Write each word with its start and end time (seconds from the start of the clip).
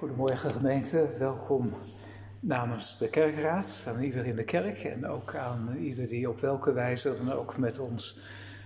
Goedemorgen 0.00 0.50
gemeente, 0.50 1.10
welkom 1.18 1.74
namens 2.40 2.98
de 2.98 3.10
kerkraad, 3.10 3.84
aan 3.88 4.02
ieder 4.02 4.26
in 4.26 4.36
de 4.36 4.44
kerk 4.44 4.84
en 4.84 5.06
ook 5.06 5.34
aan 5.34 5.76
ieder 5.76 6.08
die 6.08 6.28
op 6.28 6.40
welke 6.40 6.72
wijze 6.72 7.16
dan 7.24 7.32
ook 7.32 7.56
met 7.56 7.78
ons 7.78 8.20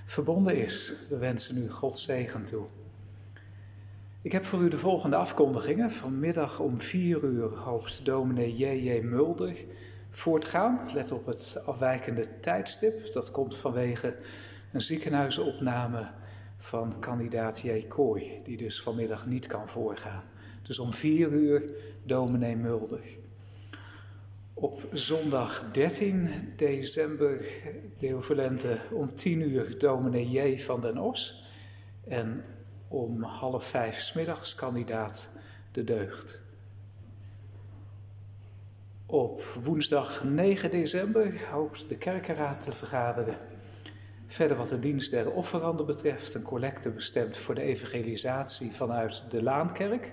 verbonden 0.07 0.57
is. 0.57 0.95
We 1.09 1.19
wensen 1.19 1.57
u 1.57 1.71
God 1.71 1.99
zegen 1.99 2.45
toe. 2.45 2.67
Ik 4.23 4.33
heb 4.33 4.45
voor 4.45 4.61
u 4.61 4.69
de 4.69 4.79
volgende 4.79 5.17
afkondigingen. 5.17 5.91
Vanmiddag 5.91 6.61
om 6.61 6.81
vier 6.81 7.25
uur 7.25 7.49
hoopt 7.49 8.05
dominee 8.05 8.57
J.J. 8.57 9.01
Mulder 9.01 9.57
voortgaan. 10.11 10.81
Let 10.93 11.13
op 11.13 11.27
het 11.27 11.63
afwijkende 11.67 12.41
tijdstip. 12.41 13.13
Dat 13.13 13.31
komt 13.31 13.57
vanwege 13.57 14.17
een 14.73 14.83
ziekenhuisopname 14.83 16.11
van 16.57 17.01
kandidaat 17.01 17.61
J. 17.61 17.87
Kooi, 17.89 18.41
die 18.45 18.57
dus 18.57 18.83
vanmiddag 18.83 19.27
niet 19.27 19.47
kan 19.47 19.69
voorgaan. 19.69 20.34
Dus 20.65 20.79
om 20.79 20.93
vier 20.93 21.31
uur 21.31 21.73
dominee 22.05 22.57
Mulder. 22.57 23.03
Op 24.55 24.89
zondag 24.93 25.65
13 25.73 26.29
december, 26.57 27.47
Deovalente, 27.99 28.79
om 28.91 29.15
10 29.15 29.41
uur 29.41 29.79
dominee 29.79 30.31
J. 30.31 30.59
van 30.59 30.81
den 30.81 30.99
Os. 30.99 31.45
En 32.09 32.45
om 32.89 33.23
half 33.23 33.67
vijf 33.67 34.01
smiddags 34.01 34.55
kandidaat 34.55 35.29
De 35.73 35.85
Deugd. 35.85 36.41
Op 39.07 39.43
woensdag 39.43 40.25
9 40.25 40.71
december 40.71 41.49
hoopt 41.51 41.89
de 41.89 41.99
kerkenraad 41.99 42.63
te 42.63 42.73
vergaderen. 42.73 43.37
Verder 44.27 44.57
wat 44.57 44.69
de 44.69 44.79
dienst 44.79 45.11
der 45.11 45.31
offeranden 45.31 45.87
betreft, 45.87 46.35
een 46.35 46.43
collecte 46.43 46.91
bestemd 46.91 47.37
voor 47.37 47.55
de 47.55 47.63
evangelisatie 47.63 48.71
vanuit 48.71 49.25
de 49.31 49.43
Laankerk 49.43 50.13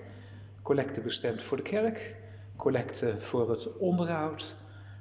collecte 0.62 1.00
bestemd 1.00 1.42
voor 1.42 1.56
de 1.56 1.62
kerk, 1.62 2.16
collecte 2.56 3.20
voor 3.20 3.50
het 3.50 3.76
onderhoud, 3.76 4.56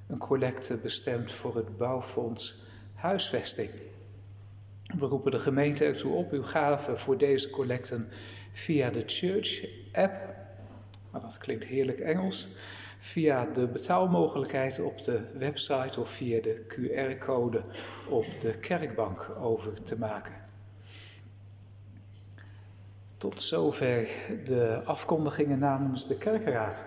een 0.08 0.18
collecte 0.18 0.78
bestemd 0.78 1.32
voor 1.32 1.56
het 1.56 1.78
bouwfonds 1.78 2.64
huisvesting. 2.94 3.70
We 4.98 5.06
roepen 5.06 5.32
de 5.32 5.40
gemeente 5.40 5.86
ertoe 5.86 6.14
op 6.14 6.32
uw 6.32 6.44
gaven 6.44 7.00
voor 7.00 7.18
deze 7.18 7.50
collecten 7.50 8.10
via 8.52 8.90
de 8.90 9.04
Church 9.06 9.66
app, 9.92 10.36
maar 11.12 11.22
dat 11.22 11.38
klinkt 11.38 11.64
heerlijk 11.64 12.00
Engels, 12.00 12.48
via 12.98 13.46
de 13.46 13.68
betaalmogelijkheid 13.68 14.80
op 14.80 15.04
de 15.04 15.38
website 15.38 16.00
of 16.00 16.10
via 16.10 16.42
de 16.42 16.66
QR-code 16.68 17.64
op 18.10 18.26
de 18.42 18.58
kerkbank 18.58 19.30
over 19.40 19.84
te 19.84 19.98
maken. 19.98 20.41
Tot 23.22 23.42
zover 23.42 24.10
de 24.46 24.82
afkondigingen 24.86 25.60
namens 25.60 26.08
de 26.08 26.18
kerkenraad. 26.18 26.86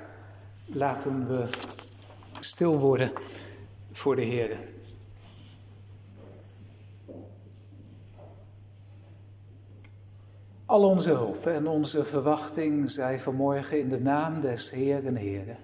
Laten 0.67 1.29
we 1.29 1.49
stil 2.41 2.79
worden 2.79 3.13
voor 3.93 4.17
de 4.17 4.23
Heer. 4.23 4.59
Al 10.67 10.89
onze 10.89 11.11
hoop 11.11 11.47
en 11.47 11.67
onze 11.67 12.05
verwachting 12.05 12.91
zij 12.91 13.19
vanmorgen 13.19 13.79
in 13.79 13.89
de 13.89 14.01
naam 14.01 14.41
des 14.41 14.71
Heeren 14.71 15.17
Heren, 15.17 15.59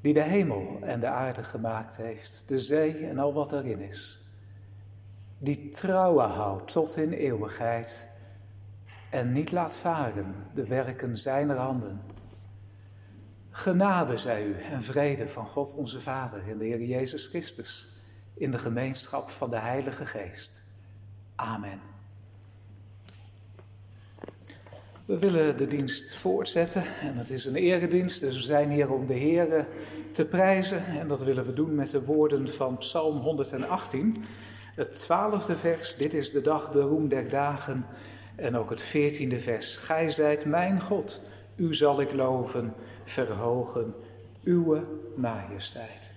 die 0.00 0.14
de 0.14 0.22
hemel 0.22 0.78
en 0.80 1.00
de 1.00 1.08
aarde 1.08 1.44
gemaakt 1.44 1.96
heeft, 1.96 2.44
de 2.46 2.58
zee 2.58 3.06
en 3.06 3.18
al 3.18 3.32
wat 3.32 3.52
erin 3.52 3.80
is, 3.80 4.24
die 5.38 5.68
trouwen 5.68 6.28
houdt 6.28 6.72
tot 6.72 6.96
in 6.96 7.12
eeuwigheid 7.12 8.07
en 9.10 9.32
niet 9.32 9.52
laat 9.52 9.76
varen 9.76 10.34
de 10.54 10.66
werken 10.66 11.18
zijner 11.18 11.56
handen. 11.56 12.00
Genade 13.50 14.18
zij 14.18 14.46
u 14.46 14.54
en 14.60 14.82
vrede 14.82 15.28
van 15.28 15.46
God 15.46 15.74
onze 15.74 16.00
Vader 16.00 16.48
en 16.48 16.58
de 16.58 16.64
Heer 16.64 16.82
Jezus 16.82 17.26
Christus 17.26 18.02
in 18.34 18.50
de 18.50 18.58
gemeenschap 18.58 19.30
van 19.30 19.50
de 19.50 19.58
Heilige 19.58 20.06
Geest. 20.06 20.62
Amen. 21.34 21.80
We 25.04 25.18
willen 25.18 25.56
de 25.56 25.66
dienst 25.66 26.16
voortzetten 26.16 26.84
en 27.00 27.16
het 27.16 27.30
is 27.30 27.44
een 27.44 27.56
eredienst, 27.56 28.20
dus 28.20 28.36
we 28.36 28.42
zijn 28.42 28.70
hier 28.70 28.90
om 28.90 29.06
de 29.06 29.14
Heer 29.14 29.66
te 30.12 30.24
prijzen 30.24 30.84
en 30.84 31.08
dat 31.08 31.22
willen 31.22 31.44
we 31.44 31.52
doen 31.52 31.74
met 31.74 31.90
de 31.90 32.04
woorden 32.04 32.54
van 32.54 32.78
Psalm 32.78 33.16
118, 33.16 34.24
het 34.74 34.92
twaalfde 34.92 35.56
vers. 35.56 35.96
Dit 35.96 36.14
is 36.14 36.30
de 36.30 36.40
dag, 36.40 36.70
de 36.70 36.80
roem 36.80 37.08
der 37.08 37.28
dagen 37.28 37.86
en 38.38 38.56
ook 38.56 38.70
het 38.70 38.82
veertiende 38.82 39.40
vers. 39.40 39.76
Gij 39.76 40.10
zijt 40.10 40.44
mijn 40.44 40.80
God, 40.80 41.20
u 41.56 41.74
zal 41.74 42.00
ik 42.00 42.12
loven, 42.12 42.74
verhogen, 43.04 43.94
uwe 44.42 44.82
majesteit. 45.16 46.07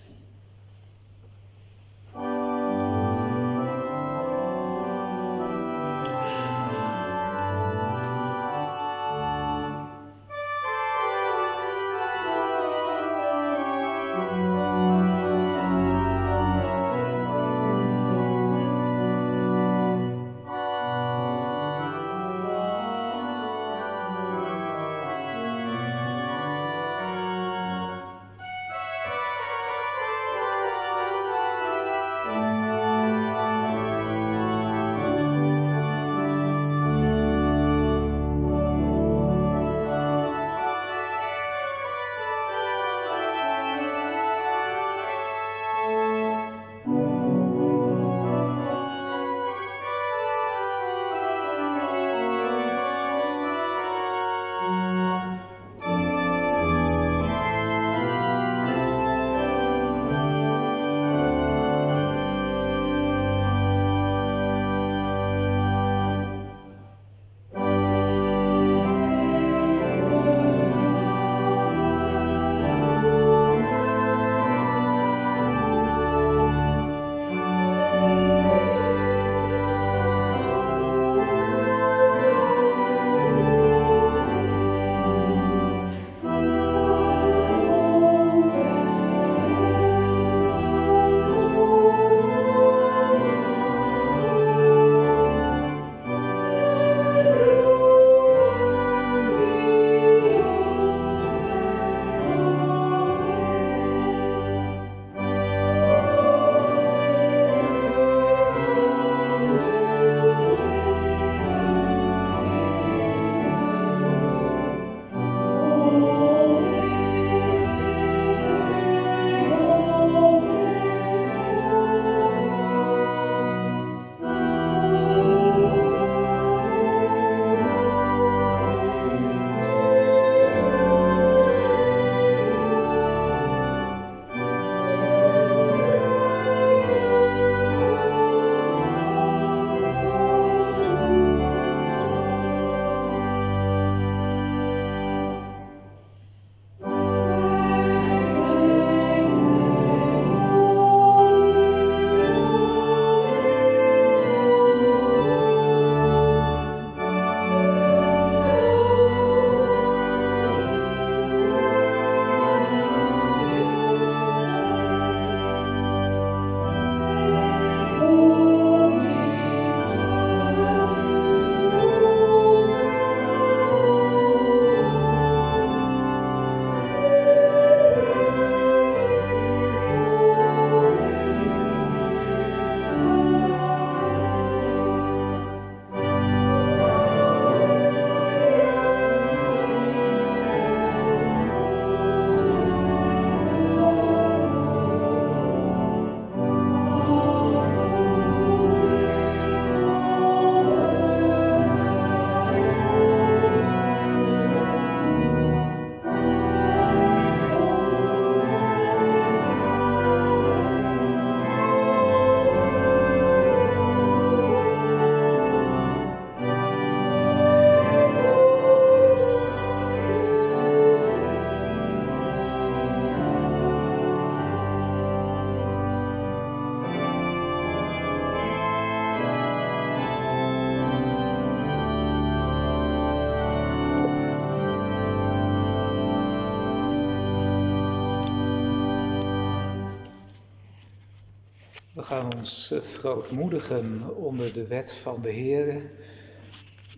Ons 242.26 242.72
eh, 242.72 242.80
verootmoedigen 242.80 244.16
onder 244.16 244.54
de 244.54 244.68
wet 244.68 244.92
van 244.92 245.22
de 245.22 245.30
Heer. 245.30 245.82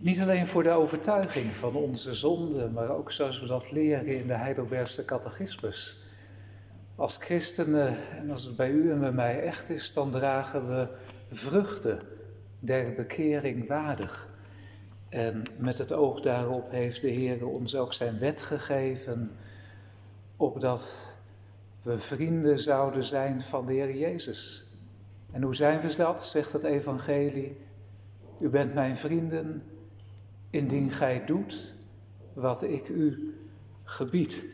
Niet 0.00 0.20
alleen 0.20 0.46
voor 0.46 0.62
de 0.62 0.70
overtuiging 0.70 1.46
van 1.46 1.74
onze 1.74 2.14
zonde, 2.14 2.70
maar 2.70 2.88
ook 2.88 3.12
zoals 3.12 3.40
we 3.40 3.46
dat 3.46 3.70
leren 3.70 4.06
in 4.06 4.26
de 4.26 4.34
Heidelbergse 4.34 5.04
catechismus. 5.04 5.98
Als 6.96 7.16
christenen, 7.16 7.96
en 8.18 8.30
als 8.30 8.44
het 8.44 8.56
bij 8.56 8.70
u 8.70 8.90
en 8.90 9.00
bij 9.00 9.12
mij 9.12 9.42
echt 9.42 9.70
is, 9.70 9.92
dan 9.92 10.10
dragen 10.10 10.68
we 10.68 10.88
vruchten 11.30 12.00
der 12.58 12.94
bekering 12.94 13.68
waardig. 13.68 14.28
En 15.08 15.42
met 15.56 15.78
het 15.78 15.92
oog 15.92 16.20
daarop 16.20 16.70
heeft 16.70 17.00
de 17.00 17.08
Heer 17.08 17.46
ons 17.46 17.76
ook 17.76 17.92
zijn 17.92 18.18
wet 18.18 18.42
gegeven, 18.42 19.30
opdat 20.36 21.12
we 21.82 21.98
vrienden 21.98 22.58
zouden 22.58 23.04
zijn 23.04 23.42
van 23.42 23.66
de 23.66 23.72
Heer 23.72 23.96
Jezus. 23.96 24.63
En 25.34 25.42
hoe 25.42 25.54
zijn 25.54 25.80
we 25.80 25.96
dat, 25.96 26.26
zegt 26.26 26.52
het 26.52 26.64
Evangelie? 26.64 27.56
U 28.40 28.48
bent 28.48 28.74
mijn 28.74 28.96
vrienden, 28.96 29.62
indien 30.50 30.90
gij 30.90 31.24
doet 31.24 31.74
wat 32.32 32.62
ik 32.62 32.88
u 32.88 33.34
gebied. 33.84 34.44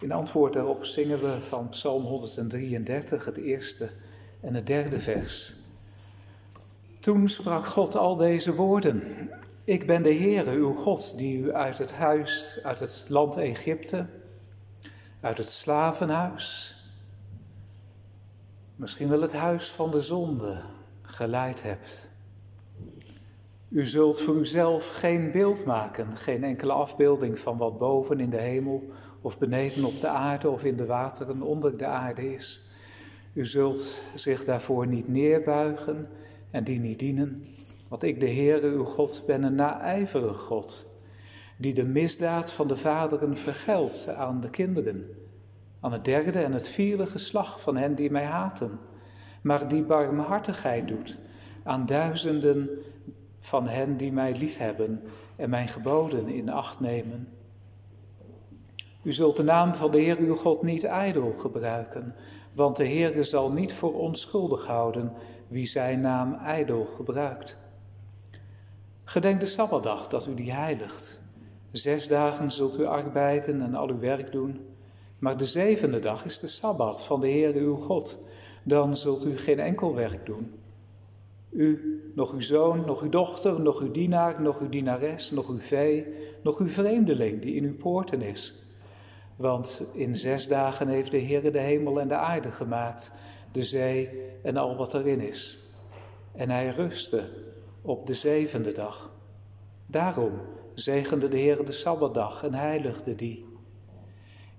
In 0.00 0.12
antwoord 0.12 0.52
daarop 0.52 0.84
zingen 0.84 1.20
we 1.20 1.38
van 1.40 1.68
Psalm 1.68 2.02
133, 2.02 3.24
het 3.24 3.36
eerste 3.36 3.90
en 4.40 4.54
het 4.54 4.66
derde 4.66 5.00
vers. 5.00 5.54
Toen 7.00 7.28
sprak 7.28 7.66
God 7.66 7.96
al 7.96 8.16
deze 8.16 8.54
woorden. 8.54 9.02
Ik 9.64 9.86
ben 9.86 10.02
de 10.02 10.14
Heere, 10.14 10.50
uw 10.50 10.74
God, 10.74 11.18
die 11.18 11.38
u 11.38 11.52
uit 11.52 11.78
het 11.78 11.92
huis, 11.92 12.58
uit 12.62 12.80
het 12.80 13.04
land 13.08 13.36
Egypte, 13.36 14.06
uit 15.20 15.38
het 15.38 15.50
slavenhuis, 15.50 16.79
misschien 18.80 19.08
wel 19.08 19.20
het 19.20 19.32
huis 19.32 19.70
van 19.70 19.90
de 19.90 20.00
zonde 20.00 20.62
geleid 21.02 21.62
hebt. 21.62 22.08
U 23.68 23.86
zult 23.86 24.20
voor 24.20 24.36
uzelf 24.36 24.88
geen 24.88 25.32
beeld 25.32 25.64
maken, 25.64 26.16
geen 26.16 26.44
enkele 26.44 26.72
afbeelding 26.72 27.38
van 27.38 27.56
wat 27.56 27.78
boven 27.78 28.20
in 28.20 28.30
de 28.30 28.40
hemel 28.40 28.90
of 29.20 29.38
beneden 29.38 29.84
op 29.84 30.00
de 30.00 30.08
aarde 30.08 30.50
of 30.50 30.64
in 30.64 30.76
de 30.76 30.86
wateren 30.86 31.42
onder 31.42 31.78
de 31.78 31.86
aarde 31.86 32.34
is. 32.34 32.60
U 33.32 33.46
zult 33.46 33.88
zich 34.14 34.44
daarvoor 34.44 34.86
niet 34.86 35.08
neerbuigen 35.08 36.08
en 36.50 36.64
die 36.64 36.78
niet 36.78 36.98
dienen, 36.98 37.44
want 37.88 38.02
ik, 38.02 38.20
de 38.20 38.30
Heere, 38.30 38.66
uw 38.66 38.84
God, 38.84 39.22
ben 39.26 39.42
een 39.42 39.54
naijverig 39.54 40.38
God, 40.38 40.86
die 41.56 41.74
de 41.74 41.84
misdaad 41.84 42.52
van 42.52 42.68
de 42.68 42.76
vaderen 42.76 43.36
vergeldt 43.36 44.08
aan 44.08 44.40
de 44.40 44.50
kinderen 44.50 45.19
aan 45.80 45.92
het 45.92 46.04
derde 46.04 46.38
en 46.38 46.52
het 46.52 46.68
vierde 46.68 47.06
geslacht 47.06 47.62
van 47.62 47.76
hen 47.76 47.94
die 47.94 48.10
mij 48.10 48.24
haten, 48.24 48.78
maar 49.42 49.68
die 49.68 49.82
barmhartigheid 49.82 50.88
doet 50.88 51.18
aan 51.62 51.86
duizenden 51.86 52.68
van 53.38 53.68
hen 53.68 53.96
die 53.96 54.12
mij 54.12 54.36
liefhebben 54.36 55.02
en 55.36 55.50
mijn 55.50 55.68
geboden 55.68 56.28
in 56.28 56.50
acht 56.50 56.80
nemen. 56.80 57.28
U 59.02 59.12
zult 59.12 59.36
de 59.36 59.42
naam 59.42 59.74
van 59.74 59.90
de 59.90 59.98
Heer 59.98 60.18
uw 60.18 60.36
God 60.36 60.62
niet 60.62 60.84
ijdel 60.84 61.32
gebruiken, 61.32 62.14
want 62.52 62.76
de 62.76 62.84
Heer 62.84 63.24
zal 63.24 63.52
niet 63.52 63.72
voor 63.72 63.94
onschuldig 63.94 64.66
houden 64.66 65.12
wie 65.48 65.66
zijn 65.66 66.00
naam 66.00 66.34
ijdel 66.34 66.84
gebruikt. 66.84 67.56
Gedenk 69.04 69.40
de 69.40 69.46
Sabbatdag 69.46 70.08
dat 70.08 70.26
u 70.26 70.34
die 70.34 70.52
heiligt. 70.52 71.22
Zes 71.70 72.08
dagen 72.08 72.50
zult 72.50 72.78
u 72.78 72.84
arbeiden 72.84 73.62
en 73.62 73.74
al 73.74 73.88
uw 73.88 73.98
werk 73.98 74.32
doen, 74.32 74.69
maar 75.20 75.36
de 75.36 75.46
zevende 75.46 75.98
dag 75.98 76.24
is 76.24 76.38
de 76.38 76.46
Sabbat 76.46 77.04
van 77.04 77.20
de 77.20 77.26
Heer 77.26 77.54
uw 77.54 77.76
God. 77.76 78.18
Dan 78.62 78.96
zult 78.96 79.24
u 79.24 79.36
geen 79.36 79.58
enkel 79.60 79.94
werk 79.94 80.26
doen. 80.26 80.52
U, 81.50 82.00
nog 82.14 82.32
uw 82.32 82.40
zoon, 82.40 82.84
nog 82.86 83.02
uw 83.02 83.08
dochter, 83.08 83.60
nog 83.60 83.80
uw 83.80 83.90
dienaar, 83.90 84.42
nog 84.42 84.60
uw 84.60 84.68
dienares, 84.68 85.30
nog 85.30 85.48
uw 85.48 85.58
vee, 85.58 86.06
nog 86.42 86.58
uw 86.58 86.68
vreemdeling 86.68 87.42
die 87.42 87.54
in 87.54 87.64
uw 87.64 87.76
poorten 87.76 88.22
is. 88.22 88.54
Want 89.36 89.82
in 89.92 90.16
zes 90.16 90.48
dagen 90.48 90.88
heeft 90.88 91.10
de 91.10 91.16
Heer 91.16 91.52
de 91.52 91.58
hemel 91.58 92.00
en 92.00 92.08
de 92.08 92.14
aarde 92.14 92.50
gemaakt, 92.50 93.12
de 93.52 93.62
zee 93.62 94.08
en 94.42 94.56
al 94.56 94.76
wat 94.76 94.94
erin 94.94 95.20
is. 95.20 95.58
En 96.32 96.50
hij 96.50 96.68
rustte 96.68 97.22
op 97.82 98.06
de 98.06 98.14
zevende 98.14 98.72
dag. 98.72 99.12
Daarom 99.86 100.32
zegende 100.74 101.28
de 101.28 101.38
Heer 101.38 101.64
de 101.64 101.72
Sabbatdag 101.72 102.44
en 102.44 102.54
heiligde 102.54 103.14
die. 103.14 103.49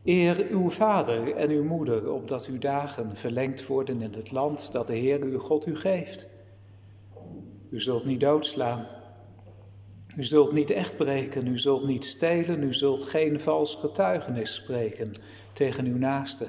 Eer 0.03 0.47
uw 0.49 0.69
vader 0.69 1.35
en 1.35 1.49
uw 1.49 1.63
moeder, 1.63 2.11
opdat 2.11 2.45
uw 2.45 2.57
dagen 2.57 3.15
verlengd 3.15 3.67
worden 3.67 4.01
in 4.01 4.13
het 4.13 4.31
land 4.31 4.71
dat 4.71 4.87
de 4.87 4.95
Heer 4.95 5.21
uw 5.21 5.39
God 5.39 5.67
u 5.67 5.75
geeft. 5.75 6.27
U 7.69 7.81
zult 7.81 8.05
niet 8.05 8.19
doodslaan. 8.19 8.87
U 10.15 10.23
zult 10.23 10.51
niet 10.51 10.69
echt 10.69 10.97
breken, 10.97 11.47
u 11.47 11.59
zult 11.59 11.87
niet 11.87 12.05
stelen, 12.05 12.63
u 12.63 12.73
zult 12.73 13.03
geen 13.03 13.39
vals 13.39 13.75
getuigenis 13.75 14.55
spreken 14.55 15.11
tegen 15.53 15.85
uw 15.85 15.97
naaste. 15.97 16.47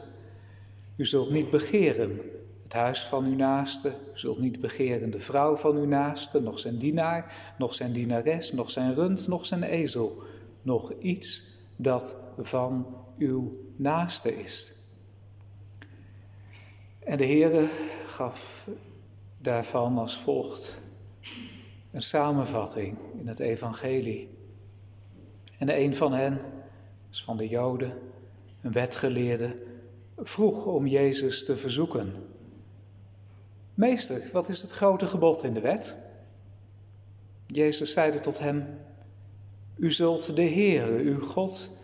U 0.96 1.06
zult 1.06 1.30
niet 1.30 1.50
begeren 1.50 2.20
het 2.62 2.72
huis 2.72 3.04
van 3.04 3.24
uw 3.24 3.34
naaste, 3.34 3.88
u 3.88 4.18
zult 4.18 4.38
niet 4.38 4.60
begeren 4.60 5.10
de 5.10 5.20
vrouw 5.20 5.56
van 5.56 5.76
uw 5.76 5.86
naaste, 5.86 6.40
nog 6.40 6.60
zijn 6.60 6.78
dienaar, 6.78 7.54
nog 7.58 7.74
zijn 7.74 7.92
dienares, 7.92 8.52
nog 8.52 8.70
zijn 8.70 8.94
rund, 8.94 9.28
nog 9.28 9.46
zijn 9.46 9.62
ezel, 9.62 10.22
nog 10.62 10.92
iets 10.98 11.58
dat 11.76 12.16
van 12.38 12.86
uw 13.18 13.72
naaste 13.76 14.40
is. 14.42 14.80
En 16.98 17.16
de 17.16 17.26
Heere 17.26 17.68
gaf 18.06 18.68
daarvan 19.38 19.98
als 19.98 20.18
volgt 20.18 20.80
een 21.90 22.02
samenvatting 22.02 22.98
in 23.18 23.26
het 23.28 23.38
evangelie. 23.38 24.28
En 25.58 25.80
een 25.80 25.96
van 25.96 26.12
hen, 26.12 26.40
is 27.10 27.24
van 27.24 27.36
de 27.36 27.48
Joden, 27.48 27.98
een 28.60 28.72
wetgeleerde, 28.72 29.54
vroeg 30.16 30.66
om 30.66 30.86
Jezus 30.86 31.44
te 31.44 31.56
verzoeken. 31.56 32.14
Meester, 33.74 34.22
wat 34.32 34.48
is 34.48 34.62
het 34.62 34.70
grote 34.70 35.06
gebod 35.06 35.42
in 35.42 35.54
de 35.54 35.60
wet? 35.60 35.96
Jezus 37.46 37.92
zeide 37.92 38.20
tot 38.20 38.38
hem, 38.38 38.78
U 39.76 39.90
zult 39.90 40.36
de 40.36 40.48
Heere, 40.48 41.02
uw 41.02 41.20
God, 41.20 41.81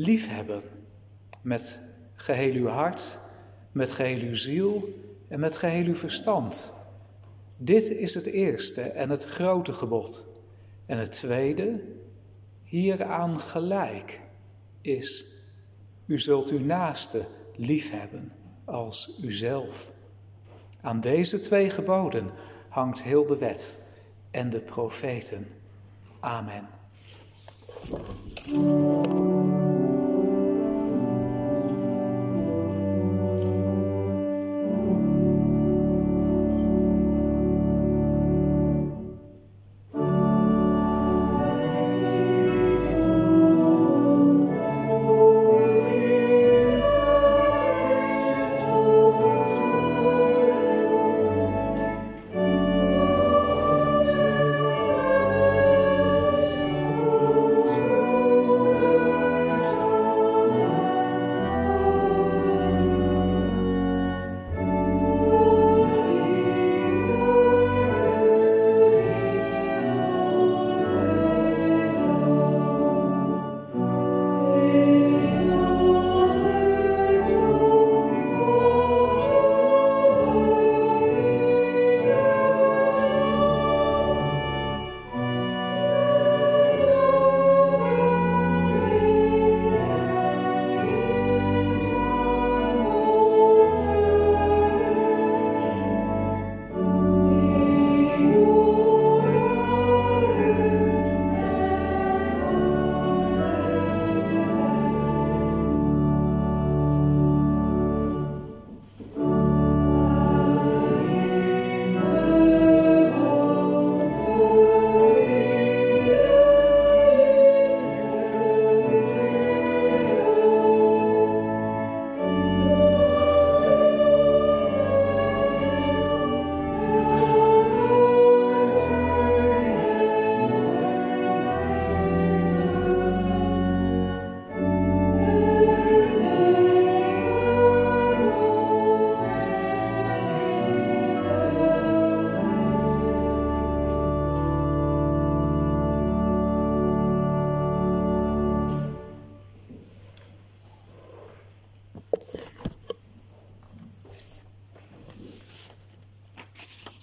liefhebben 0.00 0.62
met 1.42 1.78
geheel 2.14 2.52
uw 2.52 2.66
hart, 2.66 3.18
met 3.72 3.90
geheel 3.90 4.28
uw 4.28 4.34
ziel 4.34 4.88
en 5.28 5.40
met 5.40 5.56
geheel 5.56 5.84
uw 5.84 5.96
verstand. 5.96 6.72
Dit 7.56 7.90
is 7.90 8.14
het 8.14 8.26
eerste 8.26 8.82
en 8.82 9.10
het 9.10 9.24
grote 9.24 9.72
gebod. 9.72 10.26
En 10.86 10.98
het 10.98 11.12
tweede, 11.12 11.82
hieraan 12.64 13.40
gelijk, 13.40 14.20
is: 14.80 15.36
U 16.06 16.18
zult 16.18 16.50
uw 16.50 16.60
naaste 16.60 17.24
liefhebben 17.56 18.32
als 18.64 19.18
uzelf. 19.22 19.90
Aan 20.80 21.00
deze 21.00 21.40
twee 21.40 21.70
geboden 21.70 22.30
hangt 22.68 23.02
heel 23.02 23.26
de 23.26 23.36
wet 23.36 23.84
en 24.30 24.50
de 24.50 24.60
profeten. 24.60 25.46
Amen. 26.20 26.68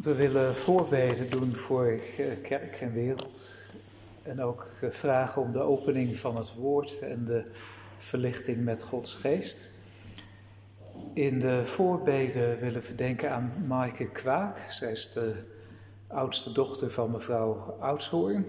We 0.08 0.16
willen 0.16 0.56
voorbeden 0.56 1.30
doen 1.30 1.56
voor 1.56 2.00
kerk 2.42 2.76
en 2.76 2.94
wereld. 2.94 3.50
En 4.24 4.42
ook 4.42 4.68
vragen 4.90 5.42
om 5.42 5.52
de 5.52 5.62
opening 5.62 6.18
van 6.18 6.38
het 6.38 6.54
woord 6.54 7.00
en 7.00 7.26
de 7.26 7.46
verlichting 7.98 8.64
met 8.64 8.84
Gods 8.84 9.14
geest. 9.14 9.70
In 11.14 11.40
de 11.40 11.66
voorbeden 11.66 12.60
willen 12.60 12.82
we 12.82 12.96
denken 12.96 13.32
aan 13.32 13.52
Maaike 13.68 14.12
Kwaak. 14.12 14.58
Zij 14.70 14.92
is 14.92 15.12
de 15.12 15.34
oudste 16.08 16.52
dochter 16.52 16.92
van 16.92 17.12
mevrouw 17.12 17.78
Oudshoorn. 17.80 18.46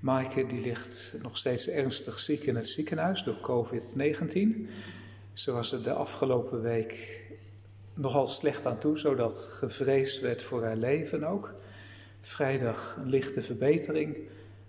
Maaike 0.00 0.46
die 0.46 0.60
ligt 0.60 1.14
nog 1.22 1.36
steeds 1.36 1.68
ernstig 1.68 2.18
ziek 2.18 2.42
in 2.42 2.56
het 2.56 2.68
ziekenhuis 2.68 3.22
door 3.22 3.40
COVID-19. 3.40 4.68
Ze 5.32 5.52
was 5.52 5.82
de 5.82 5.92
afgelopen 5.92 6.62
week 6.62 7.26
nogal 7.98 8.26
slecht 8.26 8.66
aan 8.66 8.78
toe, 8.78 8.98
zodat 8.98 9.34
gevreesd 9.34 10.20
werd 10.20 10.42
voor 10.42 10.64
haar 10.64 10.76
leven 10.76 11.24
ook. 11.24 11.54
Vrijdag 12.20 12.96
een 12.98 13.08
lichte 13.08 13.42
verbetering, 13.42 14.16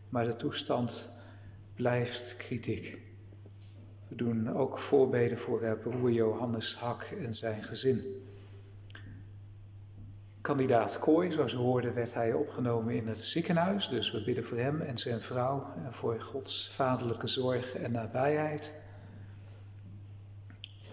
maar 0.09 0.25
de 0.25 0.36
toestand 0.36 1.09
blijft 1.75 2.36
kritiek. 2.38 3.01
We 4.07 4.15
doen 4.15 4.55
ook 4.55 4.79
voorbeden 4.79 5.38
voor 5.38 5.63
haar 5.63 5.77
broer 5.77 6.12
Johannes 6.12 6.75
Hak 6.75 7.03
en 7.03 7.33
zijn 7.33 7.63
gezin. 7.63 8.01
Kandidaat 10.41 11.00
Kooi, 11.00 11.31
zoals 11.31 11.53
we 11.53 11.59
hoorden, 11.59 11.93
werd 11.93 12.13
hij 12.13 12.33
opgenomen 12.33 12.95
in 12.95 13.07
het 13.07 13.19
ziekenhuis. 13.19 13.89
Dus 13.89 14.12
we 14.12 14.24
bidden 14.24 14.45
voor 14.45 14.57
hem 14.57 14.81
en 14.81 14.98
zijn 14.98 15.19
vrouw 15.19 15.65
en 15.86 15.93
voor 15.93 16.21
Gods 16.21 16.69
vaderlijke 16.69 17.27
zorg 17.27 17.75
en 17.75 17.91
nabijheid. 17.91 18.74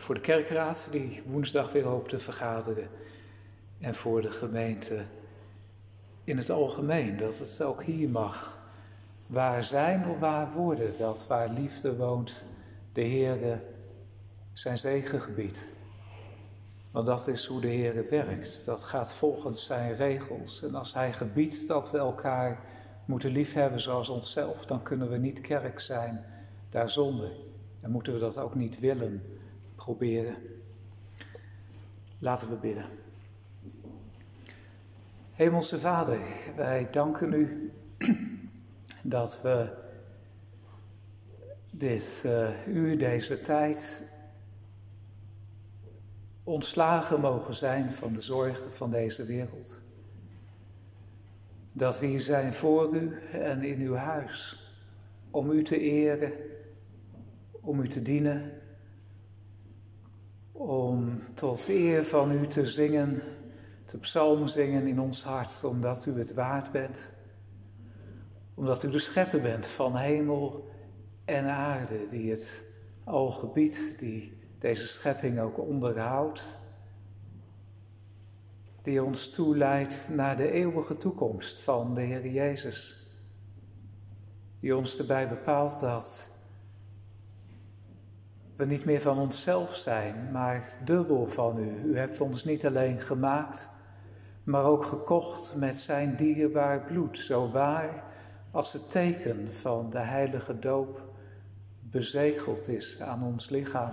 Voor 0.06 0.14
de 0.14 0.20
kerkraad 0.20 0.88
die 0.90 1.22
woensdag 1.26 1.72
weer 1.72 1.84
hoopt 1.84 2.08
te 2.08 2.20
vergaderen. 2.20 2.88
En 3.80 3.94
voor 3.94 4.22
de 4.22 4.30
gemeente 4.30 5.04
in 6.24 6.36
het 6.36 6.50
algemeen, 6.50 7.18
dat 7.18 7.38
het 7.38 7.62
ook 7.62 7.82
hier 7.82 8.08
mag 8.08 8.58
waar 9.26 9.64
zijn 9.64 10.08
of 10.08 10.18
waar 10.18 10.52
worden, 10.52 10.98
dat 10.98 11.26
waar 11.26 11.48
liefde 11.48 11.96
woont, 11.96 12.44
de 12.92 13.00
Heer 13.00 13.62
zijn 14.52 14.78
zegengebied. 14.78 15.58
Want 16.90 17.06
dat 17.06 17.28
is 17.28 17.46
hoe 17.46 17.60
de 17.60 17.68
Heer 17.68 18.08
werkt. 18.10 18.64
Dat 18.64 18.82
gaat 18.82 19.12
volgens 19.12 19.66
zijn 19.66 19.96
regels. 19.96 20.62
En 20.62 20.74
als 20.74 20.94
Hij 20.94 21.12
gebiedt 21.12 21.68
dat 21.68 21.90
we 21.90 21.98
elkaar 21.98 22.60
moeten 23.04 23.30
liefhebben 23.30 23.80
zoals 23.80 24.08
onszelf, 24.08 24.66
dan 24.66 24.82
kunnen 24.82 25.10
we 25.10 25.16
niet 25.16 25.40
kerk 25.40 25.80
zijn 25.80 26.24
daar 26.70 26.90
zonder. 26.90 27.30
En 27.80 27.90
moeten 27.90 28.12
we 28.12 28.18
dat 28.18 28.38
ook 28.38 28.54
niet 28.54 28.80
willen 28.80 29.22
proberen. 29.86 30.36
Laten 32.18 32.48
we 32.48 32.56
bidden. 32.56 32.86
Hemelse 35.32 35.78
Vader, 35.78 36.18
wij 36.56 36.88
danken 36.90 37.32
u 37.32 37.72
dat 39.02 39.42
we 39.42 39.72
dit 41.70 42.22
uh, 42.26 42.66
uur, 42.66 42.98
deze 42.98 43.40
tijd, 43.40 44.10
ontslagen 46.44 47.20
mogen 47.20 47.54
zijn 47.54 47.90
van 47.90 48.12
de 48.12 48.20
zorgen 48.20 48.72
van 48.74 48.90
deze 48.90 49.24
wereld. 49.24 49.80
Dat 51.72 51.98
we 51.98 52.06
hier 52.06 52.20
zijn 52.20 52.54
voor 52.54 52.94
u 52.94 53.18
en 53.32 53.62
in 53.62 53.80
uw 53.80 53.94
huis, 53.94 54.62
om 55.30 55.50
u 55.50 55.62
te 55.62 55.80
eren, 55.80 56.32
om 57.60 57.80
u 57.80 57.88
te 57.88 58.02
dienen, 58.02 58.64
om 60.58 61.22
tot 61.34 61.68
eer 61.68 62.04
van 62.04 62.32
u 62.32 62.46
te 62.46 62.66
zingen, 62.66 63.22
te 63.84 63.98
psalm 63.98 64.48
zingen 64.48 64.86
in 64.86 65.00
ons 65.00 65.22
hart, 65.22 65.64
omdat 65.64 66.06
u 66.06 66.18
het 66.18 66.34
waard 66.34 66.72
bent, 66.72 67.12
omdat 68.54 68.82
u 68.82 68.90
de 68.90 68.98
schepper 68.98 69.40
bent 69.40 69.66
van 69.66 69.96
hemel 69.96 70.68
en 71.24 71.44
aarde, 71.44 72.06
die 72.06 72.30
het 72.30 72.64
al 73.04 73.30
gebiedt, 73.30 73.98
die 73.98 74.38
deze 74.58 74.86
schepping 74.86 75.40
ook 75.40 75.58
onderhoudt, 75.58 76.42
die 78.82 79.02
ons 79.02 79.30
toeleidt 79.30 80.08
naar 80.08 80.36
de 80.36 80.50
eeuwige 80.50 80.98
toekomst 80.98 81.60
van 81.60 81.94
de 81.94 82.00
Heer 82.00 82.26
Jezus, 82.26 83.10
die 84.60 84.76
ons 84.76 84.98
erbij 84.98 85.28
bepaalt 85.28 85.80
dat 85.80 86.35
we 88.56 88.64
niet 88.64 88.84
meer 88.84 89.00
van 89.00 89.18
onszelf 89.18 89.76
zijn, 89.76 90.30
maar 90.32 90.72
dubbel 90.84 91.26
van 91.26 91.58
u. 91.58 91.82
U 91.84 91.98
hebt 91.98 92.20
ons 92.20 92.44
niet 92.44 92.66
alleen 92.66 93.00
gemaakt, 93.00 93.68
maar 94.44 94.64
ook 94.64 94.84
gekocht 94.84 95.54
met 95.56 95.76
zijn 95.76 96.16
dierbaar 96.16 96.84
bloed, 96.84 97.18
zo 97.18 97.50
waar 97.50 98.04
als 98.50 98.72
het 98.72 98.90
teken 98.90 99.54
van 99.54 99.90
de 99.90 99.98
heilige 99.98 100.58
doop 100.58 101.14
bezegeld 101.80 102.68
is 102.68 103.00
aan 103.00 103.22
ons 103.22 103.48
lichaam. 103.48 103.92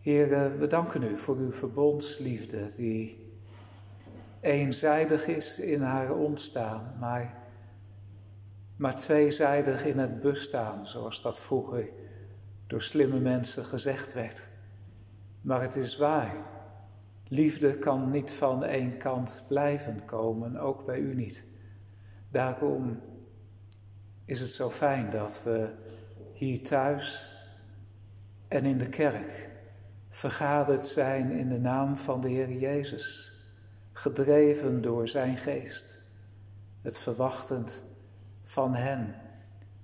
Heer, 0.00 0.58
we 0.58 0.66
danken 0.66 1.02
u 1.02 1.18
voor 1.18 1.36
uw 1.36 1.52
verbondsliefde 1.52 2.70
die 2.76 3.30
eenzijdig 4.40 5.26
is 5.26 5.58
in 5.58 5.82
haar 5.82 6.14
ontstaan, 6.14 6.96
maar, 7.00 7.41
maar 8.82 8.96
tweezijdig 8.96 9.84
in 9.84 9.98
het 9.98 10.20
bestaan, 10.20 10.86
zoals 10.86 11.22
dat 11.22 11.40
vroeger 11.40 11.88
door 12.66 12.82
slimme 12.82 13.20
mensen 13.20 13.64
gezegd 13.64 14.14
werd. 14.14 14.48
Maar 15.40 15.62
het 15.62 15.76
is 15.76 15.96
waar. 15.96 16.34
Liefde 17.28 17.78
kan 17.78 18.10
niet 18.10 18.30
van 18.30 18.64
één 18.64 18.98
kant 18.98 19.44
blijven 19.48 20.04
komen, 20.04 20.56
ook 20.56 20.86
bij 20.86 20.98
u 20.98 21.14
niet. 21.14 21.44
Daarom 22.30 23.00
is 24.24 24.40
het 24.40 24.50
zo 24.50 24.70
fijn 24.70 25.10
dat 25.10 25.40
we 25.44 25.68
hier 26.32 26.62
thuis 26.62 27.36
en 28.48 28.64
in 28.64 28.78
de 28.78 28.88
kerk 28.88 29.50
vergaderd 30.08 30.86
zijn 30.86 31.30
in 31.30 31.48
de 31.48 31.58
naam 31.58 31.96
van 31.96 32.20
de 32.20 32.28
Heer 32.28 32.52
Jezus, 32.52 33.40
gedreven 33.92 34.82
door 34.82 35.08
Zijn 35.08 35.36
geest, 35.36 36.10
het 36.80 36.98
verwachtend 36.98 37.90
van 38.52 38.74
Hem. 38.74 39.14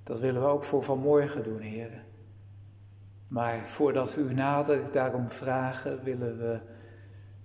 Dat 0.04 0.18
willen 0.18 0.42
we 0.42 0.48
ook 0.48 0.64
voor 0.64 0.82
vanmorgen 0.82 1.44
doen, 1.44 1.60
Heer. 1.60 2.04
Maar 3.28 3.58
voordat 3.66 4.14
we 4.14 4.20
u 4.20 4.34
nader 4.34 4.92
daarom 4.92 5.30
vragen, 5.30 6.02
willen 6.02 6.38
we 6.38 6.60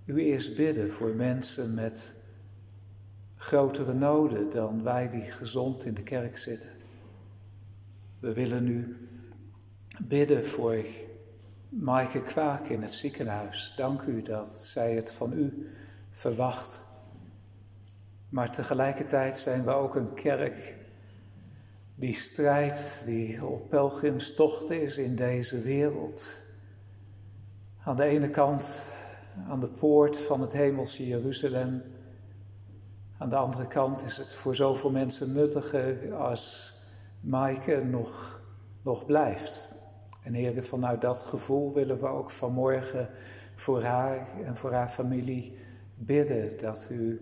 u 0.04 0.22
eerst 0.22 0.56
bidden 0.56 0.90
voor 0.90 1.14
mensen 1.14 1.74
met 1.74 2.14
grotere 3.36 3.94
noden 3.94 4.50
dan 4.50 4.82
wij 4.82 5.10
die 5.10 5.22
gezond 5.30 5.84
in 5.84 5.94
de 5.94 6.02
kerk 6.02 6.38
zitten. 6.38 6.68
We 8.20 8.32
willen 8.32 8.68
u 8.68 9.08
bidden 10.02 10.46
voor 10.46 10.84
Maaike 11.68 12.22
Kwaak 12.22 12.68
in 12.68 12.82
het 12.82 12.92
ziekenhuis. 12.92 13.74
Dank 13.76 14.02
u 14.02 14.22
dat 14.22 14.48
zij 14.48 14.94
het 14.94 15.12
van 15.12 15.32
u 15.32 15.68
verwacht. 16.10 16.82
Maar 18.28 18.52
tegelijkertijd 18.52 19.38
zijn 19.38 19.64
we 19.64 19.70
ook 19.70 19.94
een 19.94 20.14
kerk 20.14 20.82
die 21.94 22.14
strijdt, 22.14 23.02
die 23.04 23.46
op 23.46 23.68
pelgrimstocht 23.68 24.70
is 24.70 24.98
in 24.98 25.16
deze 25.16 25.62
wereld. 25.62 26.42
Aan 27.82 27.96
de 27.96 28.04
ene 28.04 28.30
kant 28.30 28.92
aan 29.48 29.60
de 29.60 29.68
poort 29.68 30.18
van 30.18 30.40
het 30.40 30.52
hemelse 30.52 31.06
Jeruzalem. 31.06 31.82
Aan 33.18 33.28
de 33.28 33.36
andere 33.36 33.66
kant 33.66 34.04
is 34.04 34.16
het 34.16 34.34
voor 34.34 34.54
zoveel 34.54 34.90
mensen 34.90 35.32
nuttiger 35.32 36.14
als 36.14 36.72
Maaike 37.20 37.84
nog, 37.84 38.40
nog 38.82 39.06
blijft. 39.06 39.74
En 40.22 40.34
Heer, 40.34 40.64
vanuit 40.64 41.00
dat 41.00 41.18
gevoel 41.18 41.72
willen 41.72 42.00
we 42.00 42.06
ook 42.06 42.30
vanmorgen 42.30 43.08
voor 43.54 43.82
haar 43.82 44.40
en 44.42 44.56
voor 44.56 44.72
haar 44.72 44.88
familie 44.88 45.58
bidden 45.94 46.58
dat 46.58 46.86
u 46.90 47.20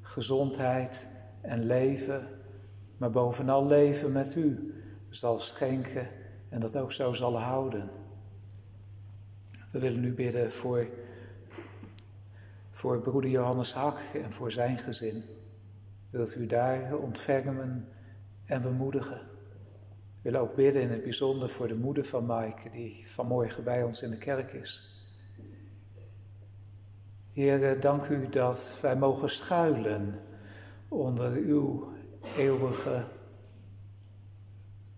gezondheid 0.00 1.06
en 1.40 1.64
leven, 1.64 2.28
maar 3.02 3.10
bovenal 3.10 3.66
leven 3.66 4.12
met 4.12 4.34
u, 4.34 4.74
zal 5.08 5.40
schenken 5.40 6.08
en 6.48 6.60
dat 6.60 6.76
ook 6.76 6.92
zo 6.92 7.12
zal 7.12 7.38
houden. 7.38 7.90
We 9.70 9.78
willen 9.78 10.00
nu 10.00 10.14
bidden 10.14 10.52
voor, 10.52 10.86
voor 12.70 13.00
broeder 13.00 13.30
Johannes 13.30 13.74
Hak 13.74 13.98
en 14.14 14.32
voor 14.32 14.52
zijn 14.52 14.78
gezin. 14.78 15.22
Wilt 16.10 16.36
u 16.36 16.46
daar 16.46 16.96
ontfermen 16.96 17.88
en 18.44 18.62
bemoedigen 18.62 19.20
willen 20.22 20.40
ook 20.40 20.54
bidden 20.54 20.82
in 20.82 20.90
het 20.90 21.02
bijzonder 21.02 21.50
voor 21.50 21.68
de 21.68 21.76
moeder 21.76 22.04
van 22.04 22.26
Maaike, 22.26 22.70
die 22.70 23.02
vanmorgen 23.06 23.64
bij 23.64 23.82
ons 23.82 24.02
in 24.02 24.10
de 24.10 24.18
kerk 24.18 24.52
is. 24.52 25.04
Heer, 27.32 27.80
dank 27.80 28.08
u 28.08 28.28
dat 28.28 28.78
wij 28.82 28.96
mogen 28.96 29.30
schuilen 29.30 30.20
onder 30.88 31.32
uw 31.32 32.00
eeuwige 32.36 33.04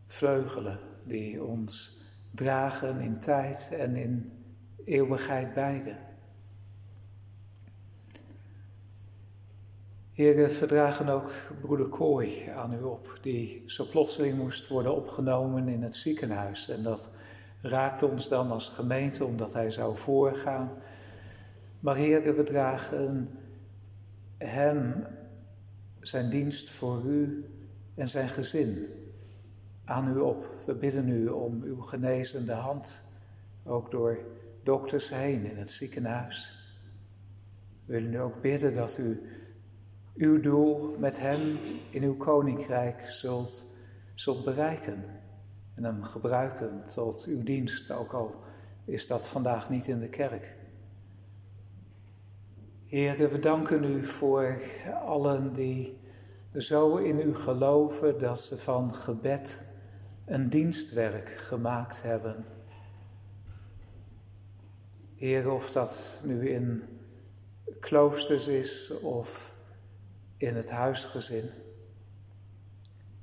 vleugelen 0.06 0.78
die 1.04 1.42
ons 1.42 2.02
dragen 2.30 3.00
in 3.00 3.20
tijd 3.20 3.72
en 3.78 3.96
in 3.96 4.32
eeuwigheid 4.84 5.54
beide. 5.54 5.96
we 10.14 10.50
verdragen 10.50 11.08
ook 11.08 11.32
broeder 11.60 11.88
Kooi 11.88 12.48
aan 12.48 12.72
u 12.72 12.82
op, 12.82 13.18
die 13.22 13.62
zo 13.66 13.84
plotseling 13.90 14.37
moest 14.37 14.68
worden 14.68 14.94
opgenomen 14.94 15.68
in 15.68 15.82
het 15.82 15.96
ziekenhuis. 15.96 16.68
En 16.68 16.82
dat 16.82 17.10
raakte 17.62 18.06
ons 18.06 18.28
dan 18.28 18.50
als 18.50 18.68
gemeente, 18.68 19.24
omdat 19.24 19.52
hij 19.52 19.70
zou 19.70 19.96
voorgaan. 19.96 20.70
Maar 21.80 21.96
Heeren, 21.96 22.37
we 22.37 22.42
dragen 22.42 23.38
hem 24.38 25.06
zijn 26.07 26.31
dienst 26.31 26.71
voor 26.71 27.05
u 27.05 27.45
en 27.95 28.09
zijn 28.09 28.29
gezin 28.29 28.87
aan 29.85 30.17
u 30.17 30.19
op. 30.19 30.62
We 30.67 30.75
bidden 30.75 31.09
u 31.09 31.29
om 31.29 31.62
uw 31.62 31.81
genezende 31.81 32.53
hand, 32.53 32.97
ook 33.64 33.90
door 33.90 34.19
dokters 34.62 35.09
heen 35.09 35.45
in 35.45 35.57
het 35.57 35.71
ziekenhuis. 35.71 36.62
We 37.85 37.93
willen 37.93 38.12
u 38.12 38.17
ook 38.17 38.40
bidden 38.40 38.75
dat 38.75 38.99
u 38.99 39.23
uw 40.14 40.40
doel 40.40 40.97
met 40.99 41.19
hem 41.19 41.59
in 41.90 42.03
uw 42.03 42.17
koninkrijk 42.17 43.01
zult, 43.01 43.75
zult 44.14 44.45
bereiken 44.45 45.05
en 45.75 45.85
hem 45.85 46.03
gebruiken 46.03 46.83
tot 46.93 47.25
uw 47.25 47.43
dienst, 47.43 47.90
ook 47.90 48.12
al 48.12 48.35
is 48.85 49.07
dat 49.07 49.29
vandaag 49.29 49.71
niet 49.71 49.87
in 49.87 50.01
de 50.01 50.09
kerk. 50.09 50.63
Heer, 52.94 53.30
we 53.30 53.38
danken 53.38 53.85
u 53.85 54.07
voor 54.07 54.61
allen 55.04 55.54
die 55.54 55.98
zo 56.52 56.96
in 56.96 57.18
u 57.18 57.35
geloven 57.35 58.18
dat 58.18 58.40
ze 58.40 58.57
van 58.57 58.94
gebed 58.94 59.59
een 60.24 60.48
dienstwerk 60.48 61.28
gemaakt 61.28 62.02
hebben. 62.02 62.44
Heer, 65.14 65.50
of 65.50 65.72
dat 65.72 66.20
nu 66.24 66.48
in 66.48 66.83
kloosters 67.80 68.46
is 68.46 69.00
of 69.00 69.54
in 70.37 70.57
het 70.57 70.70
huisgezin. 70.70 71.50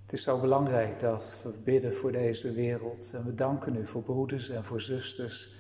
Het 0.02 0.14
is 0.14 0.24
zo 0.24 0.40
belangrijk 0.40 1.00
dat 1.00 1.38
we 1.44 1.50
bidden 1.64 1.96
voor 1.96 2.12
deze 2.12 2.54
wereld 2.54 3.12
en 3.14 3.26
we 3.26 3.36
danken 3.36 3.76
u 3.76 3.88
voor 3.88 4.04
broeders 4.04 4.50
en 4.50 4.64
voor 4.64 4.82
zusters 4.82 5.56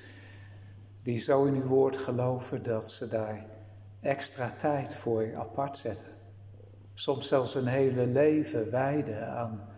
die 1.03 1.19
zo 1.19 1.45
in 1.45 1.55
uw 1.55 1.67
woord 1.67 1.97
geloven 1.97 2.63
dat 2.63 2.91
ze 2.91 3.07
daar 3.07 3.50
extra 4.01 4.51
tijd 4.59 4.95
voor 4.95 5.35
apart 5.35 5.77
zetten. 5.77 6.11
Soms 6.93 7.27
zelfs 7.27 7.55
een 7.55 7.67
hele 7.67 8.05
leven 8.05 8.71
wijden 8.71 9.27
aan, 9.27 9.69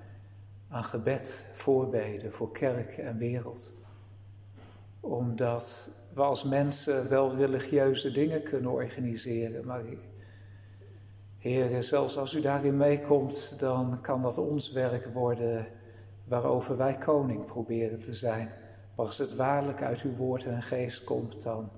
aan 0.69 0.83
gebed, 0.83 1.43
voorbeden 1.53 2.31
voor 2.31 2.51
kerk 2.51 2.97
en 2.97 3.17
wereld. 3.17 3.71
Omdat 4.99 5.89
we 6.13 6.21
als 6.21 6.43
mensen 6.43 7.09
wel 7.09 7.35
religieuze 7.35 8.11
dingen 8.11 8.43
kunnen 8.43 8.71
organiseren, 8.71 9.65
maar 9.65 9.81
Heer, 11.43 11.83
zelfs 11.83 12.17
als 12.17 12.33
u 12.33 12.41
daarin 12.41 12.77
meekomt, 12.77 13.59
dan 13.59 14.01
kan 14.01 14.21
dat 14.21 14.37
ons 14.37 14.71
werk 14.71 15.05
worden 15.13 15.67
waarover 16.27 16.77
wij 16.77 16.97
koning 16.97 17.45
proberen 17.45 17.99
te 17.99 18.13
zijn. 18.13 18.49
Maar 18.95 19.05
als 19.05 19.17
het 19.17 19.35
waarlijk 19.35 19.81
uit 19.81 20.01
uw 20.01 20.15
woord 20.15 20.45
en 20.45 20.61
geest 20.61 21.03
komt, 21.03 21.43
dan, 21.43 21.69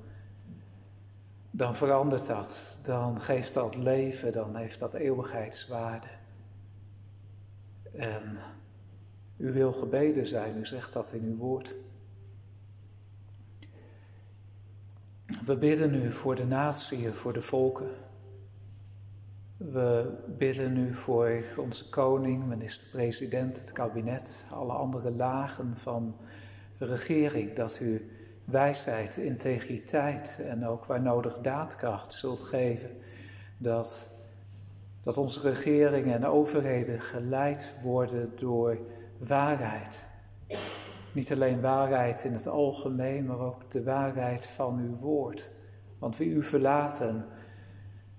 dan 1.58 1.76
verandert 1.76 2.28
dat. 2.28 2.80
Dan 2.84 3.22
geeft 3.22 3.54
dat 3.54 3.76
leven, 3.76 4.32
dan 4.32 4.56
heeft 4.56 4.80
dat 4.80 4.94
eeuwigheidswaarde. 4.94 6.08
En 7.94 8.38
u 9.38 9.54
wil 9.54 9.72
gebeden 9.72 10.28
zijn, 10.28 10.58
u 10.58 10.66
zegt 10.66 10.94
dat 10.94 11.12
in 11.12 11.24
uw 11.24 11.38
woord. 11.38 11.76
We 15.46 15.58
bidden 15.58 15.94
u 15.94 16.12
voor 16.12 16.36
de 16.36 16.46
natie, 16.46 17.10
voor 17.10 17.34
de 17.34 17.42
volken. 17.42 17.90
We 19.58 20.18
bidden 20.38 20.74
nu 20.74 20.94
voor 20.94 21.44
onze 21.58 21.90
koning, 21.90 22.46
minister-president, 22.46 23.60
het 23.60 23.72
kabinet, 23.72 24.46
alle 24.52 24.74
andere 24.74 25.12
lagen 25.12 25.78
van 25.78 26.16
regering, 26.78 27.54
dat 27.54 27.80
u 27.80 28.15
wijsheid, 28.46 29.18
integriteit 29.18 30.40
en 30.40 30.66
ook 30.66 30.86
waar 30.86 31.02
nodig 31.02 31.38
daadkracht 31.38 32.14
zult 32.14 32.44
geven. 32.44 32.90
Dat, 33.58 34.08
dat 35.04 35.18
onze 35.18 35.50
regeringen 35.50 36.14
en 36.14 36.26
overheden 36.26 37.02
geleid 37.02 37.76
worden 37.84 38.32
door 38.36 38.78
waarheid. 39.18 40.06
Niet 41.12 41.32
alleen 41.32 41.62
waarheid 41.62 42.24
in 42.24 42.34
het 42.34 42.48
algemeen, 42.48 43.26
maar 43.26 43.40
ook 43.40 43.72
de 43.72 43.84
waarheid 43.84 44.46
van 44.46 44.80
uw 44.80 44.98
woord. 44.98 45.50
Want 46.00 46.18
wie 46.18 46.30
u 46.30 46.44
verlaten, 46.44 47.26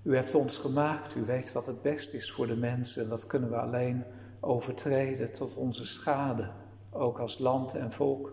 u 0.03 0.17
hebt 0.17 0.35
ons 0.35 0.57
gemaakt, 0.57 1.15
u 1.15 1.25
weet 1.25 1.53
wat 1.53 1.67
het 1.67 1.83
best 1.83 2.15
is 2.15 2.33
voor 2.33 2.47
de 2.47 2.57
mensen 2.57 3.03
en 3.03 3.09
dat 3.09 3.27
kunnen 3.27 3.51
we 3.51 3.57
alleen 3.57 4.05
overtreden 4.41 5.33
tot 5.33 5.55
onze 5.55 5.87
schade, 5.87 6.51
ook 6.91 7.19
als 7.19 7.39
land 7.39 7.75
en 7.75 7.93
volk. 7.93 8.33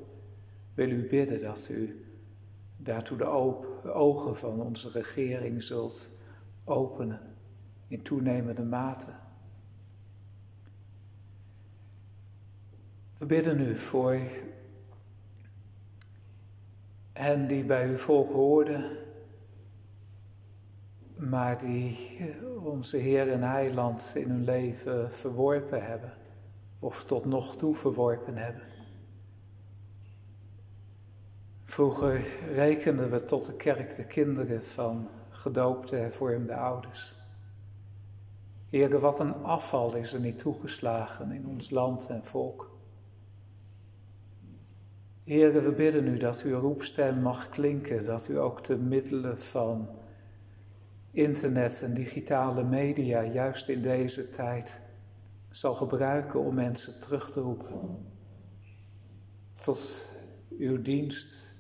Wil 0.73 0.89
u 0.89 1.07
bidden 1.07 1.41
dat 1.41 1.69
u 1.69 2.05
daartoe 2.77 3.17
de 3.17 3.91
ogen 3.93 4.38
van 4.38 4.62
onze 4.62 4.89
regering 4.89 5.63
zult 5.63 6.09
openen 6.63 7.36
in 7.88 8.01
toenemende 8.01 8.63
mate. 8.63 9.12
We 13.17 13.25
bidden 13.25 13.59
u 13.59 13.77
voor 13.77 14.19
hen 17.13 17.47
die 17.47 17.63
bij 17.63 17.88
uw 17.88 17.97
volk 17.97 18.31
hoorden 18.31 19.03
maar 21.29 21.59
die 21.59 22.19
onze 22.63 22.97
Heer 22.97 23.31
en 23.31 23.41
Heiland 23.41 24.12
in 24.13 24.29
hun 24.29 24.43
leven 24.43 25.12
verworpen 25.12 25.86
hebben, 25.86 26.13
of 26.79 27.03
tot 27.03 27.25
nog 27.25 27.55
toe 27.55 27.75
verworpen 27.75 28.38
hebben. 28.38 28.72
Vroeger 31.73 32.25
rekenden 32.53 33.12
we 33.12 33.25
tot 33.25 33.45
de 33.45 33.55
kerk 33.55 33.95
de 33.95 34.05
kinderen 34.05 34.65
van 34.65 35.09
gedoopte 35.29 35.95
hervormde 35.95 36.55
ouders. 36.55 37.13
Heer, 38.69 38.99
wat 38.99 39.19
een 39.19 39.33
afval 39.33 39.95
is 39.95 40.13
er 40.13 40.19
niet 40.19 40.39
toegeslagen 40.39 41.31
in 41.31 41.47
ons 41.47 41.69
land 41.69 42.07
en 42.07 42.25
volk. 42.25 42.77
Heer, 45.23 45.63
we 45.63 45.71
bidden 45.71 46.07
u 46.07 46.17
dat 46.17 46.41
uw 46.41 46.59
roepstem 46.59 47.21
mag 47.21 47.49
klinken, 47.49 48.03
dat 48.03 48.27
u 48.27 48.39
ook 48.39 48.63
de 48.63 48.77
middelen 48.77 49.38
van 49.38 49.89
internet 51.12 51.81
en 51.81 51.93
digitale 51.93 52.63
media 52.63 53.23
juist 53.23 53.69
in 53.69 53.81
deze 53.81 54.29
tijd 54.29 54.79
zal 55.49 55.73
gebruiken 55.73 56.39
om 56.39 56.55
mensen 56.55 57.01
terug 57.01 57.31
te 57.31 57.39
roepen. 57.39 58.05
Tot 59.63 60.09
uw 60.57 60.81
dienst, 60.81 61.52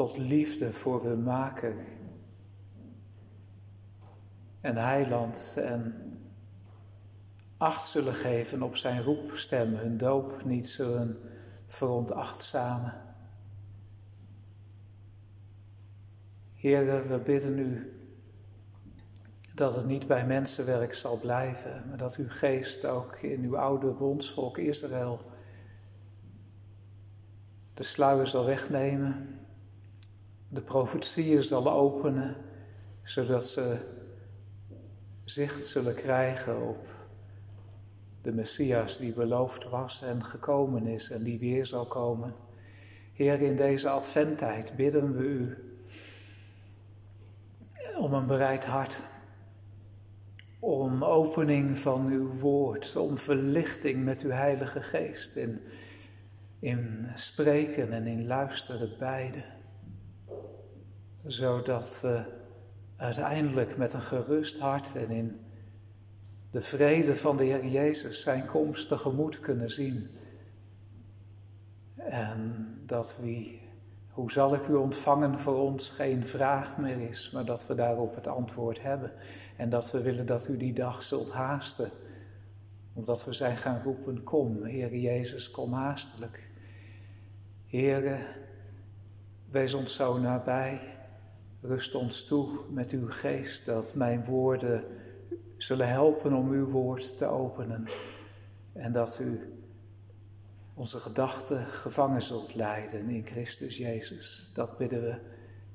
tot 0.00 0.18
liefde 0.18 0.72
voor 0.72 1.04
hun 1.04 1.22
maker 1.22 1.74
en 4.60 4.76
heiland 4.76 5.52
en 5.56 5.94
acht 7.56 7.88
zullen 7.88 8.12
geven 8.12 8.62
op 8.62 8.76
zijn 8.76 9.02
roepstem, 9.02 9.74
hun 9.74 9.98
doop 9.98 10.44
niet 10.44 10.68
zullen 10.68 11.18
veronachtzamen. 11.66 12.92
Heer, 16.54 17.08
we 17.08 17.18
bidden 17.18 17.58
u 17.58 17.92
dat 19.54 19.74
het 19.74 19.86
niet 19.86 20.06
bij 20.06 20.26
mensenwerk 20.26 20.94
zal 20.94 21.18
blijven, 21.18 21.84
maar 21.88 21.98
dat 21.98 22.16
uw 22.16 22.28
geest 22.28 22.84
ook 22.84 23.16
in 23.16 23.42
uw 23.42 23.56
oude 23.56 23.92
bondsvolk 23.92 24.58
Israël 24.58 25.20
de 27.74 27.82
sluier 27.82 28.26
zal 28.26 28.44
wegnemen, 28.44 29.39
de 30.52 30.60
profetieën 30.60 31.44
zal 31.44 31.72
openen, 31.72 32.36
zodat 33.02 33.48
ze 33.48 33.76
zicht 35.24 35.66
zullen 35.66 35.94
krijgen 35.94 36.68
op 36.68 36.86
de 38.22 38.32
Messias 38.32 38.98
die 38.98 39.14
beloofd 39.14 39.68
was 39.68 40.02
en 40.02 40.24
gekomen 40.24 40.86
is 40.86 41.10
en 41.10 41.22
die 41.22 41.38
weer 41.38 41.66
zal 41.66 41.84
komen. 41.84 42.34
Heer, 43.12 43.40
in 43.40 43.56
deze 43.56 43.88
adventtijd 43.88 44.76
bidden 44.76 45.16
we 45.16 45.22
u 45.22 45.58
om 47.96 48.14
een 48.14 48.26
bereid 48.26 48.64
hart 48.64 49.02
om 50.58 51.04
opening 51.04 51.78
van 51.78 52.06
uw 52.06 52.32
woord, 52.32 52.96
om 52.96 53.18
verlichting 53.18 54.04
met 54.04 54.22
uw 54.22 54.30
Heilige 54.30 54.82
Geest 54.82 55.36
in, 55.36 55.60
in 56.58 57.08
spreken 57.14 57.92
en 57.92 58.06
in 58.06 58.26
luisteren 58.26 58.90
beide. 58.98 59.58
Zodat 61.26 61.98
we 62.00 62.22
uiteindelijk 62.96 63.76
met 63.76 63.92
een 63.92 64.00
gerust 64.00 64.58
hart 64.58 64.96
en 64.96 65.10
in 65.10 65.40
de 66.50 66.60
vrede 66.60 67.16
van 67.16 67.36
de 67.36 67.44
Heer 67.44 67.66
Jezus 67.66 68.22
zijn 68.22 68.46
komst 68.46 68.88
tegemoet 68.88 69.40
kunnen 69.40 69.70
zien. 69.70 70.08
En 71.96 72.66
dat 72.86 73.16
wie, 73.20 73.60
Hoe 74.10 74.32
zal 74.32 74.54
ik 74.54 74.68
u 74.68 74.74
ontvangen 74.74 75.38
voor 75.38 75.58
ons 75.58 75.90
geen 75.90 76.24
vraag 76.24 76.76
meer 76.76 77.08
is, 77.08 77.30
maar 77.30 77.44
dat 77.44 77.66
we 77.66 77.74
daarop 77.74 78.14
het 78.14 78.26
antwoord 78.26 78.82
hebben. 78.82 79.12
En 79.56 79.70
dat 79.70 79.90
we 79.90 80.02
willen 80.02 80.26
dat 80.26 80.48
u 80.48 80.56
die 80.56 80.72
dag 80.72 81.02
zult 81.02 81.32
haasten. 81.32 81.90
Omdat 82.92 83.24
we 83.24 83.32
zijn 83.32 83.56
gaan 83.56 83.82
roepen, 83.82 84.22
kom, 84.22 84.62
Heere 84.62 85.00
Jezus, 85.00 85.50
kom 85.50 85.72
haastelijk. 85.72 86.48
Heere, 87.66 88.26
wees 89.50 89.74
ons 89.74 89.94
zo 89.94 90.18
nabij. 90.18 90.98
Rust 91.60 91.94
ons 91.94 92.24
toe 92.24 92.48
met 92.68 92.90
uw 92.90 93.10
geest, 93.10 93.66
dat 93.66 93.94
mijn 93.94 94.24
woorden 94.24 94.84
zullen 95.56 95.88
helpen 95.88 96.32
om 96.32 96.50
uw 96.50 96.66
woord 96.66 97.18
te 97.18 97.26
openen. 97.26 97.88
En 98.72 98.92
dat 98.92 99.18
u 99.22 99.60
onze 100.74 100.98
gedachten 100.98 101.66
gevangen 101.66 102.22
zult 102.22 102.54
leiden 102.54 103.08
in 103.08 103.26
Christus 103.26 103.76
Jezus. 103.76 104.52
Dat 104.54 104.78
bidden 104.78 105.02
we 105.02 105.20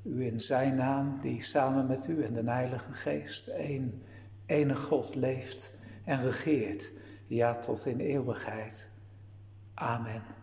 u 0.04 0.26
in 0.26 0.42
zijn 0.42 0.76
naam, 0.76 1.20
die 1.22 1.44
samen 1.44 1.88
met 1.88 2.08
u 2.08 2.24
en 2.24 2.34
de 2.34 2.52
Heilige 2.52 2.94
Geest 2.94 3.48
één, 3.48 4.02
ene 4.46 4.76
God 4.76 5.16
leeft 5.16 5.80
en 6.04 6.22
regeert, 6.22 6.92
ja 7.28 7.60
tot 7.60 7.86
in 7.86 8.00
eeuwigheid. 8.00 8.90
Amen. 9.74 10.35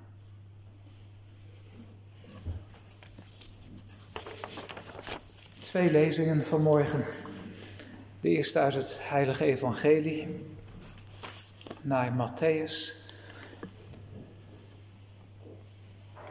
Twee 5.73 5.91
lezingen 5.91 6.43
vanmorgen. 6.43 7.05
De 8.21 8.29
eerste 8.29 8.59
uit 8.59 8.75
het 8.75 8.99
Heilige 9.03 9.45
Evangelie 9.45 10.29
naar 11.83 12.13
Matthäus 12.13 13.07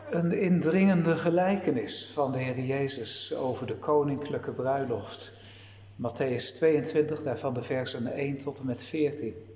een 0.09 0.31
indringende 0.31 1.15
gelijkenis 1.15 2.11
van 2.13 2.31
de 2.31 2.37
Heer 2.37 2.59
Jezus 2.59 3.35
over 3.35 3.67
de 3.67 3.75
koninklijke 3.75 4.51
bruiloft. 4.51 5.31
Matthäus 5.95 6.55
22, 6.57 7.23
daarvan 7.23 7.53
de 7.53 7.63
versen 7.63 8.13
1 8.13 8.37
tot 8.37 8.59
en 8.59 8.65
met 8.65 8.83
14. 8.83 9.50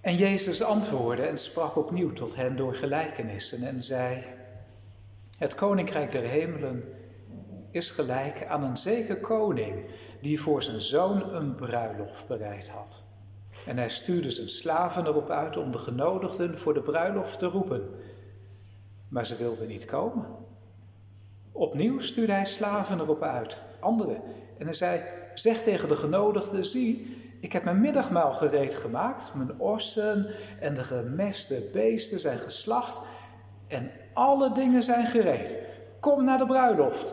En 0.00 0.16
Jezus 0.16 0.62
antwoordde 0.62 1.26
en 1.26 1.38
sprak 1.38 1.76
opnieuw 1.76 2.12
tot 2.12 2.36
hen 2.36 2.56
door 2.56 2.74
gelijkenissen 2.74 3.68
en 3.68 3.82
zei: 3.82 4.24
Het 5.38 5.54
koninkrijk 5.54 6.12
der 6.12 6.22
hemelen 6.22 6.84
is 7.70 7.90
gelijk 7.90 8.46
aan 8.46 8.64
een 8.64 8.76
zeker 8.76 9.16
koning 9.16 9.84
die 10.20 10.40
voor 10.40 10.62
zijn 10.62 10.80
zoon 10.80 11.34
een 11.34 11.54
bruiloft 11.54 12.26
bereid 12.26 12.68
had. 12.68 13.02
En 13.66 13.76
hij 13.76 13.90
stuurde 13.90 14.30
zijn 14.30 14.48
slaven 14.48 15.06
erop 15.06 15.30
uit 15.30 15.56
om 15.56 15.72
de 15.72 15.78
genodigden 15.78 16.58
voor 16.58 16.74
de 16.74 16.82
bruiloft 16.82 17.38
te 17.38 17.46
roepen. 17.46 17.88
Maar 19.08 19.26
ze 19.26 19.36
wilden 19.36 19.68
niet 19.68 19.84
komen. 19.84 20.26
Opnieuw 21.52 22.00
stuurde 22.00 22.32
hij 22.32 22.46
slaven 22.46 23.00
erop 23.00 23.22
uit, 23.22 23.56
anderen. 23.80 24.22
En 24.58 24.64
hij 24.64 24.74
zei: 24.74 25.00
Zeg 25.34 25.62
tegen 25.62 25.88
de 25.88 25.96
genodigden: 25.96 26.66
Zie, 26.66 27.19
ik 27.40 27.52
heb 27.52 27.64
mijn 27.64 27.80
middagmaal 27.80 28.32
gereed 28.32 28.74
gemaakt. 28.74 29.34
Mijn 29.34 29.60
ossen 29.60 30.26
en 30.60 30.74
de 30.74 30.84
gemeste 30.84 31.70
beesten 31.72 32.20
zijn 32.20 32.38
geslacht. 32.38 33.00
En 33.66 33.90
alle 34.14 34.52
dingen 34.52 34.82
zijn 34.82 35.06
gereed. 35.06 35.58
Kom 36.00 36.24
naar 36.24 36.38
de 36.38 36.46
bruiloft. 36.46 37.12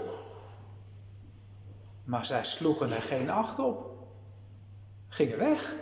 Maar 2.03 2.25
zij 2.25 2.45
sloegen 2.45 2.91
er 2.91 3.01
geen 3.01 3.29
acht 3.29 3.59
op. 3.59 4.07
Gingen 5.07 5.37
weg. 5.37 5.73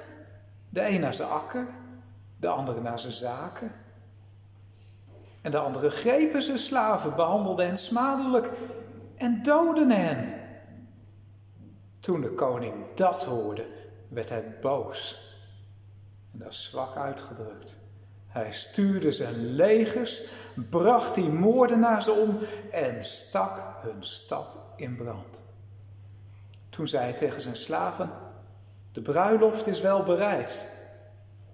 De 0.69 0.87
een 0.87 0.99
naar 0.99 1.13
zijn 1.13 1.29
akker, 1.29 1.67
de 2.37 2.47
andere 2.47 2.81
naar 2.81 2.99
zijn 2.99 3.13
zaken. 3.13 3.71
En 5.41 5.51
de 5.51 5.57
andere 5.57 5.89
grepen 5.89 6.41
zijn 6.41 6.59
slaven, 6.59 7.15
behandelden 7.15 7.65
hen 7.65 7.77
smadelijk 7.77 8.51
en 9.15 9.43
doden 9.43 9.91
hen. 9.91 10.33
Toen 11.99 12.21
de 12.21 12.31
koning 12.31 12.73
dat 12.95 13.23
hoorde, 13.23 13.65
werd 14.07 14.29
hij 14.29 14.57
boos. 14.61 15.29
En 16.33 16.39
dat 16.39 16.51
is 16.51 16.63
zwak 16.63 16.95
uitgedrukt. 16.95 17.75
Hij 18.27 18.51
stuurde 18.51 19.11
zijn 19.11 19.55
legers, 19.55 20.29
bracht 20.69 21.15
die 21.15 21.29
moordenaars 21.29 22.09
om 22.09 22.39
en 22.71 23.05
stak 23.05 23.59
hun 23.81 24.03
stad 24.05 24.57
in 24.75 24.95
brand. 24.95 25.41
Toen 26.69 26.87
zei 26.87 27.03
hij 27.03 27.13
tegen 27.13 27.41
zijn 27.41 27.55
slaven: 27.55 28.09
De 28.91 29.01
bruiloft 29.01 29.67
is 29.67 29.81
wel 29.81 30.03
bereid, 30.03 30.77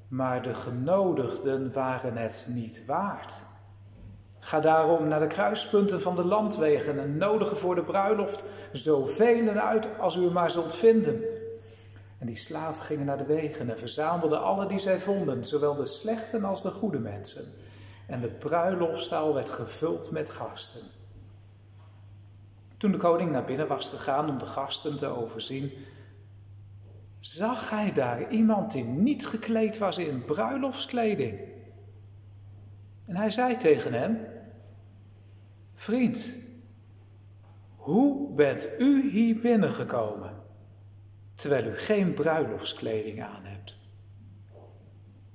maar 0.08 0.44
de 0.44 0.54
genodigden 0.54 1.74
waren 1.74 2.18
het 2.18 2.48
niet 2.50 2.86
waard. 2.86 3.34
Ga 4.40 4.60
daarom 4.60 5.08
naar 5.08 5.20
de 5.20 5.28
kruispunten 5.28 6.02
van 6.02 6.16
de 6.16 6.26
landwegen 6.26 7.00
en 7.00 7.18
nodigen 7.18 7.58
voor 7.58 7.76
de 7.76 7.84
bruiloft 7.84 8.44
zoveel 8.72 9.48
uit 9.48 9.88
als 10.00 10.16
u 10.16 10.32
maar 10.32 10.52
zult 10.52 10.76
vinden. 10.76 11.24
En 12.22 12.28
die 12.28 12.36
slaven 12.36 12.84
gingen 12.84 13.06
naar 13.06 13.18
de 13.18 13.26
wegen 13.26 13.70
en 13.70 13.78
verzamelden 13.78 14.42
alle 14.42 14.68
die 14.68 14.80
zij 14.80 14.98
vonden, 14.98 15.46
zowel 15.46 15.76
de 15.76 15.86
slechten 15.86 16.44
als 16.44 16.62
de 16.62 16.70
goede 16.70 17.00
mensen. 17.00 17.44
En 18.08 18.22
de 18.22 18.28
bruiloftzaal 18.28 19.34
werd 19.34 19.50
gevuld 19.50 20.12
met 20.12 20.30
gasten. 20.30 20.82
Toen 22.78 22.92
de 22.92 22.98
koning 22.98 23.32
naar 23.32 23.46
binnen 23.46 23.68
was 23.68 23.90
gegaan 23.90 24.30
om 24.30 24.40
de 24.40 24.46
gasten 24.46 24.98
te 24.98 25.06
overzien, 25.06 25.72
zag 27.20 27.70
hij 27.70 27.94
daar 27.94 28.32
iemand 28.32 28.72
die 28.72 28.84
niet 28.84 29.28
gekleed 29.28 29.78
was 29.78 29.98
in 29.98 30.26
bruiloftskleding. 30.26 31.40
En 33.06 33.16
hij 33.16 33.30
zei 33.30 33.58
tegen 33.58 33.94
hem: 33.94 34.28
Vriend, 35.74 36.36
hoe 37.76 38.34
bent 38.34 38.70
u 38.80 39.10
hier 39.10 39.40
binnengekomen 39.40 40.41
terwijl 41.42 41.66
u 41.66 41.76
geen 41.76 42.14
bruiloftskleding 42.14 43.24
aan 43.24 43.44
hebt? 43.44 43.78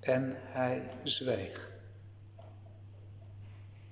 En 0.00 0.36
hij 0.36 0.82
zweeg. 1.02 1.70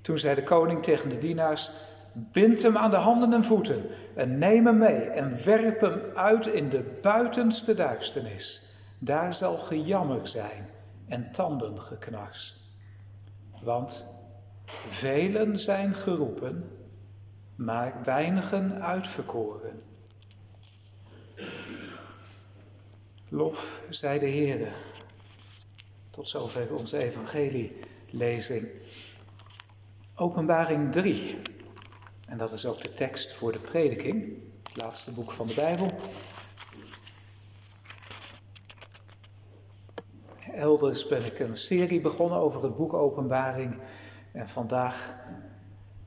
Toen 0.00 0.18
zei 0.18 0.34
de 0.34 0.42
koning 0.42 0.82
tegen 0.82 1.08
de 1.08 1.18
dienaars: 1.18 1.70
Bind 2.12 2.62
hem 2.62 2.76
aan 2.76 2.90
de 2.90 2.96
handen 2.96 3.32
en 3.32 3.44
voeten 3.44 3.84
en 4.16 4.38
neem 4.38 4.66
hem 4.66 4.78
mee 4.78 5.00
en 5.00 5.44
werp 5.44 5.80
hem 5.80 6.00
uit 6.14 6.46
in 6.46 6.68
de 6.68 6.98
buitenste 7.02 7.74
duisternis. 7.74 8.76
Daar 8.98 9.34
zal 9.34 9.56
gejammer 9.56 10.28
zijn 10.28 10.66
en 11.08 11.32
tanden 11.32 11.80
geknars. 11.80 12.62
Want 13.62 14.04
velen 14.88 15.58
zijn 15.58 15.94
geroepen, 15.94 16.70
maar 17.54 17.94
weinigen 18.04 18.82
uitverkoren. 18.82 19.80
Lof 23.34 23.84
zij 23.90 24.18
de 24.18 24.26
Heer. 24.26 24.72
Tot 26.10 26.28
zover 26.28 26.74
onze 26.74 26.98
evangelielezing. 26.98 28.68
Openbaring 30.14 30.92
3. 30.92 31.38
En 32.26 32.38
dat 32.38 32.52
is 32.52 32.66
ook 32.66 32.82
de 32.82 32.94
tekst 32.94 33.32
voor 33.32 33.52
de 33.52 33.58
prediking, 33.58 34.42
het 34.62 34.76
laatste 34.82 35.14
boek 35.14 35.30
van 35.30 35.46
de 35.46 35.54
Bijbel. 35.54 35.90
Elders 40.52 41.08
ben 41.08 41.24
ik 41.24 41.38
een 41.38 41.56
serie 41.56 42.00
begonnen 42.00 42.38
over 42.38 42.62
het 42.62 42.76
boek 42.76 42.92
Openbaring. 42.92 43.78
En 44.32 44.48
vandaag 44.48 45.14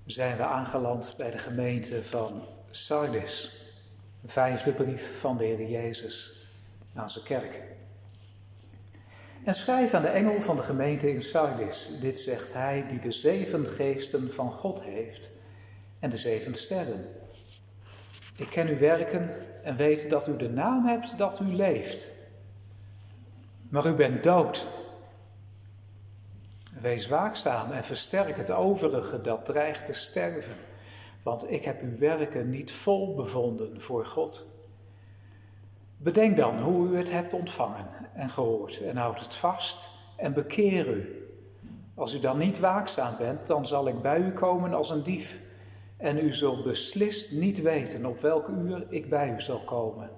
zijn 0.05 0.37
we 0.37 0.43
aangeland 0.43 1.15
bij 1.17 1.31
de 1.31 1.37
gemeente 1.37 2.03
van 2.03 2.43
Sardis. 2.69 3.61
De 4.21 4.27
vijfde 4.29 4.71
brief 4.71 5.19
van 5.19 5.37
de 5.37 5.43
Heer 5.43 5.69
Jezus 5.69 6.36
aan 6.97 7.09
zijn 7.09 7.25
kerk. 7.25 7.75
En 9.43 9.53
schrijf 9.53 9.93
aan 9.93 10.01
de 10.01 10.07
engel 10.07 10.41
van 10.41 10.55
de 10.55 10.63
gemeente 10.63 11.11
in 11.11 11.21
Sardis. 11.21 11.99
Dit 12.01 12.19
zegt 12.19 12.53
hij 12.53 12.85
die 12.89 12.99
de 12.99 13.11
zeven 13.11 13.67
geesten 13.67 14.33
van 14.33 14.51
God 14.51 14.81
heeft 14.81 15.29
en 15.99 16.09
de 16.09 16.17
zeven 16.17 16.55
sterren. 16.55 17.05
Ik 18.37 18.47
ken 18.49 18.67
uw 18.67 18.77
werken 18.77 19.29
en 19.63 19.75
weet 19.75 20.09
dat 20.09 20.27
u 20.27 20.37
de 20.37 20.49
naam 20.49 20.85
hebt 20.85 21.17
dat 21.17 21.39
u 21.39 21.55
leeft. 21.55 22.09
Maar 23.69 23.85
u 23.85 23.93
bent 23.93 24.23
dood. 24.23 24.67
Wees 26.81 27.07
waakzaam 27.07 27.71
en 27.71 27.83
versterk 27.83 28.37
het 28.37 28.51
overige 28.51 29.21
dat 29.21 29.45
dreigt 29.45 29.85
te 29.85 29.93
sterven, 29.93 30.55
want 31.23 31.51
ik 31.51 31.63
heb 31.63 31.81
uw 31.81 31.97
werken 31.97 32.49
niet 32.49 32.71
vol 32.71 33.15
bevonden 33.15 33.81
voor 33.81 34.05
God. 34.05 34.56
Bedenk 35.97 36.37
dan 36.37 36.61
hoe 36.61 36.87
u 36.87 36.97
het 36.97 37.11
hebt 37.11 37.33
ontvangen 37.33 37.87
en 38.13 38.29
gehoord 38.29 38.81
en 38.81 38.97
houd 38.97 39.19
het 39.19 39.33
vast 39.33 39.89
en 40.15 40.33
bekeer 40.33 40.87
u. 40.87 41.27
Als 41.95 42.13
u 42.13 42.19
dan 42.19 42.37
niet 42.37 42.59
waakzaam 42.59 43.17
bent, 43.17 43.47
dan 43.47 43.65
zal 43.65 43.87
ik 43.87 44.01
bij 44.01 44.19
u 44.19 44.31
komen 44.31 44.73
als 44.73 44.89
een 44.89 45.03
dief 45.03 45.39
en 45.97 46.17
u 46.17 46.33
zult 46.33 46.63
beslist 46.63 47.39
niet 47.39 47.61
weten 47.61 48.05
op 48.05 48.21
welk 48.21 48.47
uur 48.47 48.85
ik 48.89 49.09
bij 49.09 49.33
u 49.33 49.41
zal 49.41 49.59
komen. 49.59 50.09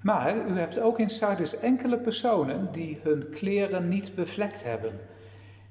Maar 0.00 0.46
u 0.46 0.58
hebt 0.58 0.80
ook 0.80 0.98
in 0.98 1.08
Sardis 1.08 1.58
enkele 1.58 1.98
personen 1.98 2.72
die 2.72 3.00
hun 3.02 3.30
kleren 3.30 3.88
niet 3.88 4.14
bevlekt 4.14 4.64
hebben. 4.64 5.00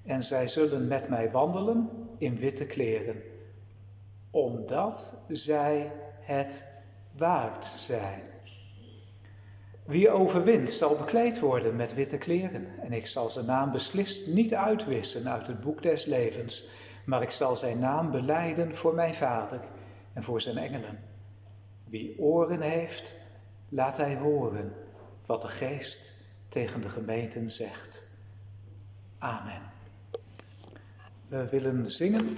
En 0.05 0.23
zij 0.23 0.47
zullen 0.47 0.87
met 0.87 1.09
mij 1.09 1.31
wandelen 1.31 1.89
in 2.17 2.37
witte 2.37 2.65
kleren, 2.65 3.21
omdat 4.31 5.17
zij 5.27 5.91
het 6.19 6.72
waard 7.17 7.65
zijn. 7.65 8.21
Wie 9.85 10.09
overwint 10.09 10.71
zal 10.71 10.97
bekleed 10.97 11.39
worden 11.39 11.75
met 11.75 11.93
witte 11.93 12.17
kleren, 12.17 12.79
en 12.81 12.93
ik 12.93 13.07
zal 13.07 13.29
zijn 13.29 13.45
naam 13.45 13.71
beslist 13.71 14.33
niet 14.33 14.53
uitwissen 14.53 15.31
uit 15.31 15.47
het 15.47 15.61
boek 15.61 15.81
des 15.83 16.05
levens, 16.05 16.71
maar 17.05 17.21
ik 17.21 17.31
zal 17.31 17.55
zijn 17.55 17.79
naam 17.79 18.11
beleiden 18.11 18.75
voor 18.75 18.93
mijn 18.93 19.13
Vader 19.13 19.59
en 20.13 20.23
voor 20.23 20.41
zijn 20.41 20.57
engelen. 20.57 20.99
Wie 21.89 22.19
oren 22.19 22.61
heeft, 22.61 23.13
laat 23.69 23.97
hij 23.97 24.15
horen 24.15 24.73
wat 25.25 25.41
de 25.41 25.47
Geest 25.47 26.25
tegen 26.49 26.81
de 26.81 26.89
gemeenten 26.89 27.51
zegt. 27.51 28.01
Amen. 29.17 29.61
We 31.27 31.49
willen 31.49 31.91
zingen 31.91 32.37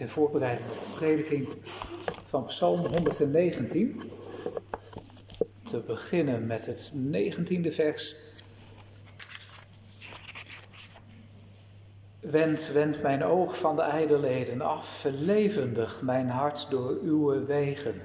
ter 0.00 0.08
voorbereiding 0.08 0.70
op 0.70 0.94
prediking 0.94 1.48
van 2.26 2.44
Psalm 2.44 2.86
119. 2.86 4.02
Te 5.62 5.82
beginnen 5.86 6.46
met 6.46 6.66
het 6.66 6.92
19e 7.12 7.66
vers. 7.66 8.16
Wend, 12.20 12.70
wend 12.72 13.02
mijn 13.02 13.24
oog 13.24 13.58
van 13.58 13.76
de 13.76 13.82
ijdelheden 13.82 14.60
af, 14.60 14.98
verlevendig 14.98 16.02
mijn 16.02 16.28
hart 16.28 16.70
door 16.70 16.98
uw 17.02 17.46
wegen 17.46 18.02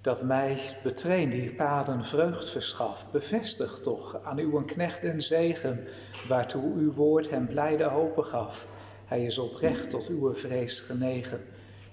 dat 0.00 0.22
mij 0.22 0.58
betrain 0.82 1.30
die 1.30 1.54
paden 1.54 2.04
vreugd 2.04 2.50
verschaft. 2.50 3.04
Bevestig 3.12 3.80
toch 3.82 4.18
aan 4.22 4.38
uw 4.38 4.64
knecht 4.64 4.98
en 4.98 5.22
zegen, 5.22 5.86
waartoe 6.28 6.74
uw 6.74 6.92
woord 6.92 7.30
hem 7.30 7.46
blijde 7.46 7.84
hopen 7.84 8.24
gaf. 8.24 8.75
Hij 9.06 9.24
is 9.24 9.38
oprecht 9.38 9.90
tot 9.90 10.08
uw 10.08 10.34
vrees 10.34 10.80
genegen. 10.80 11.40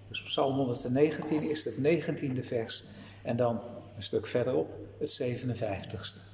Dus 0.08 0.24
Psalm 0.24 0.56
119 0.56 1.50
is 1.50 1.66
het 1.66 1.78
19e 1.78 2.40
vers 2.40 2.84
en 3.22 3.36
dan 3.36 3.60
een 3.96 4.04
stuk 4.04 4.28
verderop 4.28 4.70
het 5.00 5.22
57ste. 5.24 6.32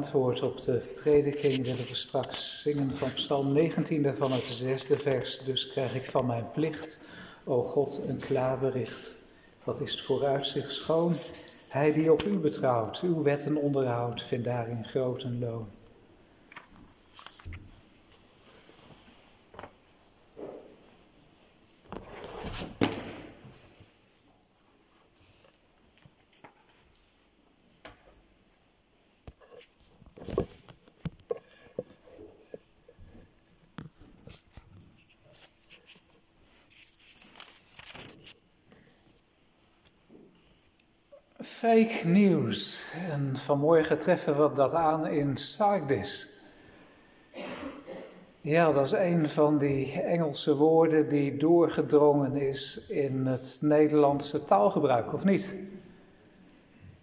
Antwoord 0.00 0.42
op 0.42 0.62
de 0.62 0.94
prediking 1.02 1.56
willen 1.56 1.86
we 1.86 1.94
straks 1.94 2.62
zingen 2.62 2.90
van 2.90 3.12
Psalm 3.14 3.52
19 3.52 4.16
van 4.16 4.32
het 4.32 4.42
zesde 4.42 4.96
vers. 4.96 5.38
Dus 5.38 5.68
krijg 5.68 5.94
ik 5.94 6.04
van 6.04 6.26
mijn 6.26 6.50
plicht, 6.52 6.98
o 7.44 7.62
God, 7.62 8.00
een 8.08 8.18
klaar 8.18 8.58
bericht. 8.58 9.14
Wat 9.64 9.80
is 9.80 10.02
vooruitzicht 10.02 10.72
schoon? 10.72 11.14
Hij 11.68 11.92
die 11.92 12.12
op 12.12 12.22
u 12.22 12.38
betrouwt, 12.38 13.00
uw 13.00 13.22
wetten 13.22 13.56
onderhoudt, 13.56 14.22
vindt 14.22 14.44
daarin 14.44 14.84
groot 14.84 15.22
een 15.22 15.38
loon. 15.38 15.68
Fake 41.70 42.08
news. 42.08 42.92
En 43.10 43.36
vanmorgen 43.36 43.98
treffen 43.98 44.42
we 44.42 44.54
dat 44.54 44.74
aan 44.74 45.06
in 45.06 45.36
Sardis. 45.36 46.28
Ja, 48.40 48.72
dat 48.72 48.86
is 48.86 48.92
een 48.92 49.28
van 49.28 49.58
die 49.58 50.00
Engelse 50.00 50.56
woorden 50.56 51.08
die 51.08 51.36
doorgedrongen 51.36 52.36
is 52.36 52.86
in 52.88 53.26
het 53.26 53.58
Nederlandse 53.60 54.44
taalgebruik, 54.44 55.12
of 55.12 55.24
niet? 55.24 55.54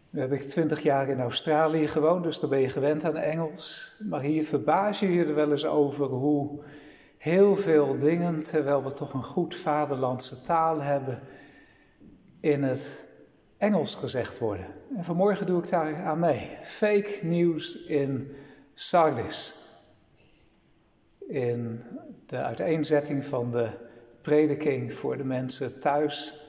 Nu 0.10 0.20
heb 0.20 0.32
ik 0.32 0.42
twintig 0.42 0.82
jaar 0.82 1.10
in 1.10 1.20
Australië 1.20 1.88
gewoond, 1.88 2.24
dus 2.24 2.40
daar 2.40 2.50
ben 2.50 2.62
je 2.62 2.70
gewend 2.70 3.06
aan 3.06 3.18
Engels. 3.18 3.96
Maar 4.10 4.22
hier 4.22 4.46
verbaas 4.46 5.00
je 5.00 5.14
je 5.14 5.26
er 5.26 5.36
wel 5.36 5.52
eens 5.52 5.66
over 5.66 6.06
hoe 6.06 6.60
heel 7.18 7.56
veel 7.56 7.98
dingen, 7.98 8.44
terwijl 8.44 8.84
we 8.84 8.94
toch 8.94 9.14
een 9.14 9.24
goed 9.24 9.56
vaderlandse 9.56 10.44
taal 10.44 10.82
hebben, 10.82 11.22
in 12.40 12.64
het 12.64 13.07
Engels 13.58 13.96
gezegd 13.96 14.40
worden. 14.40 14.66
En 14.98 15.04
vanmorgen 15.04 15.46
doe 15.46 15.64
ik 15.64 15.70
daar 15.70 15.96
aan 15.96 16.20
mee. 16.20 16.50
Fake 16.64 17.20
news 17.22 17.86
in 17.86 18.36
Sardis. 18.74 19.56
In 21.28 21.84
de 22.26 22.38
uiteenzetting 22.38 23.26
van 23.26 23.52
de 23.52 23.70
prediking 24.22 24.94
voor 24.94 25.18
de 25.18 25.24
mensen 25.24 25.80
thuis 25.80 26.46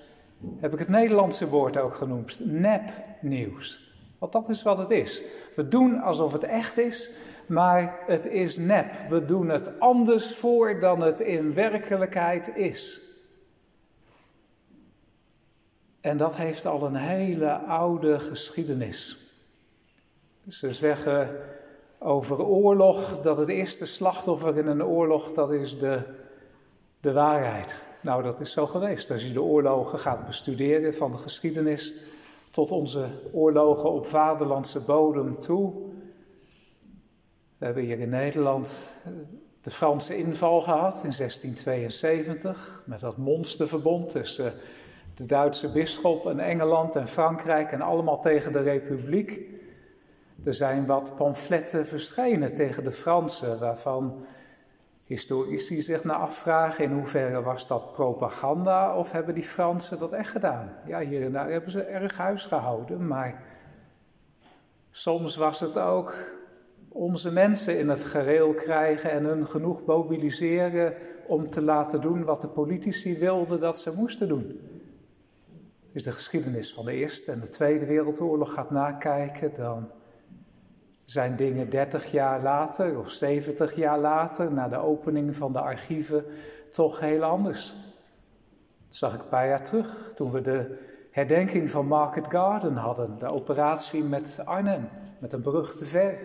heb 0.60 0.72
ik 0.72 0.78
het 0.78 0.88
Nederlandse 0.88 1.48
woord 1.48 1.76
ook 1.76 1.94
genoemd. 1.94 2.40
Nepnieuws. 2.44 3.96
Want 4.18 4.32
dat 4.32 4.48
is 4.48 4.62
wat 4.62 4.78
het 4.78 4.90
is. 4.90 5.22
We 5.54 5.68
doen 5.68 6.00
alsof 6.00 6.32
het 6.32 6.44
echt 6.44 6.78
is, 6.78 7.16
maar 7.46 7.98
het 8.06 8.26
is 8.26 8.56
nep. 8.56 8.92
We 9.08 9.24
doen 9.24 9.48
het 9.48 9.80
anders 9.80 10.34
voor 10.34 10.80
dan 10.80 11.00
het 11.00 11.20
in 11.20 11.54
werkelijkheid 11.54 12.50
is. 12.56 13.07
En 16.00 16.16
dat 16.16 16.36
heeft 16.36 16.66
al 16.66 16.82
een 16.82 16.94
hele 16.94 17.52
oude 17.52 18.18
geschiedenis. 18.18 19.26
Ze 20.48 20.74
zeggen 20.74 21.40
over 21.98 22.40
oorlog 22.42 23.20
dat 23.22 23.38
het 23.38 23.48
eerste 23.48 23.86
slachtoffer 23.86 24.58
in 24.58 24.66
een 24.66 24.84
oorlog, 24.84 25.32
dat 25.32 25.52
is 25.52 25.78
de, 25.78 26.00
de 27.00 27.12
waarheid. 27.12 27.84
Nou, 28.00 28.22
dat 28.22 28.40
is 28.40 28.52
zo 28.52 28.66
geweest. 28.66 29.10
Als 29.10 29.26
je 29.26 29.32
de 29.32 29.42
oorlogen 29.42 29.98
gaat 29.98 30.26
bestuderen 30.26 30.94
van 30.94 31.10
de 31.10 31.18
geschiedenis 31.18 31.92
tot 32.50 32.70
onze 32.70 33.06
oorlogen 33.32 33.92
op 33.92 34.06
vaderlandse 34.06 34.80
bodem 34.80 35.40
toe. 35.40 35.72
We 37.58 37.64
hebben 37.64 37.84
hier 37.84 37.98
in 37.98 38.08
Nederland 38.08 38.72
de 39.62 39.70
Franse 39.70 40.16
inval 40.16 40.60
gehad 40.60 40.94
in 40.94 41.12
1672 41.16 42.82
met 42.84 43.00
dat 43.00 43.16
monsterverbond 43.16 44.10
tussen 44.10 44.52
de 45.18 45.26
Duitse 45.26 45.72
bisschop 45.72 46.26
en 46.26 46.40
Engeland 46.40 46.96
en 46.96 47.08
Frankrijk 47.08 47.72
en 47.72 47.80
allemaal 47.80 48.20
tegen 48.20 48.52
de 48.52 48.62
republiek. 48.62 49.40
Er 50.44 50.54
zijn 50.54 50.86
wat 50.86 51.16
pamfletten 51.16 51.86
verschenen 51.86 52.54
tegen 52.54 52.84
de 52.84 52.92
Fransen, 52.92 53.58
waarvan 53.58 54.24
historici 55.06 55.82
zich 55.82 56.04
naar 56.04 56.16
afvragen 56.16 56.84
in 56.84 56.92
hoeverre 56.92 57.42
was 57.42 57.66
dat 57.66 57.92
propaganda 57.92 58.96
of 58.96 59.12
hebben 59.12 59.34
die 59.34 59.44
Fransen 59.44 59.98
dat 59.98 60.12
echt 60.12 60.30
gedaan. 60.30 60.72
Ja, 60.86 61.00
hier 61.00 61.22
en 61.22 61.32
daar 61.32 61.50
hebben 61.50 61.70
ze 61.70 61.82
erg 61.82 62.16
huis 62.16 62.46
gehouden, 62.46 63.06
maar 63.06 63.42
soms 64.90 65.36
was 65.36 65.60
het 65.60 65.78
ook 65.78 66.14
onze 66.88 67.32
mensen 67.32 67.78
in 67.78 67.88
het 67.88 68.02
gereel 68.02 68.54
krijgen 68.54 69.10
en 69.10 69.24
hun 69.24 69.46
genoeg 69.46 69.84
mobiliseren 69.86 70.94
om 71.26 71.50
te 71.50 71.62
laten 71.62 72.00
doen 72.00 72.24
wat 72.24 72.40
de 72.40 72.48
politici 72.48 73.18
wilden 73.18 73.60
dat 73.60 73.80
ze 73.80 73.92
moesten 73.96 74.28
doen 74.28 74.60
is 75.92 76.02
de 76.02 76.12
geschiedenis 76.12 76.74
van 76.74 76.84
de 76.84 76.92
Eerste 76.92 77.32
en 77.32 77.40
de 77.40 77.48
Tweede 77.48 77.86
Wereldoorlog 77.86 78.52
gaat 78.52 78.70
nakijken, 78.70 79.52
dan 79.56 79.90
zijn 81.04 81.36
dingen 81.36 81.70
30 81.70 82.10
jaar 82.10 82.42
later 82.42 82.98
of 82.98 83.10
70 83.10 83.76
jaar 83.76 83.98
later, 83.98 84.52
na 84.52 84.68
de 84.68 84.76
opening 84.76 85.36
van 85.36 85.52
de 85.52 85.60
archieven, 85.60 86.24
toch 86.70 87.00
heel 87.00 87.22
anders. 87.22 87.74
Dat 88.88 88.96
zag 88.96 89.14
ik 89.14 89.20
een 89.20 89.28
paar 89.28 89.48
jaar 89.48 89.64
terug, 89.64 90.12
toen 90.14 90.30
we 90.30 90.40
de 90.40 90.78
herdenking 91.10 91.70
van 91.70 91.86
Market 91.86 92.26
Garden 92.28 92.76
hadden, 92.76 93.18
de 93.18 93.30
operatie 93.30 94.04
met 94.04 94.40
Arnhem, 94.44 94.88
met 95.18 95.32
een 95.32 95.42
brug 95.42 95.76
te 95.76 95.86
ver. 95.86 96.18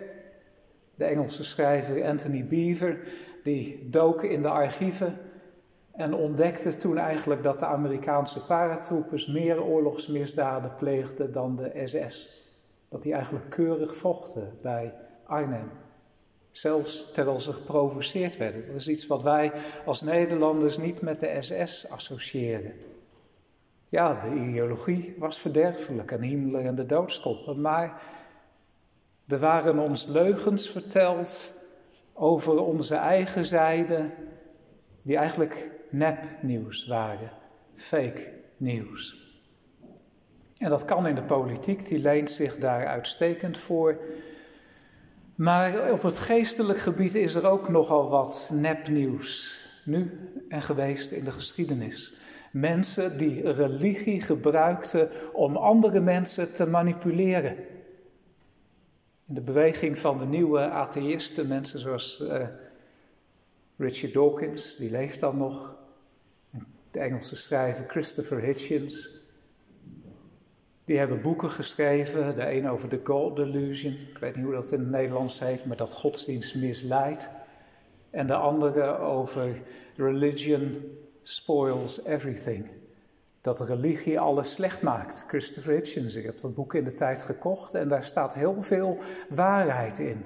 De 0.94 1.04
Engelse 1.04 1.44
schrijver 1.44 2.04
Anthony 2.04 2.46
Beaver, 2.46 2.98
die 3.42 3.88
dook 3.90 4.22
in 4.22 4.42
de 4.42 4.48
archieven 4.48 5.18
en 5.96 6.14
ontdekte 6.14 6.76
toen 6.76 6.98
eigenlijk 6.98 7.42
dat 7.42 7.58
de 7.58 7.66
Amerikaanse 7.66 8.46
paratroepers 8.46 9.26
meer 9.26 9.62
oorlogsmisdaden 9.62 10.74
pleegden 10.76 11.32
dan 11.32 11.56
de 11.56 11.82
SS. 11.84 12.42
Dat 12.88 13.02
die 13.02 13.12
eigenlijk 13.12 13.50
keurig 13.50 13.96
vochten 13.96 14.58
bij 14.62 14.94
Arnhem. 15.26 15.70
Zelfs 16.50 17.12
terwijl 17.12 17.40
ze 17.40 17.52
geprovoceerd 17.52 18.36
werden. 18.36 18.66
Dat 18.66 18.76
is 18.76 18.88
iets 18.88 19.06
wat 19.06 19.22
wij 19.22 19.52
als 19.84 20.02
Nederlanders 20.02 20.78
niet 20.78 21.00
met 21.00 21.20
de 21.20 21.36
SS 21.40 21.90
associëren. 21.90 22.72
Ja, 23.88 24.20
de 24.20 24.34
ideologie 24.34 25.14
was 25.18 25.38
verderfelijk 25.38 26.12
en 26.12 26.22
Himmler 26.22 26.64
en 26.64 26.74
de 26.74 26.86
doodskoppen. 26.86 27.60
Maar 27.60 28.02
er 29.28 29.38
waren 29.38 29.78
ons 29.78 30.06
leugens 30.06 30.70
verteld 30.70 31.52
over 32.12 32.58
onze 32.58 32.94
eigen 32.94 33.44
zijde, 33.44 34.10
die 35.02 35.16
eigenlijk 35.16 35.70
nepnieuws 35.96 36.86
waren, 36.86 37.30
fake 37.74 38.32
nieuws. 38.56 39.22
En 40.58 40.68
dat 40.68 40.84
kan 40.84 41.06
in 41.06 41.14
de 41.14 41.22
politiek, 41.22 41.86
die 41.86 41.98
leent 41.98 42.30
zich 42.30 42.56
daar 42.56 42.86
uitstekend 42.86 43.58
voor. 43.58 43.98
Maar 45.34 45.92
op 45.92 46.02
het 46.02 46.18
geestelijk 46.18 46.78
gebied 46.78 47.14
is 47.14 47.34
er 47.34 47.46
ook 47.46 47.68
nogal 47.68 48.08
wat 48.08 48.50
nepnieuws, 48.52 49.62
nu 49.84 50.10
en 50.48 50.62
geweest 50.62 51.12
in 51.12 51.24
de 51.24 51.32
geschiedenis. 51.32 52.16
Mensen 52.52 53.18
die 53.18 53.52
religie 53.52 54.20
gebruikten 54.20 55.10
om 55.32 55.56
andere 55.56 56.00
mensen 56.00 56.54
te 56.54 56.66
manipuleren. 56.66 57.56
In 59.28 59.34
de 59.34 59.40
beweging 59.40 59.98
van 59.98 60.18
de 60.18 60.26
nieuwe 60.26 60.60
atheïsten, 60.60 61.48
mensen 61.48 61.80
zoals 61.80 62.20
uh, 62.20 62.46
Richard 63.76 64.12
Dawkins, 64.12 64.76
die 64.76 64.90
leeft 64.90 65.20
dan 65.20 65.36
nog, 65.36 65.76
de 66.94 67.00
Engelse 67.00 67.36
schrijver 67.36 67.84
Christopher 67.88 68.40
Hitchens. 68.40 69.22
Die 70.84 70.98
hebben 70.98 71.22
boeken 71.22 71.50
geschreven, 71.50 72.34
de 72.34 72.52
een 72.52 72.68
over 72.68 72.88
de 72.88 73.00
God 73.04 73.36
Delusion, 73.36 73.92
ik 73.92 74.18
weet 74.18 74.36
niet 74.36 74.44
hoe 74.44 74.54
dat 74.54 74.72
in 74.72 74.78
het 74.78 74.90
Nederlands 74.90 75.38
heet, 75.40 75.64
maar 75.64 75.76
dat 75.76 75.92
godsdienst 75.92 76.54
misleidt. 76.54 77.28
En 78.10 78.26
de 78.26 78.34
andere 78.34 78.98
over 78.98 79.62
Religion 79.96 80.92
Spoils 81.22 82.04
Everything. 82.06 82.70
Dat 83.40 83.60
religie 83.60 84.20
alles 84.20 84.52
slecht 84.52 84.82
maakt. 84.82 85.24
Christopher 85.28 85.74
Hitchens, 85.74 86.14
ik 86.14 86.24
heb 86.24 86.40
dat 86.40 86.54
boek 86.54 86.74
in 86.74 86.84
de 86.84 86.94
tijd 86.94 87.22
gekocht 87.22 87.74
en 87.74 87.88
daar 87.88 88.04
staat 88.04 88.34
heel 88.34 88.62
veel 88.62 88.98
waarheid 89.28 89.98
in. 89.98 90.24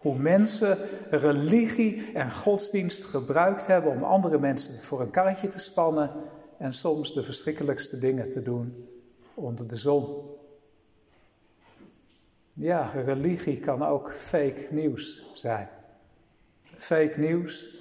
Hoe 0.00 0.18
mensen 0.18 0.78
religie 1.10 2.12
en 2.14 2.32
godsdienst 2.32 3.04
gebruikt 3.04 3.66
hebben 3.66 3.92
om 3.92 4.04
andere 4.04 4.38
mensen 4.38 4.74
voor 4.74 5.00
een 5.00 5.10
karretje 5.10 5.48
te 5.48 5.58
spannen 5.58 6.12
en 6.58 6.72
soms 6.72 7.14
de 7.14 7.22
verschrikkelijkste 7.22 7.98
dingen 7.98 8.30
te 8.30 8.42
doen 8.42 8.88
onder 9.34 9.68
de 9.68 9.76
zon. 9.76 10.30
Ja, 12.52 12.90
religie 12.90 13.60
kan 13.60 13.82
ook 13.82 14.12
fake 14.12 14.66
nieuws 14.70 15.30
zijn. 15.34 15.68
Fake 16.74 17.14
nieuws. 17.16 17.76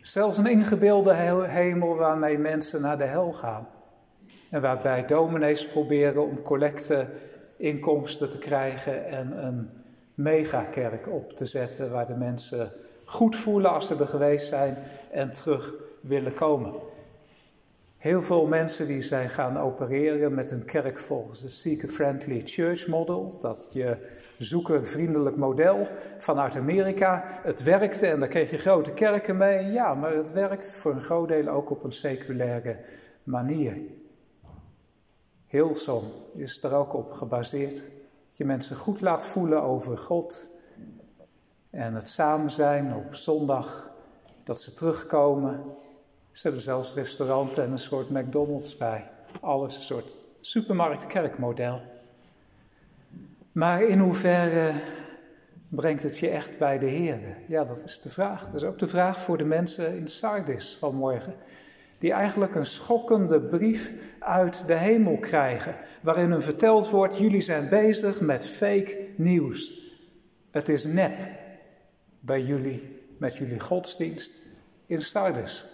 Zelfs 0.00 0.38
een 0.38 0.46
ingebeelde 0.46 1.14
hemel 1.48 1.96
waarmee 1.96 2.38
mensen 2.38 2.80
naar 2.80 2.98
de 2.98 3.04
hel 3.04 3.32
gaan. 3.32 3.68
En 4.50 4.60
waarbij 4.60 5.06
dominees 5.06 5.66
proberen 5.66 6.22
om 6.22 6.42
collecte 6.42 7.08
inkomsten 7.56 8.30
te 8.30 8.38
krijgen 8.38 9.06
en 9.06 9.46
een 9.46 9.79
megakerk 10.14 11.08
op 11.08 11.32
te 11.32 11.46
zetten 11.46 11.90
waar 11.90 12.06
de 12.06 12.16
mensen 12.16 12.68
goed 13.04 13.36
voelen 13.36 13.70
als 13.70 13.86
ze 13.86 13.96
er 13.96 14.06
geweest 14.06 14.46
zijn 14.46 14.76
en 15.10 15.32
terug 15.32 15.74
willen 16.00 16.34
komen. 16.34 16.74
Heel 17.96 18.22
veel 18.22 18.46
mensen 18.46 18.86
die 18.86 19.02
zijn 19.02 19.28
gaan 19.28 19.58
opereren 19.58 20.34
met 20.34 20.50
een 20.50 20.64
kerk 20.64 20.98
volgens 20.98 21.42
het 21.42 21.52
Seeker-Friendly 21.52 22.42
Church 22.44 22.86
Model. 22.86 23.38
Dat 23.40 23.68
je 23.72 23.96
zoekervriendelijk 24.38 25.36
model 25.36 25.86
vanuit 26.18 26.56
Amerika. 26.56 27.40
Het 27.42 27.62
werkte 27.62 28.06
en 28.06 28.20
daar 28.20 28.28
kreeg 28.28 28.50
je 28.50 28.58
grote 28.58 28.92
kerken 28.92 29.36
mee. 29.36 29.66
Ja, 29.66 29.94
maar 29.94 30.14
het 30.14 30.32
werkt 30.32 30.76
voor 30.76 30.92
een 30.92 31.00
groot 31.00 31.28
deel 31.28 31.48
ook 31.48 31.70
op 31.70 31.84
een 31.84 31.92
seculaire 31.92 32.78
manier. 33.22 33.80
Hillsong 35.46 36.04
is 36.34 36.62
er 36.62 36.74
ook 36.74 36.94
op 36.94 37.12
gebaseerd. 37.12 37.99
Je 38.40 38.46
mensen 38.46 38.76
goed 38.76 39.00
laat 39.00 39.26
voelen 39.26 39.62
over 39.62 39.98
God. 39.98 40.46
En 41.70 41.94
het 41.94 42.08
samen 42.08 42.50
zijn 42.50 42.94
op 42.94 43.14
zondag, 43.14 43.90
dat 44.44 44.60
ze 44.60 44.74
terugkomen. 44.74 45.64
Ze 46.32 46.42
hebben 46.42 46.60
zelfs 46.60 46.94
restauranten 46.94 47.64
en 47.64 47.70
een 47.70 47.78
soort 47.78 48.10
McDonald's 48.10 48.76
bij. 48.76 49.10
Alles 49.40 49.76
een 49.76 49.82
soort 49.82 50.16
supermarkt-kerkmodel. 50.40 51.80
Maar 53.52 53.82
in 53.82 53.98
hoeverre 53.98 54.72
brengt 55.68 56.02
het 56.02 56.18
je 56.18 56.28
echt 56.28 56.58
bij 56.58 56.78
de 56.78 56.86
Heer? 56.86 57.36
Ja, 57.48 57.64
dat 57.64 57.82
is 57.84 58.00
de 58.00 58.10
vraag. 58.10 58.44
Dat 58.44 58.54
is 58.54 58.68
ook 58.68 58.78
de 58.78 58.88
vraag 58.88 59.20
voor 59.20 59.38
de 59.38 59.44
mensen 59.44 59.96
in 59.96 60.08
Sardis 60.08 60.76
vanmorgen. 60.76 61.34
Die 62.00 62.12
eigenlijk 62.12 62.54
een 62.54 62.66
schokkende 62.66 63.40
brief 63.40 63.92
uit 64.18 64.66
de 64.66 64.74
hemel 64.74 65.18
krijgen. 65.18 65.76
Waarin 66.00 66.30
hun 66.30 66.42
verteld 66.42 66.90
wordt: 66.90 67.18
jullie 67.18 67.40
zijn 67.40 67.68
bezig 67.68 68.20
met 68.20 68.46
fake 68.46 69.06
nieuws. 69.16 69.88
Het 70.50 70.68
is 70.68 70.84
nep 70.84 71.12
bij 72.20 72.40
jullie, 72.40 73.06
met 73.18 73.36
jullie 73.36 73.60
godsdienst 73.60 74.32
in 74.86 75.02
Sardis. 75.02 75.64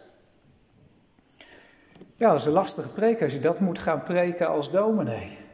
Ja, 2.16 2.31
dat 2.31 2.41
is 2.41 2.47
een 2.47 2.53
lastige 2.53 2.89
preek 2.89 3.22
als 3.22 3.33
je 3.33 3.41
dat 3.41 3.61
moet 3.61 3.79
gaan 3.79 4.03
preken 4.03 4.49
als 4.49 4.70
dominee. 4.70 5.45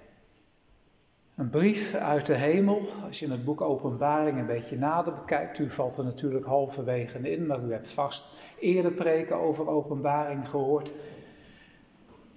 Een 1.43 1.51
brief 1.51 1.95
uit 1.95 2.26
de 2.26 2.34
hemel, 2.34 2.82
als 3.07 3.18
je 3.18 3.30
het 3.30 3.45
boek 3.45 3.61
Openbaring 3.61 4.38
een 4.38 4.47
beetje 4.47 4.78
nader 4.78 5.14
bekijkt, 5.14 5.59
u 5.59 5.70
valt 5.70 5.97
er 5.97 6.05
natuurlijk 6.05 6.47
halverwege 6.47 7.30
in, 7.30 7.47
maar 7.47 7.64
u 7.64 7.72
hebt 7.72 7.93
vast 7.93 8.26
eerder 8.59 8.93
preken 8.93 9.36
over 9.36 9.68
Openbaring 9.68 10.49
gehoord. 10.49 10.93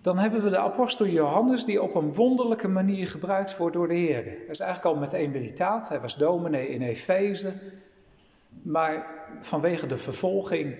Dan 0.02 0.18
hebben 0.18 0.44
we 0.44 0.50
de 0.50 0.58
apostel 0.58 1.08
Johannes 1.08 1.66
die 1.66 1.82
op 1.82 1.96
een 1.96 2.14
wonderlijke 2.14 2.68
manier 2.68 3.08
gebruikt 3.08 3.58
wordt 3.58 3.76
door 3.76 3.88
de 3.88 3.94
Heer. 3.94 4.24
Hij 4.24 4.46
is 4.50 4.60
eigenlijk 4.60 4.96
al 4.96 5.02
met 5.02 5.14
een 5.14 5.32
veritaat, 5.32 5.90
hij 5.90 6.02
was 6.02 6.16
dominee 6.16 6.68
in 6.68 6.82
Efeze, 6.82 7.54
maar 8.62 9.08
vanwege 9.42 9.88
de 9.88 9.98
vervolging 9.98 10.76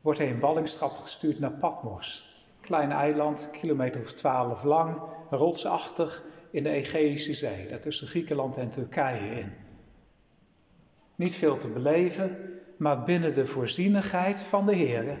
wordt 0.00 0.18
hij 0.18 0.28
in 0.28 0.40
ballingschap 0.40 0.90
gestuurd 0.90 1.40
naar 1.40 1.50
Patmos. 1.50 2.34
Klein 2.60 2.92
eiland, 2.92 3.48
kilometer 3.50 4.00
of 4.00 4.12
twaalf 4.12 4.62
lang, 4.62 5.02
rotsachtig, 5.30 6.24
in 6.50 6.62
de 6.62 6.70
Egeïsche 6.70 7.34
Zee, 7.34 7.68
daar 7.68 7.80
tussen 7.80 8.06
Griekenland 8.06 8.56
en 8.56 8.70
Turkije 8.70 9.40
in. 9.40 9.52
Niet 11.14 11.34
veel 11.34 11.58
te 11.58 11.68
beleven, 11.68 12.60
maar 12.76 13.04
binnen 13.04 13.34
de 13.34 13.46
voorzienigheid 13.46 14.40
van 14.40 14.66
de 14.66 14.74
Heer. 14.74 15.20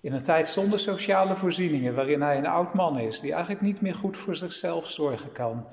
In 0.00 0.12
een 0.12 0.22
tijd 0.22 0.48
zonder 0.48 0.78
sociale 0.78 1.36
voorzieningen, 1.36 1.94
waarin 1.94 2.22
hij 2.22 2.38
een 2.38 2.46
oud 2.46 2.74
man 2.74 2.98
is, 2.98 3.20
die 3.20 3.32
eigenlijk 3.32 3.62
niet 3.62 3.80
meer 3.80 3.94
goed 3.94 4.16
voor 4.16 4.36
zichzelf 4.36 4.90
zorgen 4.90 5.32
kan, 5.32 5.66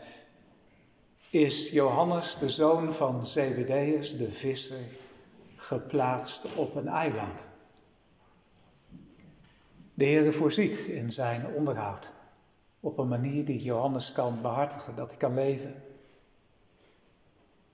is 1.30 1.72
Johannes, 1.72 2.38
de 2.38 2.50
zoon 2.50 2.94
van 2.94 3.26
Zebedeus, 3.26 4.18
de 4.18 4.32
visser, 4.32 4.86
geplaatst 5.56 6.56
op 6.56 6.76
een 6.76 6.88
eiland. 6.88 7.48
De 9.94 10.06
Heer 10.06 10.34
voorziet 10.34 10.78
in 10.78 11.12
zijn 11.12 11.46
onderhoud 11.56 12.14
op 12.80 12.98
een 12.98 13.08
manier 13.08 13.46
die 13.46 13.64
Johannes 13.64 14.12
kan 14.12 14.42
behartigen, 14.42 14.96
dat 14.96 15.10
hij 15.10 15.18
kan 15.18 15.34
leven. 15.34 15.76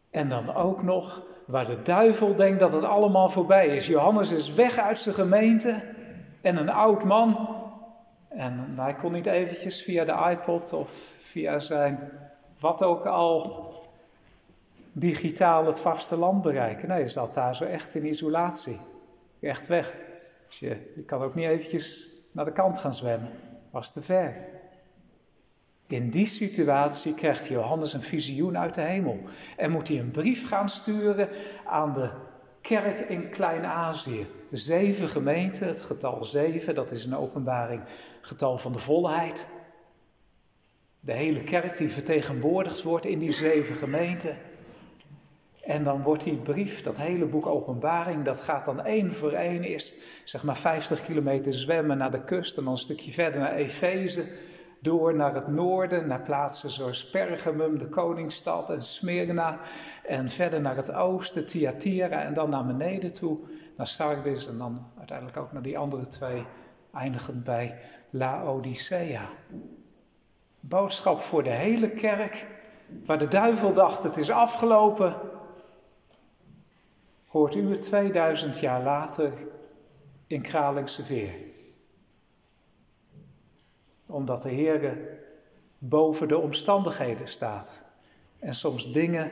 En 0.09 0.29
dan 0.29 0.53
ook 0.53 0.83
nog 0.83 1.21
waar 1.45 1.65
de 1.65 1.81
duivel 1.81 2.35
denkt 2.35 2.59
dat 2.59 2.73
het 2.73 2.83
allemaal 2.83 3.29
voorbij 3.29 3.67
is. 3.67 3.87
Johannes 3.87 4.31
is 4.31 4.53
weg 4.53 4.77
uit 4.77 4.99
zijn 4.99 5.15
gemeente 5.15 5.83
en 6.41 6.57
een 6.57 6.69
oud 6.69 7.03
man. 7.03 7.49
En 8.29 8.73
hij 8.75 8.93
kon 8.93 9.11
niet 9.11 9.25
eventjes 9.25 9.83
via 9.83 10.05
de 10.05 10.31
iPod 10.31 10.73
of 10.73 10.91
via 11.19 11.59
zijn 11.59 12.11
wat 12.59 12.83
ook 12.83 13.05
al 13.05 13.71
digitaal 14.91 15.65
het 15.65 15.79
vasteland 15.79 16.41
bereiken. 16.41 16.87
Nee, 16.87 17.01
je 17.01 17.09
zat 17.09 17.33
daar 17.33 17.55
zo 17.55 17.63
echt 17.63 17.95
in 17.95 18.05
isolatie. 18.05 18.79
Echt 19.39 19.67
weg. 19.67 19.97
Dus 20.47 20.59
je, 20.59 20.91
je 20.95 21.03
kan 21.03 21.21
ook 21.21 21.35
niet 21.35 21.47
eventjes 21.47 22.11
naar 22.31 22.45
de 22.45 22.51
kant 22.51 22.79
gaan 22.79 22.93
zwemmen. 22.93 23.29
Was 23.71 23.93
te 23.93 24.01
ver. 24.01 24.52
In 25.93 26.09
die 26.09 26.27
situatie 26.27 27.13
krijgt 27.13 27.47
Johannes 27.47 27.93
een 27.93 28.01
visioen 28.01 28.57
uit 28.57 28.75
de 28.75 28.81
hemel 28.81 29.19
en 29.57 29.71
moet 29.71 29.87
hij 29.87 29.99
een 29.99 30.11
brief 30.11 30.47
gaan 30.47 30.69
sturen 30.69 31.29
aan 31.65 31.93
de 31.93 32.11
kerk 32.61 32.99
in 32.99 33.29
Klein-Azië. 33.29 34.25
Zeven 34.51 35.09
gemeenten, 35.09 35.67
het 35.67 35.81
getal 35.81 36.25
zeven, 36.25 36.75
dat 36.75 36.91
is 36.91 37.05
een 37.05 37.15
openbaring, 37.15 37.81
getal 38.21 38.57
van 38.57 38.71
de 38.71 38.79
volheid. 38.79 39.47
De 40.99 41.13
hele 41.13 41.43
kerk 41.43 41.77
die 41.77 41.89
vertegenwoordigd 41.89 42.83
wordt 42.83 43.05
in 43.05 43.19
die 43.19 43.33
zeven 43.33 43.75
gemeenten. 43.75 44.37
En 45.63 45.83
dan 45.83 46.01
wordt 46.01 46.23
die 46.23 46.35
brief, 46.37 46.81
dat 46.81 46.97
hele 46.97 47.25
boek 47.25 47.45
Openbaring, 47.45 48.25
dat 48.25 48.39
gaat 48.41 48.65
dan 48.65 48.85
één 48.85 49.13
voor 49.13 49.31
één 49.31 49.63
eerst 49.63 50.03
zeg 50.23 50.43
maar 50.43 50.57
50 50.57 51.05
kilometer 51.05 51.53
zwemmen 51.53 51.97
naar 51.97 52.11
de 52.11 52.23
kust 52.23 52.57
en 52.57 52.63
dan 52.63 52.73
een 52.73 52.79
stukje 52.79 53.11
verder 53.11 53.39
naar 53.39 53.55
Efeze 53.55 54.51
door 54.83 55.15
naar 55.15 55.33
het 55.33 55.47
noorden, 55.47 56.07
naar 56.07 56.21
plaatsen 56.21 56.69
zoals 56.69 57.09
Pergamum, 57.09 57.77
de 57.77 57.89
koningsstad 57.89 58.69
en 58.69 58.81
Smyrna. 58.81 59.59
En 60.05 60.29
verder 60.29 60.61
naar 60.61 60.75
het 60.75 60.93
oosten, 60.93 61.47
Thyatira 61.47 62.21
en 62.21 62.33
dan 62.33 62.49
naar 62.49 62.65
beneden 62.65 63.13
toe, 63.13 63.37
naar 63.77 63.87
Sardis 63.87 64.47
en 64.47 64.57
dan 64.57 64.85
uiteindelijk 64.97 65.37
ook 65.37 65.51
naar 65.51 65.61
die 65.61 65.77
andere 65.77 66.07
twee, 66.07 66.45
eindigend 66.93 67.43
bij 67.43 67.79
Laodicea. 68.09 69.21
Boodschap 70.59 71.21
voor 71.21 71.43
de 71.43 71.49
hele 71.49 71.89
kerk, 71.89 72.47
waar 73.05 73.19
de 73.19 73.27
duivel 73.27 73.73
dacht 73.73 74.03
het 74.03 74.17
is 74.17 74.29
afgelopen, 74.29 75.15
hoort 77.27 77.55
u 77.55 77.69
het 77.69 77.81
2000 77.81 78.59
jaar 78.59 78.83
later 78.83 79.31
in 80.27 80.41
Kralingse 80.41 81.03
Veer 81.03 81.52
omdat 84.13 84.41
de 84.41 84.49
Heer 84.49 84.97
boven 85.77 86.27
de 86.27 86.37
omstandigheden 86.37 87.27
staat. 87.27 87.83
En 88.39 88.55
soms 88.55 88.91
dingen 88.91 89.31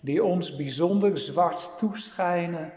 die 0.00 0.24
ons 0.24 0.56
bijzonder 0.56 1.18
zwart 1.18 1.78
toeschijnen, 1.78 2.72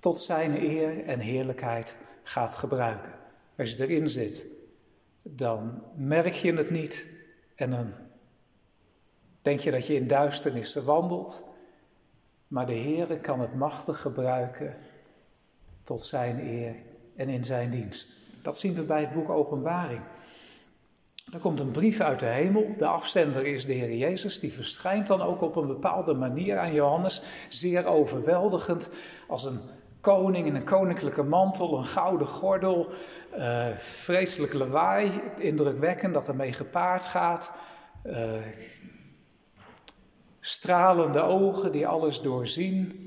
tot 0.00 0.20
zijn 0.20 0.62
eer 0.62 1.04
en 1.04 1.20
heerlijkheid 1.20 1.98
gaat 2.22 2.54
gebruiken. 2.54 3.12
Als 3.58 3.72
je 3.72 3.82
erin 3.82 4.08
zit, 4.08 4.46
dan 5.22 5.82
merk 5.94 6.34
je 6.34 6.52
het 6.52 6.70
niet 6.70 7.08
en 7.54 7.70
dan 7.70 7.92
denk 9.42 9.60
je 9.60 9.70
dat 9.70 9.86
je 9.86 9.94
in 9.94 10.06
duisternissen 10.06 10.84
wandelt. 10.84 11.42
Maar 12.48 12.66
de 12.66 12.74
Heer 12.74 13.20
kan 13.20 13.40
het 13.40 13.54
machtig 13.54 14.00
gebruiken 14.00 14.74
tot 15.84 16.04
zijn 16.04 16.40
eer 16.40 16.74
en 17.16 17.28
in 17.28 17.44
zijn 17.44 17.70
dienst. 17.70 18.28
Dat 18.42 18.58
zien 18.58 18.74
we 18.74 18.82
bij 18.82 19.00
het 19.00 19.14
boek 19.14 19.28
Openbaring. 19.28 20.02
Er 21.32 21.38
komt 21.38 21.60
een 21.60 21.70
brief 21.70 22.00
uit 22.00 22.20
de 22.20 22.26
hemel. 22.26 22.74
De 22.78 22.86
afzender 22.86 23.46
is 23.46 23.66
de 23.66 23.72
Heer 23.72 23.96
Jezus. 23.96 24.40
Die 24.40 24.52
verschijnt 24.52 25.06
dan 25.06 25.22
ook 25.22 25.40
op 25.40 25.56
een 25.56 25.66
bepaalde 25.66 26.14
manier 26.14 26.58
aan 26.58 26.72
Johannes. 26.72 27.22
Zeer 27.48 27.86
overweldigend. 27.86 28.90
Als 29.26 29.44
een 29.44 29.60
koning 30.00 30.46
in 30.46 30.54
een 30.54 30.64
koninklijke 30.64 31.22
mantel, 31.22 31.78
een 31.78 31.84
gouden 31.84 32.26
gordel. 32.26 32.88
Uh, 33.38 33.66
vreselijk 33.76 34.52
lawaai. 34.52 35.20
Indrukwekkend 35.38 36.14
dat 36.14 36.28
ermee 36.28 36.52
gepaard 36.52 37.04
gaat. 37.04 37.52
Uh, 38.06 38.32
stralende 40.40 41.20
ogen 41.20 41.72
die 41.72 41.86
alles 41.86 42.20
doorzien. 42.20 43.06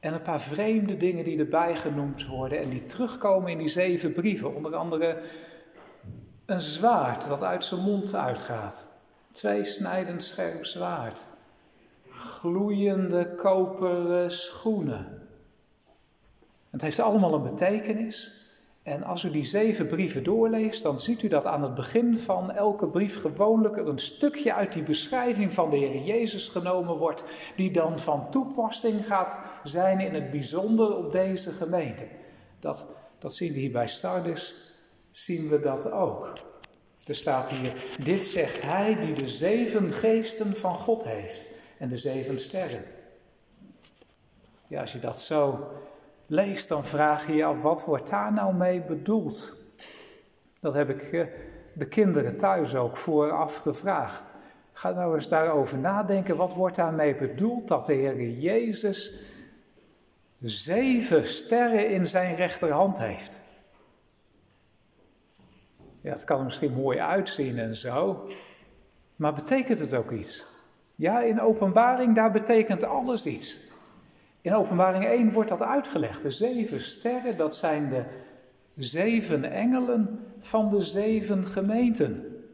En 0.00 0.14
een 0.14 0.22
paar 0.22 0.40
vreemde 0.40 0.96
dingen 0.96 1.24
die 1.24 1.38
erbij 1.38 1.76
genoemd 1.76 2.26
worden 2.26 2.58
en 2.58 2.68
die 2.68 2.86
terugkomen 2.86 3.50
in 3.50 3.58
die 3.58 3.68
zeven 3.68 4.12
brieven. 4.12 4.54
Onder 4.54 4.76
andere 4.76 5.22
een 6.50 6.60
zwaard 6.60 7.28
dat 7.28 7.42
uit 7.42 7.64
zijn 7.64 7.80
mond 7.80 8.14
uitgaat. 8.14 8.84
Twee 9.32 9.64
snijdend 9.64 10.24
scherp 10.24 10.64
zwaard. 10.64 11.20
Gloeiende 12.10 13.34
koperen 13.34 14.30
schoenen. 14.30 15.28
Het 16.70 16.80
heeft 16.80 17.00
allemaal 17.00 17.34
een 17.34 17.42
betekenis. 17.42 18.44
En 18.82 19.02
als 19.02 19.22
u 19.22 19.30
die 19.30 19.44
zeven 19.44 19.88
brieven 19.88 20.24
doorleest, 20.24 20.82
dan 20.82 21.00
ziet 21.00 21.22
u 21.22 21.28
dat 21.28 21.44
aan 21.44 21.62
het 21.62 21.74
begin 21.74 22.18
van 22.18 22.50
elke 22.50 22.86
brief 22.86 23.20
gewoonlijk 23.20 23.76
een 23.76 23.98
stukje 23.98 24.54
uit 24.54 24.72
die 24.72 24.82
beschrijving 24.82 25.52
van 25.52 25.70
de 25.70 25.76
Heer 25.76 26.02
Jezus 26.02 26.48
genomen 26.48 26.96
wordt, 26.96 27.24
die 27.56 27.70
dan 27.70 27.98
van 27.98 28.30
toepassing 28.30 29.06
gaat 29.06 29.38
zijn 29.62 30.00
in 30.00 30.14
het 30.14 30.30
bijzonder 30.30 30.96
op 30.96 31.12
deze 31.12 31.50
gemeente. 31.50 32.06
Dat, 32.60 32.84
dat 33.18 33.34
zien 33.34 33.52
we 33.52 33.58
hier 33.58 33.72
bij 33.72 33.88
Sardis, 33.88 34.69
zien 35.24 35.48
we 35.48 35.60
dat 35.60 35.90
ook. 35.90 36.32
Er 37.06 37.16
staat 37.16 37.48
hier, 37.48 37.72
dit 38.04 38.24
zegt 38.26 38.62
hij 38.62 38.96
die 39.00 39.14
de 39.14 39.28
zeven 39.28 39.92
geesten 39.92 40.56
van 40.56 40.74
God 40.74 41.04
heeft 41.04 41.48
en 41.78 41.88
de 41.88 41.96
zeven 41.96 42.40
sterren. 42.40 42.82
Ja, 44.66 44.80
als 44.80 44.92
je 44.92 45.00
dat 45.00 45.20
zo 45.20 45.70
leest, 46.26 46.68
dan 46.68 46.84
vraag 46.84 47.26
je 47.26 47.32
je 47.32 47.44
af, 47.44 47.62
wat 47.62 47.84
wordt 47.84 48.10
daar 48.10 48.32
nou 48.32 48.54
mee 48.54 48.82
bedoeld? 48.82 49.56
Dat 50.60 50.74
heb 50.74 50.90
ik 50.90 51.02
eh, 51.02 51.26
de 51.72 51.86
kinderen 51.86 52.36
thuis 52.36 52.74
ook 52.74 52.96
vooraf 52.96 53.56
gevraagd. 53.56 54.30
Ga 54.72 54.90
nou 54.90 55.14
eens 55.14 55.28
daarover 55.28 55.78
nadenken, 55.78 56.36
wat 56.36 56.54
wordt 56.54 56.76
daarmee 56.76 57.16
bedoeld 57.16 57.68
dat 57.68 57.86
de 57.86 57.92
Heer 57.92 58.30
Jezus 58.30 59.20
zeven 60.40 61.28
sterren 61.28 61.88
in 61.88 62.06
zijn 62.06 62.34
rechterhand 62.34 62.98
heeft? 62.98 63.40
Ja, 66.00 66.10
het 66.10 66.24
kan 66.24 66.38
er 66.38 66.44
misschien 66.44 66.72
mooi 66.72 66.98
uitzien 66.98 67.58
en 67.58 67.76
zo, 67.76 68.28
maar 69.16 69.34
betekent 69.34 69.78
het 69.78 69.94
ook 69.94 70.10
iets? 70.10 70.44
Ja, 70.94 71.22
in 71.22 71.40
openbaring, 71.40 72.14
daar 72.14 72.32
betekent 72.32 72.84
alles 72.84 73.26
iets. 73.26 73.70
In 74.42 74.54
Openbaring 74.54 75.04
1 75.04 75.32
wordt 75.32 75.48
dat 75.48 75.62
uitgelegd. 75.62 76.22
De 76.22 76.30
zeven 76.30 76.80
sterren, 76.80 77.36
dat 77.36 77.56
zijn 77.56 77.88
de 77.88 78.04
zeven 78.76 79.50
engelen 79.50 80.26
van 80.38 80.70
de 80.70 80.80
zeven 80.80 81.46
gemeenten. 81.46 82.44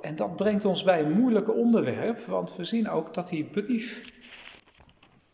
En 0.00 0.16
dat 0.16 0.36
brengt 0.36 0.64
ons 0.64 0.82
bij 0.82 1.00
een 1.00 1.12
moeilijk 1.12 1.54
onderwerp, 1.54 2.26
want 2.26 2.56
we 2.56 2.64
zien 2.64 2.90
ook 2.90 3.14
dat 3.14 3.28
die 3.28 3.44
brief 3.44 4.20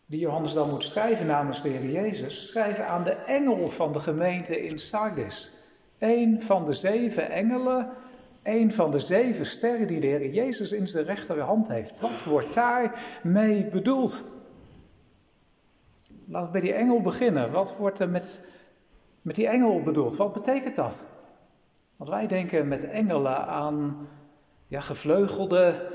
die 0.06 0.20
Johannes 0.20 0.52
dan 0.52 0.70
moet 0.70 0.84
schrijven 0.84 1.26
namens 1.26 1.62
de 1.62 1.68
Heer 1.68 1.90
Jezus, 1.90 2.48
schrijven 2.48 2.86
aan 2.86 3.04
de 3.04 3.14
engel 3.14 3.68
van 3.68 3.92
de 3.92 4.00
gemeente 4.00 4.64
in 4.64 4.78
Sardis. 4.78 5.67
Een 5.98 6.42
van 6.42 6.66
de 6.66 6.72
zeven 6.72 7.30
engelen, 7.30 7.90
een 8.42 8.72
van 8.72 8.90
de 8.90 8.98
zeven 8.98 9.46
sterren 9.46 9.86
die 9.86 10.00
de 10.00 10.06
Heer 10.06 10.30
Jezus 10.30 10.72
in 10.72 10.86
zijn 10.86 11.04
rechterhand 11.04 11.68
heeft. 11.68 12.00
Wat 12.00 12.24
wordt 12.24 12.54
daarmee 12.54 13.64
bedoeld? 13.64 14.22
Laten 16.24 16.46
we 16.46 16.52
bij 16.52 16.60
die 16.60 16.72
engel 16.72 17.00
beginnen. 17.00 17.52
Wat 17.52 17.76
wordt 17.76 17.98
er 17.98 18.08
met, 18.08 18.40
met 19.22 19.34
die 19.34 19.48
engel 19.48 19.82
bedoeld? 19.82 20.16
Wat 20.16 20.32
betekent 20.32 20.74
dat? 20.74 21.04
Want 21.96 22.10
wij 22.10 22.26
denken 22.26 22.68
met 22.68 22.84
engelen 22.84 23.46
aan 23.46 24.08
ja, 24.66 24.80
gevleugelde, 24.80 25.92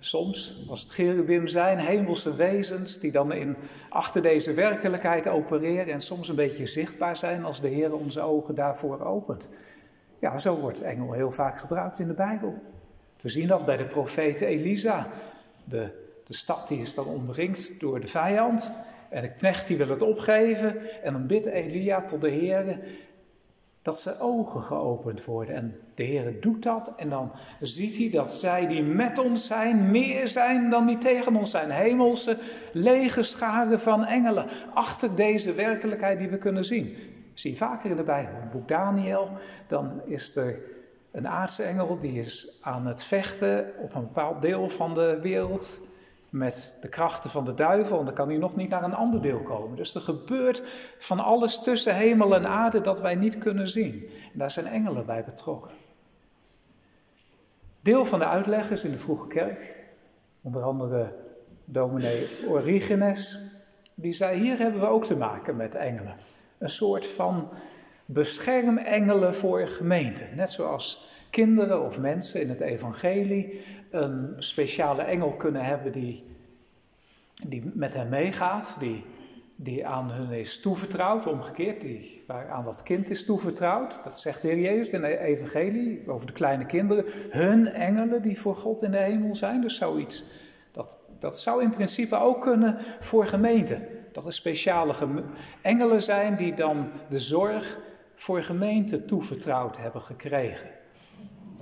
soms 0.00 0.64
als 0.68 0.82
het 0.82 0.90
cherubim 0.90 1.48
zijn, 1.48 1.78
hemelse 1.78 2.36
wezens 2.36 2.98
die 2.98 3.12
dan 3.12 3.32
in, 3.32 3.56
achter 3.88 4.22
deze 4.22 4.54
werkelijkheid 4.54 5.28
opereren 5.28 5.92
en 5.92 6.00
soms 6.00 6.28
een 6.28 6.34
beetje 6.34 6.66
zichtbaar 6.66 7.16
zijn 7.16 7.44
als 7.44 7.60
de 7.60 7.68
Heer 7.68 7.94
onze 7.94 8.20
ogen 8.20 8.54
daarvoor 8.54 9.00
opent. 9.00 9.48
Ja, 10.18 10.38
zo 10.38 10.56
wordt 10.56 10.82
engel 10.82 11.12
heel 11.12 11.32
vaak 11.32 11.58
gebruikt 11.58 11.98
in 11.98 12.06
de 12.06 12.14
Bijbel. 12.14 12.62
We 13.20 13.28
zien 13.28 13.46
dat 13.46 13.64
bij 13.64 13.76
de 13.76 13.84
profete 13.84 14.46
Elisa. 14.46 15.06
De, 15.64 15.90
de 16.26 16.34
stad 16.34 16.68
die 16.68 16.80
is 16.80 16.94
dan 16.94 17.06
omringd 17.06 17.80
door 17.80 18.00
de 18.00 18.06
vijand. 18.06 18.72
En 19.08 19.22
de 19.22 19.32
knecht 19.32 19.66
die 19.66 19.76
wil 19.76 19.88
het 19.88 20.02
opgeven. 20.02 21.02
En 21.02 21.12
dan 21.12 21.26
bidt 21.26 21.46
Elia 21.46 22.04
tot 22.04 22.20
de 22.20 22.30
Heer 22.30 22.78
dat 23.82 24.00
zijn 24.00 24.18
ogen 24.18 24.62
geopend 24.62 25.24
worden. 25.24 25.54
En 25.54 25.80
de 25.94 26.02
Heer 26.02 26.40
doet 26.40 26.62
dat. 26.62 26.94
En 26.96 27.08
dan 27.08 27.32
ziet 27.60 27.96
hij 27.96 28.10
dat 28.10 28.32
zij 28.32 28.66
die 28.66 28.82
met 28.82 29.18
ons 29.18 29.46
zijn, 29.46 29.90
meer 29.90 30.28
zijn 30.28 30.70
dan 30.70 30.86
die 30.86 30.98
tegen 30.98 31.36
ons 31.36 31.50
zijn. 31.50 31.70
Hemelse, 31.70 32.38
lege 32.72 33.22
scharen 33.22 33.80
van 33.80 34.04
engelen. 34.04 34.46
Achter 34.74 35.14
deze 35.14 35.52
werkelijkheid 35.52 36.18
die 36.18 36.28
we 36.28 36.38
kunnen 36.38 36.64
zien. 36.64 36.96
Zie 37.34 37.56
vaker 37.56 37.90
in 37.90 37.96
de 37.96 38.02
Bijbel. 38.02 38.40
Het 38.40 38.50
boek 38.50 38.68
Daniel, 38.68 39.30
dan 39.66 40.00
is 40.06 40.36
er 40.36 40.58
een 41.10 41.28
aardse 41.28 41.62
engel 41.62 41.98
die 41.98 42.18
is 42.18 42.58
aan 42.62 42.86
het 42.86 43.04
vechten 43.04 43.72
op 43.78 43.94
een 43.94 44.00
bepaald 44.00 44.42
deel 44.42 44.68
van 44.68 44.94
de 44.94 45.18
wereld 45.22 45.80
met 46.30 46.78
de 46.80 46.88
krachten 46.88 47.30
van 47.30 47.44
de 47.44 47.54
duivel 47.54 47.98
en 47.98 48.04
dan 48.04 48.14
kan 48.14 48.28
hij 48.28 48.36
nog 48.36 48.56
niet 48.56 48.68
naar 48.68 48.84
een 48.84 48.94
ander 48.94 49.22
deel 49.22 49.42
komen. 49.42 49.76
Dus 49.76 49.94
er 49.94 50.00
gebeurt 50.00 50.62
van 50.98 51.20
alles 51.20 51.62
tussen 51.62 51.94
hemel 51.94 52.34
en 52.34 52.46
aarde 52.46 52.80
dat 52.80 53.00
wij 53.00 53.14
niet 53.14 53.38
kunnen 53.38 53.70
zien. 53.70 54.08
En 54.32 54.38
daar 54.38 54.50
zijn 54.50 54.66
engelen 54.66 55.06
bij 55.06 55.24
betrokken. 55.24 55.70
Deel 57.80 58.06
van 58.06 58.18
de 58.18 58.26
uitleggers 58.26 58.84
in 58.84 58.90
de 58.90 58.98
vroege 58.98 59.26
kerk, 59.26 59.84
onder 60.42 60.62
andere 60.62 61.14
dominee 61.64 62.26
Origenes, 62.48 63.38
die 63.94 64.12
zei: 64.12 64.40
Hier 64.40 64.58
hebben 64.58 64.80
we 64.80 64.86
ook 64.86 65.06
te 65.06 65.16
maken 65.16 65.56
met 65.56 65.74
engelen. 65.74 66.16
Een 66.58 66.70
soort 66.70 67.06
van 67.06 67.48
beschermengelen 68.04 69.34
voor 69.34 69.68
gemeenten. 69.68 70.36
Net 70.36 70.50
zoals 70.50 71.08
kinderen 71.30 71.84
of 71.84 71.98
mensen 71.98 72.40
in 72.40 72.48
het 72.48 72.60
evangelie 72.60 73.64
een 73.90 74.34
speciale 74.38 75.02
engel 75.02 75.36
kunnen 75.36 75.64
hebben 75.64 75.92
die, 75.92 76.22
die 77.48 77.70
met 77.74 77.94
hen 77.94 78.08
meegaat, 78.08 78.76
die, 78.78 79.04
die 79.56 79.86
aan 79.86 80.10
hun 80.10 80.30
is 80.30 80.60
toevertrouwd, 80.60 81.26
omgekeerd, 81.26 81.80
die, 81.80 82.22
aan 82.50 82.64
dat 82.64 82.82
kind 82.82 83.10
is 83.10 83.24
toevertrouwd. 83.24 84.04
Dat 84.04 84.20
zegt 84.20 84.42
de 84.42 84.48
Heer 84.48 84.58
Jezus 84.58 84.90
in 84.90 85.00
de 85.00 85.18
evangelie 85.18 86.02
over 86.10 86.26
de 86.26 86.32
kleine 86.32 86.66
kinderen. 86.66 87.04
Hun 87.30 87.66
engelen 87.66 88.22
die 88.22 88.40
voor 88.40 88.56
God 88.56 88.82
in 88.82 88.90
de 88.90 88.98
hemel 88.98 89.36
zijn. 89.36 89.60
Dus 89.60 89.76
zoiets, 89.76 90.40
dat, 90.72 90.98
dat 91.18 91.40
zou 91.40 91.62
in 91.62 91.70
principe 91.70 92.16
ook 92.16 92.42
kunnen 92.42 92.76
voor 93.00 93.26
gemeenten. 93.26 93.88
Dat 94.12 94.26
er 94.26 94.32
speciale 94.32 94.94
engelen 95.62 96.02
zijn 96.02 96.36
die 96.36 96.54
dan 96.54 96.90
de 97.08 97.18
zorg 97.18 97.78
voor 98.14 98.42
gemeenten 98.42 99.06
toevertrouwd 99.06 99.76
hebben 99.76 100.00
gekregen. 100.00 100.70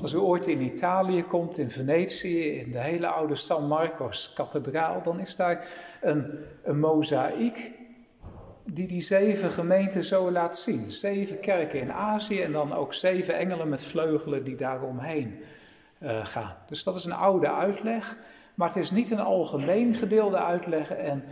Als 0.02 0.12
u 0.12 0.18
ooit 0.18 0.46
in 0.46 0.60
Italië 0.60 1.22
komt, 1.22 1.58
in 1.58 1.70
Venetië, 1.70 2.44
in 2.44 2.72
de 2.72 2.78
hele 2.78 3.06
oude 3.06 3.36
San 3.36 3.66
Marcos 3.66 4.32
kathedraal, 4.32 5.02
dan 5.02 5.20
is 5.20 5.36
daar 5.36 5.66
een, 6.00 6.38
een 6.62 6.78
mozaïek 6.78 7.72
die 8.64 8.86
die 8.86 9.02
zeven 9.02 9.50
gemeenten 9.50 10.04
zo 10.04 10.30
laat 10.30 10.58
zien. 10.58 10.90
Zeven 10.90 11.40
kerken 11.40 11.80
in 11.80 11.92
Azië 11.92 12.40
en 12.40 12.52
dan 12.52 12.72
ook 12.72 12.94
zeven 12.94 13.36
engelen 13.36 13.68
met 13.68 13.82
vleugelen 13.82 14.44
die 14.44 14.56
daaromheen 14.56 15.38
uh, 16.02 16.26
gaan. 16.26 16.56
Dus 16.68 16.84
dat 16.84 16.94
is 16.94 17.04
een 17.04 17.12
oude 17.12 17.50
uitleg, 17.50 18.16
maar 18.54 18.68
het 18.68 18.76
is 18.76 18.90
niet 18.90 19.10
een 19.10 19.20
algemeen 19.20 19.94
gedeelde 19.94 20.38
uitleg 20.38 20.90
en 20.90 21.24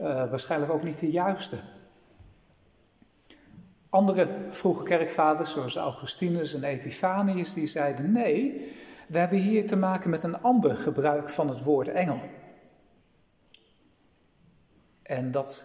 uh, 0.00 0.04
waarschijnlijk 0.04 0.72
ook 0.72 0.82
niet 0.82 0.98
de 0.98 1.10
juiste. 1.10 1.56
Andere 3.96 4.28
vroege 4.50 4.82
kerkvaders, 4.82 5.52
zoals 5.52 5.76
Augustinus 5.76 6.54
en 6.54 6.64
Epifanius, 6.64 7.54
die 7.54 7.66
zeiden 7.66 8.12
nee, 8.12 8.72
we 9.08 9.18
hebben 9.18 9.38
hier 9.38 9.66
te 9.66 9.76
maken 9.76 10.10
met 10.10 10.22
een 10.22 10.42
ander 10.42 10.76
gebruik 10.76 11.30
van 11.30 11.48
het 11.48 11.62
woord 11.62 11.88
engel. 11.88 12.20
En 15.02 15.30
dat 15.30 15.64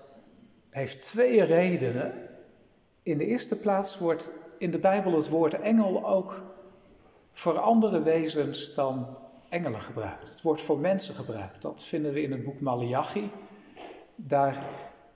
heeft 0.69 1.01
twee 1.01 1.43
redenen. 1.43 2.13
In 3.03 3.17
de 3.17 3.25
eerste 3.25 3.59
plaats 3.59 3.97
wordt 3.97 4.29
in 4.57 4.71
de 4.71 4.79
Bijbel 4.79 5.15
het 5.15 5.29
woord 5.29 5.59
engel 5.59 6.05
ook 6.07 6.43
voor 7.31 7.59
andere 7.59 8.01
wezens 8.01 8.75
dan 8.75 9.17
engelen 9.49 9.81
gebruikt. 9.81 10.29
Het 10.29 10.41
wordt 10.41 10.61
voor 10.61 10.79
mensen 10.79 11.15
gebruikt. 11.15 11.61
Dat 11.61 11.83
vinden 11.83 12.13
we 12.13 12.21
in 12.21 12.31
het 12.31 12.43
boek 12.43 12.59
Malachi. 12.59 13.31
Daar 14.15 14.65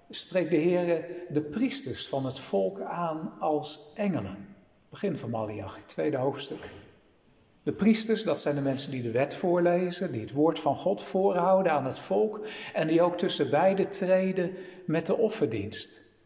spreekt 0.09 0.49
de 0.49 0.55
Heer 0.55 1.05
de 1.29 1.41
priesters 1.41 2.07
van 2.07 2.25
het 2.25 2.39
volk 2.39 2.81
aan 2.81 3.33
als 3.39 3.91
engelen. 3.95 4.55
Begin 4.89 5.17
van 5.17 5.29
Malachi, 5.29 5.85
tweede 5.85 6.17
hoofdstuk. 6.17 6.69
De 7.63 7.73
priesters, 7.73 8.23
dat 8.23 8.41
zijn 8.41 8.55
de 8.55 8.61
mensen 8.61 8.91
die 8.91 9.01
de 9.01 9.11
wet 9.11 9.35
voorlezen, 9.35 10.11
die 10.11 10.21
het 10.21 10.31
woord 10.31 10.59
van 10.59 10.75
God 10.75 11.01
voorhouden 11.01 11.71
aan 11.71 11.85
het 11.85 11.99
volk 11.99 12.47
en 12.73 12.87
die 12.87 13.01
ook 13.01 13.17
tussen 13.17 13.49
beide 13.49 13.89
treden 13.89 14.53
met 14.85 15.05
de 15.05 15.17
offerdienst, 15.17 16.17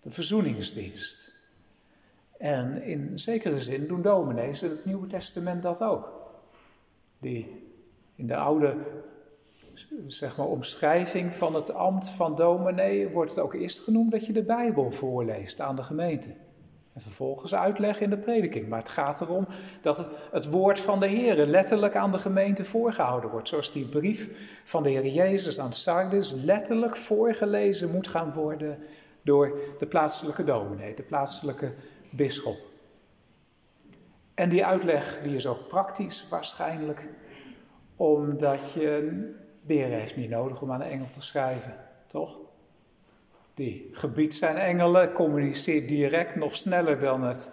de 0.00 0.10
verzoeningsdienst. 0.10 1.30
En 2.38 2.82
in 2.82 3.18
zekere 3.18 3.60
zin 3.60 3.86
doen 3.86 4.02
dominees 4.02 4.62
in 4.62 4.70
het 4.70 4.84
Nieuwe 4.84 5.06
Testament 5.06 5.62
dat 5.62 5.82
ook. 5.82 6.12
Die 7.18 7.72
in 8.16 8.26
de 8.26 8.36
oude 8.36 8.76
zeg 10.06 10.36
maar, 10.36 10.46
omschrijving 10.46 11.34
van 11.34 11.54
het 11.54 11.74
ambt 11.74 12.08
van 12.08 12.34
dominee 12.34 13.08
wordt 13.08 13.30
het 13.30 13.40
ook 13.40 13.54
eerst 13.54 13.80
genoemd 13.80 14.10
dat 14.10 14.26
je 14.26 14.32
de 14.32 14.42
Bijbel 14.42 14.92
voorleest 14.92 15.60
aan 15.60 15.76
de 15.76 15.82
gemeente. 15.82 16.28
En 16.92 17.00
vervolgens 17.00 17.54
uitleggen 17.54 18.04
in 18.04 18.10
de 18.10 18.18
prediking. 18.18 18.68
Maar 18.68 18.78
het 18.78 18.88
gaat 18.88 19.20
erom 19.20 19.46
dat 19.82 19.96
het, 19.96 20.06
het 20.30 20.50
woord 20.50 20.80
van 20.80 21.00
de 21.00 21.06
Heer 21.06 21.46
letterlijk 21.46 21.96
aan 21.96 22.12
de 22.12 22.18
gemeente 22.18 22.64
voorgehouden 22.64 23.30
wordt. 23.30 23.48
Zoals 23.48 23.72
die 23.72 23.84
brief 23.84 24.28
van 24.64 24.82
de 24.82 24.88
Heer 24.88 25.06
Jezus 25.06 25.60
aan 25.60 25.72
Sardis 25.72 26.32
letterlijk 26.32 26.96
voorgelezen 26.96 27.90
moet 27.90 28.08
gaan 28.08 28.32
worden 28.32 28.78
door 29.22 29.58
de 29.78 29.86
plaatselijke 29.86 30.44
dominee, 30.44 30.94
de 30.94 31.02
plaatselijke 31.02 31.72
bisschop. 32.10 32.56
En 34.34 34.48
die 34.48 34.64
uitleg 34.64 35.20
die 35.22 35.34
is 35.34 35.46
ook 35.46 35.68
praktisch 35.68 36.28
waarschijnlijk, 36.28 37.08
omdat 37.96 38.72
je 38.72 39.20
weer 39.70 39.86
heeft 39.86 40.16
niet 40.16 40.30
nodig 40.30 40.62
om 40.62 40.72
aan 40.72 40.80
een 40.80 40.90
engel 40.90 41.06
te 41.06 41.22
schrijven, 41.22 41.74
toch? 42.06 42.38
Die 43.54 43.88
gebiedt 43.92 44.34
zijn 44.34 44.56
engelen, 44.56 45.12
communiceert 45.12 45.88
direct 45.88 46.36
nog 46.36 46.56
sneller 46.56 46.98
dan 46.98 47.22
het 47.22 47.50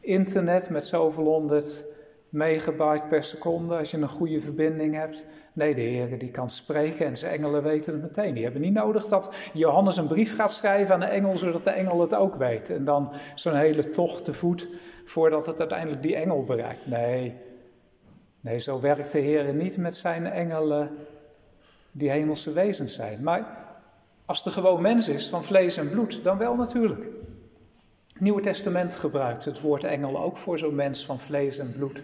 internet 0.00 0.70
met 0.70 0.86
zoveel 0.86 1.24
honderd 1.24 1.84
megabyte 2.28 3.04
per 3.08 3.24
seconde 3.24 3.76
als 3.76 3.90
je 3.90 3.96
een 3.96 4.08
goede 4.08 4.40
verbinding 4.40 4.94
hebt. 4.94 5.26
Nee, 5.52 5.74
de 5.74 5.80
Heer 5.80 6.18
die 6.18 6.30
kan 6.30 6.50
spreken 6.50 7.06
en 7.06 7.16
zijn 7.16 7.32
engelen 7.32 7.62
weten 7.62 7.92
het 7.92 8.02
meteen. 8.02 8.34
Die 8.34 8.42
hebben 8.42 8.60
niet 8.60 8.72
nodig 8.72 9.08
dat 9.08 9.34
Johannes 9.52 9.96
een 9.96 10.06
brief 10.06 10.36
gaat 10.36 10.52
schrijven 10.52 10.94
aan 10.94 11.00
de 11.00 11.06
engel, 11.06 11.38
zodat 11.38 11.64
de 11.64 11.70
engel 11.70 12.00
het 12.00 12.14
ook 12.14 12.34
weet. 12.34 12.70
En 12.70 12.84
dan 12.84 13.12
zo'n 13.34 13.56
hele 13.56 13.90
tocht 13.90 14.24
te 14.24 14.32
voet 14.32 14.68
voordat 15.04 15.46
het 15.46 15.60
uiteindelijk 15.60 16.02
die 16.02 16.16
engel 16.16 16.42
bereikt. 16.42 16.86
Nee, 16.86 17.36
nee 18.40 18.58
zo 18.58 18.80
werkt 18.80 19.12
de 19.12 19.18
Heer 19.18 19.54
niet 19.54 19.76
met 19.76 19.96
zijn 19.96 20.26
engelen 20.26 20.90
die 21.96 22.10
hemelse 22.10 22.52
wezens 22.52 22.94
zijn. 22.94 23.22
Maar 23.22 23.66
als 24.24 24.44
er 24.44 24.52
gewoon 24.52 24.82
mens 24.82 25.08
is 25.08 25.28
van 25.28 25.44
vlees 25.44 25.76
en 25.76 25.90
bloed, 25.90 26.24
dan 26.24 26.38
wel 26.38 26.56
natuurlijk. 26.56 27.06
Nieuwe 28.18 28.40
Testament 28.40 28.94
gebruikt 28.94 29.44
het 29.44 29.60
woord 29.60 29.84
engel 29.84 30.22
ook 30.22 30.36
voor 30.36 30.58
zo'n 30.58 30.74
mens 30.74 31.06
van 31.06 31.18
vlees 31.18 31.58
en 31.58 31.72
bloed. 31.72 32.02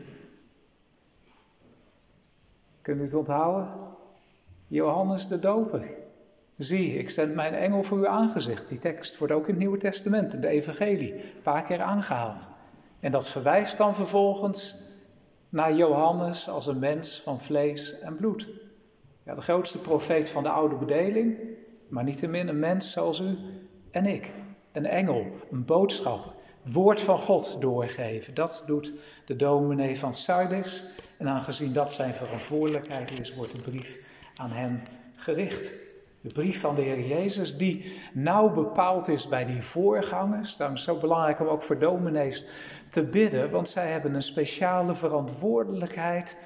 Kunt 2.82 3.00
u 3.00 3.02
het 3.02 3.14
onthouden? 3.14 3.68
Johannes 4.66 5.28
de 5.28 5.38
Doper. 5.38 5.90
Zie, 6.56 6.98
ik 6.98 7.10
zend 7.10 7.34
mijn 7.34 7.54
engel 7.54 7.82
voor 7.82 7.98
uw 7.98 8.08
aangezicht. 8.08 8.68
Die 8.68 8.78
tekst 8.78 9.18
wordt 9.18 9.32
ook 9.32 9.44
in 9.44 9.50
het 9.50 9.58
Nieuwe 9.58 9.78
Testament, 9.78 10.32
in 10.32 10.40
de 10.40 10.48
Evangelie, 10.48 11.14
een 11.14 11.42
paar 11.42 11.62
keer 11.62 11.82
aangehaald. 11.82 12.48
En 13.00 13.10
dat 13.10 13.28
verwijst 13.28 13.78
dan 13.78 13.94
vervolgens 13.94 14.88
naar 15.48 15.74
Johannes 15.74 16.48
als 16.48 16.66
een 16.66 16.78
mens 16.78 17.20
van 17.20 17.40
vlees 17.40 18.00
en 18.00 18.16
bloed. 18.16 18.50
De 19.34 19.40
grootste 19.40 19.78
profeet 19.78 20.28
van 20.28 20.42
de 20.42 20.48
oude 20.48 20.74
bedeling, 20.74 21.38
maar 21.88 22.04
niettemin 22.04 22.48
een 22.48 22.58
mens 22.58 22.92
zoals 22.92 23.20
u 23.20 23.36
en 23.90 24.06
ik. 24.06 24.32
Een 24.72 24.86
engel, 24.86 25.26
een 25.50 25.64
boodschap, 25.64 26.34
woord 26.62 27.00
van 27.00 27.18
God 27.18 27.56
doorgeven. 27.60 28.34
Dat 28.34 28.62
doet 28.66 28.94
de 29.26 29.36
dominee 29.36 29.98
van 29.98 30.14
Sardis. 30.14 30.90
En 31.18 31.28
aangezien 31.28 31.72
dat 31.72 31.92
zijn 31.92 32.12
verantwoordelijkheid 32.12 33.20
is, 33.20 33.34
wordt 33.34 33.52
de 33.52 33.60
brief 33.60 34.06
aan 34.34 34.52
hem 34.52 34.82
gericht. 35.16 35.72
De 36.20 36.32
brief 36.32 36.60
van 36.60 36.74
de 36.74 36.82
Heer 36.82 37.06
Jezus, 37.06 37.56
die 37.56 37.92
nauw 38.12 38.50
bepaald 38.50 39.08
is 39.08 39.28
bij 39.28 39.44
die 39.44 39.62
voorgangers. 39.62 40.56
Daarom 40.56 40.76
is 40.76 40.86
het 40.86 40.94
zo 40.94 41.00
belangrijk 41.00 41.40
om 41.40 41.46
ook 41.46 41.62
voor 41.62 41.78
dominees 41.78 42.44
te 42.88 43.02
bidden, 43.02 43.50
want 43.50 43.68
zij 43.68 43.90
hebben 43.90 44.14
een 44.14 44.22
speciale 44.22 44.94
verantwoordelijkheid 44.94 46.36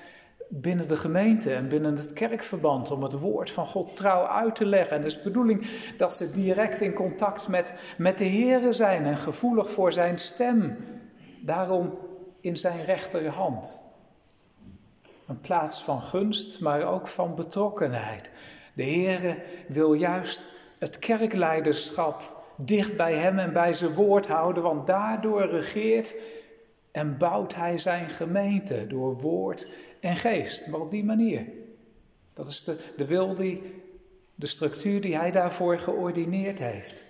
binnen 0.49 0.89
de 0.89 0.97
gemeente 0.97 1.55
en 1.55 1.69
binnen 1.69 1.97
het 1.97 2.13
kerkverband 2.13 2.91
om 2.91 3.03
het 3.03 3.13
woord 3.13 3.51
van 3.51 3.67
God 3.67 3.97
trouw 3.97 4.27
uit 4.27 4.55
te 4.55 4.65
leggen. 4.65 4.97
En 4.97 5.03
het 5.03 5.13
is 5.13 5.17
de 5.17 5.23
bedoeling 5.29 5.67
dat 5.97 6.17
ze 6.17 6.33
direct 6.33 6.81
in 6.81 6.93
contact 6.93 7.49
met, 7.49 7.73
met 7.99 8.19
de 8.19 8.25
Heer 8.25 8.75
zijn 8.75 9.05
en 9.07 9.17
gevoelig 9.17 9.71
voor 9.71 9.93
zijn 9.93 10.19
stem. 10.19 10.77
Daarom 11.41 11.99
in 12.41 12.57
zijn 12.57 12.85
rechterhand. 12.85 13.83
Een 15.27 15.41
plaats 15.41 15.83
van 15.83 16.01
gunst, 16.01 16.61
maar 16.61 16.83
ook 16.83 17.09
van 17.09 17.35
betrokkenheid. 17.35 18.31
De 18.75 18.85
Heere 18.85 19.43
wil 19.69 19.93
juist 19.93 20.47
het 20.79 20.99
kerkleiderschap 20.99 22.43
dicht 22.57 22.97
bij 22.97 23.15
hem 23.15 23.39
en 23.39 23.53
bij 23.53 23.73
zijn 23.73 23.95
woord 23.95 24.27
houden, 24.27 24.63
want 24.63 24.87
daardoor 24.87 25.51
regeert 25.51 26.15
en 26.91 27.19
bouwt 27.19 27.55
hij 27.55 27.79
zijn 27.79 28.09
gemeente 28.09 28.87
door 28.87 29.17
woord 29.17 29.69
en 30.05 30.17
geest. 30.17 30.67
Maar 30.67 30.81
op 30.81 30.91
die 30.91 31.05
manier. 31.05 31.47
Dat 32.35 32.49
is 32.49 32.65
de, 32.65 32.93
de 32.97 33.07
wil 33.07 33.35
die, 33.35 33.83
de 34.35 34.47
structuur 34.47 35.01
die 35.01 35.17
hij 35.17 35.31
daarvoor 35.31 35.79
geordineerd 35.79 36.59
heeft. 36.59 37.05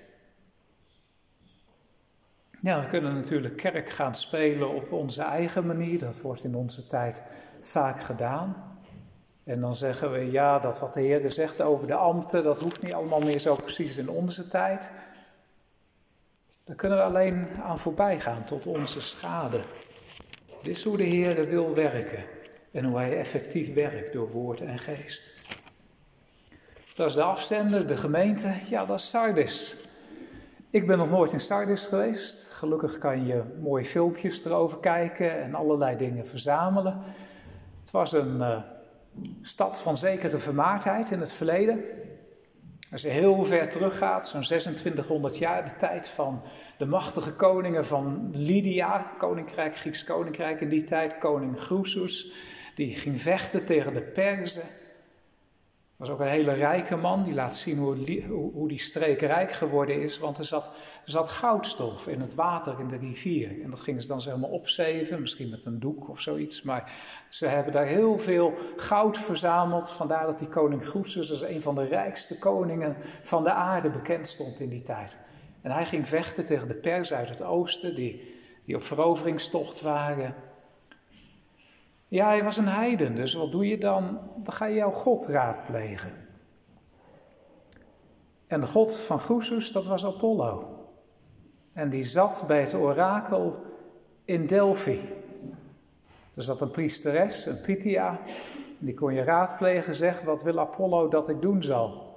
Ja, 2.60 2.80
we 2.80 2.88
kunnen 2.88 3.14
natuurlijk 3.14 3.56
kerk 3.56 3.90
gaan 3.90 4.14
spelen 4.14 4.74
op 4.74 4.92
onze 4.92 5.22
eigen 5.22 5.66
manier. 5.66 5.98
Dat 5.98 6.20
wordt 6.20 6.44
in 6.44 6.54
onze 6.54 6.86
tijd 6.86 7.22
vaak 7.60 8.00
gedaan. 8.00 8.78
En 9.44 9.60
dan 9.60 9.76
zeggen 9.76 10.12
we, 10.12 10.30
ja, 10.30 10.58
dat 10.58 10.80
wat 10.80 10.94
de 10.94 11.00
Heer 11.00 11.30
zegt 11.30 11.60
over 11.60 11.86
de 11.86 11.94
ambten, 11.94 12.42
dat 12.44 12.60
hoeft 12.60 12.82
niet 12.82 12.94
allemaal 12.94 13.20
meer 13.20 13.38
zo 13.38 13.54
precies 13.54 13.96
in 13.96 14.08
onze 14.08 14.48
tijd. 14.48 14.92
Daar 16.64 16.76
kunnen 16.76 16.98
we 16.98 17.04
alleen 17.04 17.48
aan 17.62 17.78
voorbij 17.78 18.20
gaan 18.20 18.44
tot 18.44 18.66
onze 18.66 19.02
schade. 19.02 19.60
Dit 20.62 20.76
is 20.76 20.84
hoe 20.84 20.96
de 20.96 21.02
Heer 21.02 21.48
wil 21.48 21.74
werken 21.74 22.24
en 22.74 22.84
hoe 22.84 22.98
Hij 22.98 23.18
effectief 23.18 23.74
werkt 23.74 24.12
door 24.12 24.30
woord 24.30 24.60
en 24.60 24.78
geest. 24.78 25.48
Dat 26.94 27.08
is 27.08 27.14
de 27.14 27.22
afzender, 27.22 27.86
de 27.86 27.96
gemeente, 27.96 28.54
ja, 28.68 28.86
dat 28.86 28.98
is 28.98 29.08
Sardis. 29.08 29.76
Ik 30.70 30.86
ben 30.86 30.98
nog 30.98 31.10
nooit 31.10 31.32
in 31.32 31.40
Sardis 31.40 31.84
geweest. 31.84 32.50
Gelukkig 32.50 32.98
kan 32.98 33.26
je 33.26 33.42
mooie 33.60 33.84
filmpjes 33.84 34.44
erover 34.44 34.78
kijken 34.78 35.42
en 35.42 35.54
allerlei 35.54 35.96
dingen 35.96 36.26
verzamelen. 36.26 37.02
Het 37.80 37.90
was 37.90 38.12
een 38.12 38.36
uh, 38.36 38.58
stad 39.42 39.78
van 39.78 39.96
zekere 39.96 40.38
vermaardheid 40.38 41.10
in 41.10 41.20
het 41.20 41.32
verleden. 41.32 41.84
Als 42.92 43.02
je 43.02 43.08
heel 43.08 43.44
ver 43.44 43.68
teruggaat, 43.68 44.28
zo'n 44.28 44.42
2600 44.42 45.38
jaar, 45.38 45.68
de 45.68 45.76
tijd 45.76 46.08
van 46.08 46.42
de 46.78 46.86
machtige 46.86 47.32
koningen 47.32 47.84
van 47.84 48.30
Lydia, 48.32 49.12
koninkrijk, 49.18 49.76
Grieks 49.76 50.04
koninkrijk 50.04 50.60
in 50.60 50.68
die 50.68 50.84
tijd, 50.84 51.18
koning 51.18 51.56
Drusus, 51.56 52.32
die 52.74 52.94
ging 52.94 53.20
vechten 53.20 53.64
tegen 53.64 53.94
de 53.94 54.02
Perzen. 54.02 54.62
Was 55.96 56.08
ook 56.08 56.20
een 56.20 56.26
hele 56.26 56.52
rijke 56.52 56.96
man, 56.96 57.24
die 57.24 57.34
laat 57.34 57.56
zien 57.56 57.78
hoe, 57.78 57.96
hoe 58.52 58.68
die 58.68 58.80
streek 58.80 59.20
rijk 59.20 59.52
geworden 59.52 60.02
is, 60.02 60.18
want 60.18 60.38
er 60.38 60.44
zat, 60.44 60.66
er 61.04 61.10
zat 61.10 61.30
goudstof 61.30 62.08
in 62.08 62.20
het 62.20 62.34
water 62.34 62.80
in 62.80 62.88
de 62.88 62.96
rivier. 62.96 63.62
En 63.62 63.70
dat 63.70 63.80
gingen 63.80 64.02
ze 64.02 64.08
dan 64.08 64.20
zeg 64.20 64.36
maar 64.36 64.50
opzeven, 64.50 65.20
misschien 65.20 65.50
met 65.50 65.64
een 65.64 65.80
doek 65.80 66.08
of 66.08 66.20
zoiets, 66.20 66.62
maar 66.62 66.92
ze 67.28 67.46
hebben 67.46 67.72
daar 67.72 67.86
heel 67.86 68.18
veel 68.18 68.54
goud 68.76 69.18
verzameld. 69.18 69.90
Vandaar 69.90 70.26
dat 70.26 70.38
die 70.38 70.48
koning 70.48 70.82
Drusus 70.82 71.30
als 71.30 71.42
een 71.42 71.62
van 71.62 71.74
de 71.74 71.86
rijkste 71.86 72.38
koningen 72.38 72.96
van 73.22 73.44
de 73.44 73.52
aarde 73.52 73.90
bekend 73.90 74.28
stond 74.28 74.60
in 74.60 74.68
die 74.68 74.82
tijd. 74.82 75.18
En 75.62 75.70
hij 75.70 75.86
ging 75.86 76.08
vechten 76.08 76.46
tegen 76.46 76.68
de 76.68 76.74
Perzen 76.74 77.16
uit 77.16 77.28
het 77.28 77.42
oosten, 77.42 77.94
die, 77.94 78.34
die 78.64 78.76
op 78.76 78.84
veroveringstocht 78.84 79.80
waren. 79.80 80.34
Ja, 82.14 82.26
hij 82.26 82.44
was 82.44 82.56
een 82.56 82.68
heiden, 82.68 83.16
dus 83.16 83.34
wat 83.34 83.52
doe 83.52 83.68
je 83.68 83.78
dan? 83.78 84.18
Dan 84.36 84.52
ga 84.52 84.66
je 84.66 84.74
jouw 84.74 84.90
God 84.90 85.26
raadplegen. 85.26 86.12
En 88.46 88.60
de 88.60 88.66
god 88.66 88.96
van 88.96 89.18
Drusus, 89.18 89.72
dat 89.72 89.86
was 89.86 90.06
Apollo. 90.06 90.78
En 91.72 91.90
die 91.90 92.02
zat 92.02 92.44
bij 92.46 92.60
het 92.60 92.74
orakel 92.74 93.62
in 94.24 94.46
Delphi. 94.46 95.00
Er 96.34 96.42
zat 96.42 96.60
een 96.60 96.70
priesteres, 96.70 97.46
een 97.46 97.60
Pythia, 97.60 98.08
en 98.80 98.86
die 98.86 98.94
kon 98.94 99.14
je 99.14 99.22
raadplegen, 99.22 99.94
zeg, 99.94 100.20
wat 100.20 100.42
wil 100.42 100.60
Apollo 100.60 101.08
dat 101.08 101.28
ik 101.28 101.40
doen 101.40 101.62
zal? 101.62 102.16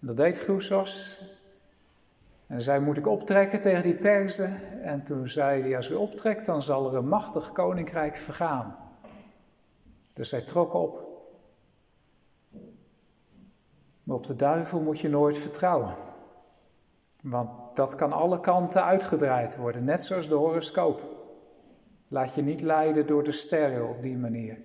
En 0.00 0.06
dat 0.06 0.16
deed 0.16 0.44
Drusus. 0.44 1.24
En 2.46 2.62
zij 2.62 2.80
moet 2.80 2.96
ik 2.96 3.06
optrekken 3.06 3.60
tegen 3.60 3.82
die 3.82 3.94
Perzen. 3.94 4.82
En 4.82 5.04
toen 5.04 5.28
zei 5.28 5.62
hij, 5.62 5.76
als 5.76 5.90
u 5.90 5.94
optrekt, 5.94 6.46
dan 6.46 6.62
zal 6.62 6.88
er 6.88 6.96
een 6.96 7.08
machtig 7.08 7.52
koninkrijk 7.52 8.16
vergaan. 8.16 8.90
Dus 10.12 10.30
hij 10.30 10.40
trok 10.40 10.74
op. 10.74 11.10
Maar 14.02 14.16
op 14.16 14.26
de 14.26 14.36
duivel 14.36 14.80
moet 14.80 15.00
je 15.00 15.08
nooit 15.08 15.38
vertrouwen. 15.38 15.94
Want 17.22 17.50
dat 17.74 17.94
kan 17.94 18.12
alle 18.12 18.40
kanten 18.40 18.84
uitgedraaid 18.84 19.56
worden, 19.56 19.84
net 19.84 20.04
zoals 20.04 20.28
de 20.28 20.34
horoscoop. 20.34 21.20
Laat 22.08 22.34
je 22.34 22.42
niet 22.42 22.60
leiden 22.60 23.06
door 23.06 23.24
de 23.24 23.32
sterren 23.32 23.88
op 23.88 24.02
die 24.02 24.18
manier. 24.18 24.58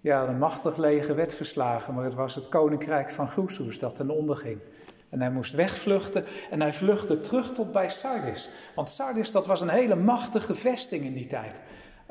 Ja, 0.00 0.28
een 0.28 0.38
machtig 0.38 0.76
leger 0.76 1.14
werd 1.14 1.34
verslagen, 1.34 1.94
maar 1.94 2.04
het 2.04 2.14
was 2.14 2.34
het 2.34 2.48
koninkrijk 2.48 3.10
van 3.10 3.28
Groesoes 3.28 3.78
dat 3.78 3.96
ten 3.96 4.10
onder 4.10 4.36
ging. 4.36 4.60
En 5.08 5.20
hij 5.20 5.30
moest 5.30 5.54
wegvluchten 5.54 6.24
en 6.50 6.60
hij 6.60 6.72
vluchtte 6.72 7.20
terug 7.20 7.52
tot 7.52 7.72
bij 7.72 7.88
Sardis. 7.88 8.50
Want 8.74 8.90
Sardis, 8.90 9.32
dat 9.32 9.46
was 9.46 9.60
een 9.60 9.68
hele 9.68 9.96
machtige 9.96 10.54
vesting 10.54 11.04
in 11.04 11.12
die 11.12 11.26
tijd. 11.26 11.60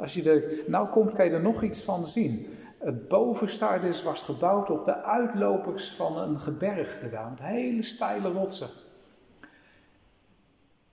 Als 0.02 0.14
je 0.14 0.32
er 0.32 0.43
nou 0.68 0.88
komt, 0.88 1.14
kan 1.14 1.26
je 1.26 1.32
er 1.32 1.41
nog 1.41 1.64
iets 1.64 1.82
van 1.82 2.06
zien. 2.06 2.58
Het 2.78 3.08
boven 3.08 3.49
Sardis 3.49 4.04
was 4.04 4.24
gebouwd 4.24 4.70
op 4.70 4.86
de 4.86 5.04
uitlopers 5.04 5.91
van 5.91 6.18
een 6.18 6.39
gebergte 6.39 7.10
daar, 7.10 7.32
hele 7.41 7.82
steile 7.82 8.32
rotsen. 8.32 8.68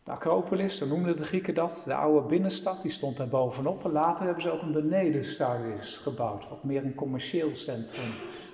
De 0.04 0.10
Acropolis, 0.10 0.76
zo 0.76 0.86
noemden 0.86 1.16
de 1.16 1.24
Grieken 1.24 1.54
dat, 1.54 1.82
de 1.86 1.94
oude 1.94 2.26
binnenstad, 2.26 2.82
die 2.82 2.90
stond 2.90 3.16
daar 3.16 3.28
bovenop. 3.28 3.84
En 3.84 3.92
later 3.92 4.24
hebben 4.24 4.42
ze 4.42 4.50
ook 4.50 4.62
een 4.62 4.72
beneden 4.72 5.24
Sardis 5.24 5.96
gebouwd, 5.96 6.48
wat 6.48 6.64
meer 6.64 6.84
een 6.84 6.94
commercieel 6.94 7.54
centrum 7.54 8.10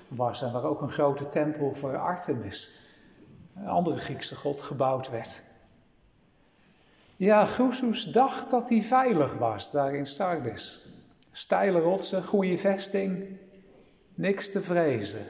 was 0.08 0.42
en 0.42 0.52
waar 0.52 0.64
ook 0.64 0.82
een 0.82 0.90
grote 0.90 1.28
tempel 1.28 1.74
voor 1.74 1.96
Artemis 1.96 2.82
een 3.56 3.68
andere 3.68 3.98
Griekse 3.98 4.36
god, 4.36 4.62
gebouwd 4.62 5.10
werd. 5.10 5.42
Ja, 7.16 7.46
Groesus 7.46 8.04
dacht 8.04 8.50
dat 8.50 8.68
hij 8.68 8.82
veilig 8.82 9.34
was 9.34 9.70
daar 9.70 9.94
in 9.94 10.06
Sardis. 10.06 10.86
Steile 11.32 11.80
rotsen, 11.80 12.24
goede 12.24 12.58
vesting, 12.58 13.26
niks 14.14 14.52
te 14.52 14.60
vrezen. 14.60 15.26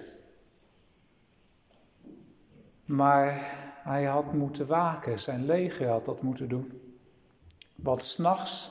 Maar 2.85 3.41
hij 3.82 4.05
had 4.05 4.32
moeten 4.32 4.66
waken, 4.66 5.20
zijn 5.20 5.47
leger 5.47 5.89
had 5.89 6.05
dat 6.05 6.22
moeten 6.22 6.49
doen. 6.49 6.80
Wat 7.74 8.05
s'nachts, 8.05 8.70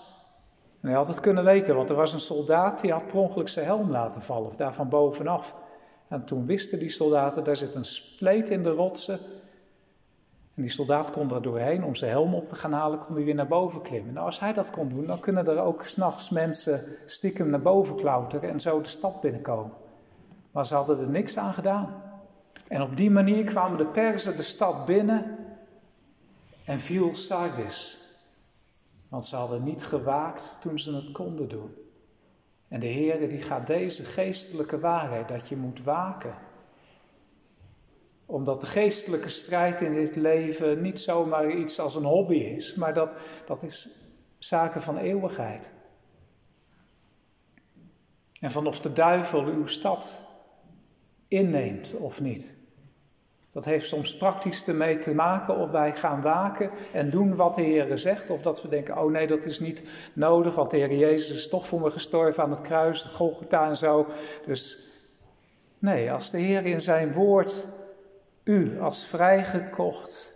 en 0.84 0.90
hij 0.90 0.98
had 0.98 1.08
het 1.08 1.20
kunnen 1.20 1.44
weten, 1.44 1.76
want 1.76 1.90
er 1.90 1.96
was 1.96 2.14
een 2.14 2.20
soldaat 2.20 2.82
die 2.82 2.92
had 2.92 3.08
per 3.08 3.16
ongeluk 3.18 3.50
zijn 3.50 3.66
helm 3.66 3.92
laten 3.92 4.22
vallen, 4.22 4.48
of 4.48 4.56
daar 4.56 4.74
van 4.74 4.90
bovenaf. 4.90 5.56
En 6.08 6.26
toen 6.26 6.46
wisten 6.46 6.80
die 6.80 6.90
soldaten, 6.90 7.44
daar 7.44 7.56
zit 7.56 7.76
een 7.76 7.86
spleet 7.86 8.50
in 8.50 8.64
de 8.64 8.70
rotsen. 8.70 9.20
En 10.56 10.62
die 10.62 10.72
soldaat 10.72 11.12
kon 11.12 11.32
er 11.32 11.42
doorheen 11.42 11.84
om 11.84 11.96
zijn 11.96 12.12
helm 12.12 12.34
op 12.34 12.50
te 12.50 12.56
gaan 12.56 12.74
halen, 12.74 13.00
kon 13.00 13.16
hij 13.16 13.24
weer 13.24 13.36
naar 13.36 13.48
boven 13.48 13.82
klimmen. 13.82 14.14
Nou, 14.14 14.26
als 14.26 14.40
hij 14.40 14.54
dat 14.54 14.72
kon 14.72 14.90
doen, 14.90 15.06
dan 15.06 15.20
kunnen 15.20 15.48
er 15.48 15.62
ook 15.62 15.84
s'nachts 15.84 16.30
mensen 16.30 16.84
stiekem 17.06 17.50
naar 17.50 17.62
boven 17.62 17.96
klauteren 17.96 18.50
en 18.50 18.62
zo 18.62 18.82
de 18.82 18.90
stad 18.90 19.22
binnenkomen. 19.22 19.74
Maar 20.52 20.66
ze 20.66 20.76
hadden 20.76 21.00
er 21.00 21.10
niks 21.10 21.38
aan 21.38 21.54
gedaan. 21.54 22.02
En 22.68 22.82
op 22.82 22.96
die 22.96 23.12
manier 23.12 23.44
kwamen 23.44 23.78
de 23.78 23.86
Perzen 23.86 24.38
de 24.38 24.44
stad 24.44 24.86
binnen 24.86 25.38
en 26.66 26.80
viel 26.80 27.16
Sardis. 27.16 28.02
Want 29.10 29.26
ze 29.26 29.36
hadden 29.36 29.64
niet 29.64 29.84
gewaakt 29.84 30.58
toen 30.62 30.80
ze 30.80 30.96
het 30.96 31.12
konden 31.12 31.50
doen. 31.50 31.74
En 32.68 32.80
de 32.80 32.88
Heer 32.88 33.30
die 33.30 33.42
gaat 33.42 33.68
deze 33.68 34.04
geestelijke 34.04 34.80
waarheid, 34.80 35.28
dat 35.28 35.48
je 35.48 35.56
moet 35.56 35.84
waken. 35.84 36.36
Omdat 38.26 38.62
de 38.62 38.68
geestelijke 38.68 39.30
strijd 39.30 39.82
in 39.82 39.94
dit 39.94 40.16
leven 40.16 40.82
niet 40.82 41.00
zomaar 41.00 41.52
iets 41.52 41.80
als 41.80 41.96
een 41.96 42.04
hobby 42.04 42.36
is, 42.38 42.76
maar 42.76 42.94
dat, 42.94 43.14
dat 43.46 43.64
is 43.64 43.98
zaken 44.38 44.82
van 44.82 44.98
eeuwigheid. 44.98 45.72
En 48.40 48.52
van 48.52 48.68
of 48.68 48.80
de 48.80 48.94
duivel 48.94 49.44
uw 49.44 49.68
stad 49.68 50.20
inneemt 51.28 51.94
of 51.94 52.22
niet. 52.22 52.56
Dat 53.54 53.66
heeft 53.66 53.88
soms 53.88 54.18
praktisch 54.18 54.68
ermee 54.68 55.00
te 55.00 55.14
maken 55.14 55.58
of 55.58 55.70
wij 55.70 55.94
gaan 55.94 56.22
waken 56.22 56.72
en 56.92 57.10
doen 57.10 57.36
wat 57.36 57.56
de 57.56 57.62
Heer 57.62 57.98
zegt. 57.98 58.30
Of 58.30 58.42
dat 58.42 58.62
we 58.62 58.68
denken, 58.68 58.98
oh 58.98 59.12
nee, 59.12 59.28
dat 59.28 59.46
is 59.46 59.60
niet 59.60 59.84
nodig, 60.14 60.56
want 60.56 60.72
de 60.72 60.78
Heer 60.78 60.96
Jezus 60.96 61.36
is 61.36 61.50
toch 61.50 61.68
voor 61.68 61.82
me 61.82 61.92
gestorven 61.92 62.44
aan 62.44 62.50
het 62.50 62.62
kruis, 62.62 63.04
de 63.04 63.10
Golgotha 63.10 63.70
en 63.70 63.78
zo. 63.78 64.08
Dus 64.46 64.88
nee, 65.80 66.12
als 66.12 66.32
de 66.32 66.38
Heer 66.40 66.66
in 66.66 66.82
zijn 66.82 67.14
woord 67.14 67.68
u 68.44 68.80
als 68.80 69.06
vrijgekocht 69.06 70.32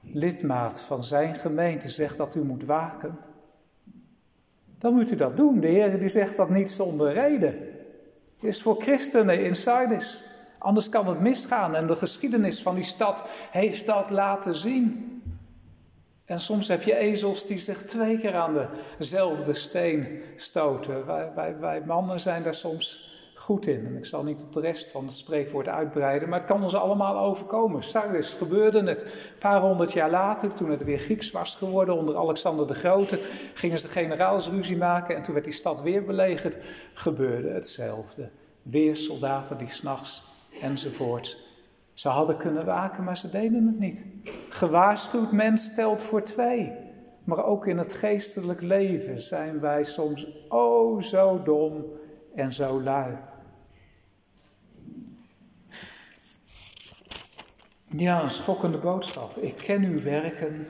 lidmaat 0.00 0.80
van 0.80 1.04
zijn 1.04 1.34
gemeente 1.34 1.90
zegt 1.90 2.16
dat 2.16 2.34
u 2.34 2.44
moet 2.44 2.64
waken, 2.64 3.18
dan 4.78 4.94
moet 4.94 5.10
u 5.10 5.16
dat 5.16 5.36
doen. 5.36 5.60
De 5.60 5.66
Heer 5.66 6.00
die 6.00 6.08
zegt 6.08 6.36
dat 6.36 6.50
niet 6.50 6.70
zonder 6.70 7.12
reden. 7.12 7.48
Het 8.34 8.48
is 8.48 8.62
voor 8.62 8.82
christenen 8.82 9.44
in 9.44 9.54
Sardis. 9.54 10.24
Anders 10.58 10.88
kan 10.88 11.08
het 11.08 11.20
misgaan 11.20 11.74
en 11.74 11.86
de 11.86 11.96
geschiedenis 11.96 12.62
van 12.62 12.74
die 12.74 12.84
stad 12.84 13.24
heeft 13.50 13.86
dat 13.86 14.10
laten 14.10 14.54
zien. 14.54 15.12
En 16.24 16.40
soms 16.40 16.68
heb 16.68 16.82
je 16.82 16.96
ezels 16.96 17.46
die 17.46 17.58
zich 17.58 17.82
twee 17.82 18.18
keer 18.18 18.34
aan 18.34 18.68
dezelfde 18.98 19.52
steen 19.52 20.22
stoten. 20.36 21.06
Wij, 21.06 21.32
wij, 21.34 21.58
wij 21.58 21.82
mannen 21.86 22.20
zijn 22.20 22.42
daar 22.42 22.54
soms 22.54 23.17
goed 23.48 23.66
in. 23.66 23.86
En 23.86 23.96
ik 23.96 24.04
zal 24.04 24.24
niet 24.24 24.42
op 24.42 24.52
de 24.52 24.60
rest 24.60 24.90
van 24.90 25.04
het 25.04 25.16
spreekwoord 25.16 25.68
uitbreiden, 25.68 26.28
maar 26.28 26.38
het 26.38 26.48
kan 26.48 26.62
ons 26.62 26.74
allemaal 26.74 27.18
overkomen. 27.18 27.82
Sardis 27.82 28.32
gebeurde 28.32 28.82
het. 28.82 29.02
Een 29.02 29.38
paar 29.38 29.60
honderd 29.60 29.92
jaar 29.92 30.10
later, 30.10 30.52
toen 30.52 30.70
het 30.70 30.84
weer 30.84 30.98
Grieks 30.98 31.30
was 31.30 31.54
geworden 31.54 31.96
onder 31.96 32.16
Alexander 32.16 32.66
de 32.66 32.74
Grote, 32.74 33.18
gingen 33.54 33.78
ze 33.78 33.86
de 33.86 33.92
generaals 33.92 34.48
ruzie 34.48 34.76
maken 34.76 35.16
en 35.16 35.22
toen 35.22 35.32
werd 35.32 35.46
die 35.46 35.54
stad 35.54 35.82
weer 35.82 36.04
belegerd. 36.04 36.58
Gebeurde 36.94 37.48
hetzelfde. 37.48 38.28
Weer 38.62 38.96
soldaten 38.96 39.58
die 39.58 39.70
s'nachts 39.70 40.22
enzovoort. 40.60 41.38
Ze 41.94 42.08
hadden 42.08 42.36
kunnen 42.36 42.64
waken, 42.64 43.04
maar 43.04 43.16
ze 43.16 43.30
deden 43.30 43.66
het 43.66 43.78
niet. 43.78 44.06
Gewaarschuwd 44.48 45.32
mens 45.32 45.64
stelt 45.64 46.02
voor 46.02 46.22
twee. 46.22 46.72
Maar 47.24 47.44
ook 47.44 47.66
in 47.66 47.78
het 47.78 47.92
geestelijk 47.92 48.60
leven 48.60 49.22
zijn 49.22 49.60
wij 49.60 49.84
soms 49.84 50.26
oh 50.48 51.02
zo 51.02 51.42
dom 51.42 51.84
en 52.34 52.52
zo 52.52 52.82
lui. 52.82 53.27
Ja, 57.96 58.22
een 58.22 58.30
schokkende 58.30 58.78
boodschap. 58.78 59.36
Ik 59.36 59.56
ken 59.56 59.84
uw 59.84 60.02
werken. 60.02 60.66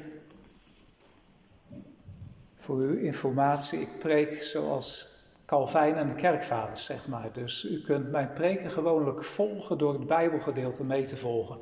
Voor 2.56 2.76
uw 2.76 2.96
informatie, 2.96 3.80
ik 3.80 3.98
preek 3.98 4.42
zoals 4.42 5.16
Calvijn 5.46 5.94
en 5.94 6.08
de 6.08 6.14
kerkvaders, 6.14 6.84
zeg 6.84 7.06
maar. 7.06 7.32
Dus 7.32 7.64
u 7.64 7.82
kunt 7.82 8.10
mijn 8.10 8.32
preken 8.32 8.70
gewoonlijk 8.70 9.24
volgen 9.24 9.78
door 9.78 9.92
het 9.92 10.06
Bijbelgedeelte 10.06 10.84
mee 10.84 11.06
te 11.06 11.16
volgen. 11.16 11.58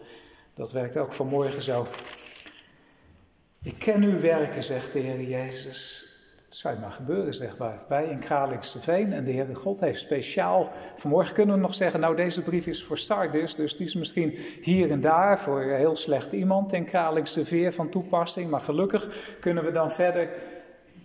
Dat 0.55 0.73
werkt 0.73 0.97
ook 0.97 1.13
vanmorgen 1.13 1.63
zo. 1.63 1.87
Ik 3.63 3.79
ken 3.79 4.03
uw 4.03 4.21
werken, 4.21 4.65
zegt 4.65 4.93
de 4.93 4.99
Heer 4.99 5.23
Jezus. 5.23 6.06
Zou 6.57 6.79
maar 6.81 6.91
gebeuren, 6.91 7.35
zeg 7.35 7.59
maar. 7.59 7.85
Wij 7.89 8.05
in 8.05 8.19
Kralingse 8.19 8.81
Veen 8.81 9.13
en 9.13 9.25
de 9.25 9.33
Heere 9.33 9.55
God 9.55 9.81
heeft 9.81 10.01
speciaal... 10.01 10.71
Vanmorgen 10.97 11.35
kunnen 11.35 11.55
we 11.55 11.61
nog 11.61 11.75
zeggen, 11.75 12.01
nou 12.01 12.17
deze 12.17 12.43
brief 12.43 12.67
is 12.67 12.85
voor 12.85 12.99
Sardis, 12.99 13.55
dus 13.55 13.77
die 13.77 13.87
is 13.87 13.95
misschien 13.95 14.39
hier 14.63 14.91
en 14.91 15.01
daar 15.01 15.39
voor 15.39 15.63
heel 15.63 15.97
slecht 15.97 16.33
iemand 16.33 16.73
in 16.73 16.85
Kralingse 16.85 17.45
Veer 17.45 17.73
van 17.73 17.91
toepassing. 17.91 18.51
Maar 18.51 18.61
gelukkig 18.61 19.37
kunnen 19.41 19.65
we 19.65 19.73
dan 19.73 19.91
verder 19.91 20.29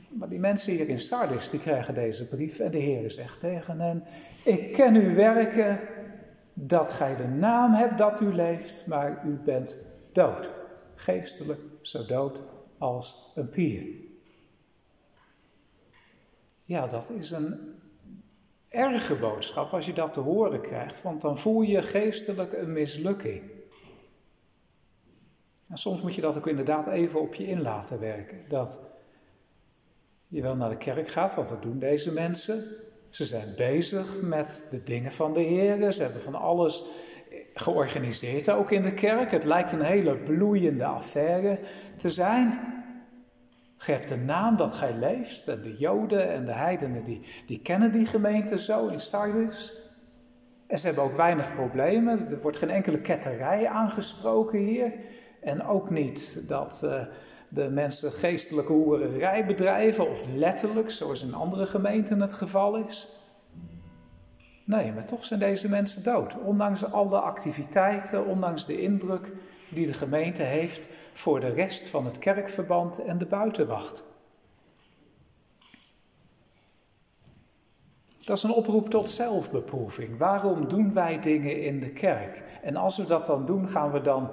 maar 0.09 0.29
die 0.29 0.39
mensen 0.39 0.73
hier 0.73 0.89
in 0.89 0.99
Sardis, 0.99 1.49
die 1.49 1.59
krijgen 1.59 1.93
deze 1.93 2.27
brief 2.27 2.59
en 2.59 2.71
de 2.71 2.77
Heer 2.77 3.11
zegt 3.11 3.39
tegen 3.39 3.79
hen, 3.79 4.03
ik 4.43 4.73
ken 4.73 4.95
uw 4.95 5.13
werken, 5.13 5.79
dat 6.53 6.91
gij 6.91 7.15
de 7.15 7.27
naam 7.27 7.73
hebt 7.73 7.97
dat 7.97 8.21
u 8.21 8.33
leeft, 8.33 8.87
maar 8.87 9.23
u 9.25 9.39
bent 9.45 9.77
dood. 10.11 10.49
Geestelijk 10.95 11.59
zo 11.81 12.05
dood 12.05 12.41
als 12.77 13.31
een 13.35 13.49
pier. 13.49 14.09
Ja, 16.63 16.87
dat 16.87 17.09
is 17.09 17.31
een 17.31 17.79
erge 18.69 19.15
boodschap 19.15 19.71
als 19.71 19.85
je 19.85 19.93
dat 19.93 20.13
te 20.13 20.19
horen 20.19 20.61
krijgt, 20.61 21.01
want 21.01 21.21
dan 21.21 21.37
voel 21.37 21.61
je 21.61 21.81
geestelijk 21.81 22.53
een 22.53 22.73
mislukking. 22.73 23.41
En 25.69 25.77
soms 25.77 26.01
moet 26.01 26.15
je 26.15 26.21
dat 26.21 26.37
ook 26.37 26.47
inderdaad 26.47 26.87
even 26.87 27.21
op 27.21 27.33
je 27.33 27.47
in 27.47 27.61
laten 27.61 27.99
werken. 27.99 28.37
Dat 28.49 28.79
je 30.27 30.41
wel 30.41 30.55
naar 30.55 30.69
de 30.69 30.77
kerk 30.77 31.07
gaat, 31.07 31.35
want 31.35 31.47
dat 31.47 31.61
doen 31.61 31.79
deze 31.79 32.13
mensen. 32.13 32.63
Ze 33.09 33.25
zijn 33.25 33.53
bezig 33.57 34.21
met 34.21 34.67
de 34.71 34.83
dingen 34.83 35.11
van 35.11 35.33
de 35.33 35.39
Heer. 35.39 35.91
Ze 35.91 36.03
hebben 36.03 36.21
van 36.21 36.35
alles 36.35 36.83
georganiseerd 37.53 38.49
ook 38.49 38.71
in 38.71 38.83
de 38.83 38.93
kerk. 38.93 39.31
Het 39.31 39.43
lijkt 39.43 39.71
een 39.71 39.81
hele 39.81 40.17
bloeiende 40.17 40.85
affaire 40.85 41.59
te 41.97 42.09
zijn. 42.09 42.59
Je 43.85 43.91
hebt 43.91 44.07
de 44.07 44.17
naam 44.17 44.57
dat 44.57 44.75
gij 44.75 44.93
leeft. 44.93 45.47
En 45.47 45.61
de 45.61 45.77
Joden 45.77 46.31
en 46.31 46.45
de 46.45 46.53
heidenen 46.53 47.03
die, 47.03 47.21
die 47.45 47.61
kennen 47.61 47.91
die 47.91 48.05
gemeente 48.05 48.57
zo 48.57 48.87
in 48.87 48.99
Sardis. 48.99 49.73
En 50.67 50.77
ze 50.77 50.85
hebben 50.85 51.03
ook 51.03 51.15
weinig 51.15 51.55
problemen. 51.55 52.27
Er 52.27 52.41
wordt 52.41 52.57
geen 52.57 52.69
enkele 52.69 53.01
ketterij 53.01 53.67
aangesproken 53.67 54.59
hier. 54.59 54.93
En 55.41 55.63
ook 55.63 55.89
niet 55.89 56.47
dat... 56.47 56.81
Uh, 56.83 57.03
de 57.53 57.69
mensen 57.69 58.11
geestelijke 58.11 58.73
hoererij 58.73 59.45
bedrijven, 59.45 60.09
of 60.09 60.27
letterlijk, 60.35 60.91
zoals 60.91 61.23
in 61.23 61.33
andere 61.33 61.65
gemeenten 61.65 62.21
het 62.21 62.33
geval 62.33 62.75
is. 62.75 63.19
Nee, 64.65 64.93
maar 64.93 65.05
toch 65.05 65.25
zijn 65.25 65.39
deze 65.39 65.69
mensen 65.69 66.03
dood, 66.03 66.37
ondanks 66.39 66.91
alle 66.91 67.19
activiteiten, 67.19 68.25
ondanks 68.25 68.65
de 68.65 68.81
indruk 68.81 69.31
die 69.69 69.85
de 69.85 69.93
gemeente 69.93 70.43
heeft 70.43 70.87
voor 71.13 71.39
de 71.39 71.49
rest 71.49 71.87
van 71.87 72.05
het 72.05 72.19
kerkverband 72.19 72.99
en 72.99 73.17
de 73.17 73.25
buitenwacht. 73.25 74.03
Dat 78.21 78.37
is 78.37 78.43
een 78.43 78.53
oproep 78.53 78.89
tot 78.89 79.09
zelfbeproeving. 79.09 80.17
Waarom 80.17 80.67
doen 80.67 80.93
wij 80.93 81.19
dingen 81.19 81.61
in 81.61 81.79
de 81.79 81.91
kerk? 81.91 82.43
En 82.61 82.75
als 82.75 82.97
we 82.97 83.05
dat 83.05 83.25
dan 83.25 83.45
doen, 83.45 83.69
gaan 83.69 83.91
we 83.91 84.01
dan 84.01 84.29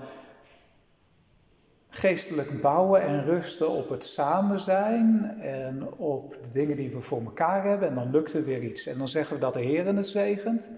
geestelijk 1.88 2.60
bouwen 2.60 3.02
en 3.02 3.24
rusten 3.24 3.70
op 3.70 3.88
het 3.88 4.04
samen 4.04 4.60
zijn 4.60 5.38
en 5.40 5.92
op 5.92 6.32
de 6.42 6.50
dingen 6.50 6.76
die 6.76 6.90
we 6.90 7.00
voor 7.00 7.22
elkaar 7.24 7.64
hebben 7.64 7.88
en 7.88 7.94
dan 7.94 8.10
lukt 8.10 8.32
er 8.32 8.44
weer 8.44 8.62
iets. 8.62 8.86
En 8.86 8.98
dan 8.98 9.08
zeggen 9.08 9.34
we 9.34 9.40
dat 9.40 9.54
de 9.54 9.60
Heer 9.60 9.86
het 9.86 10.08
zegent. 10.08 10.68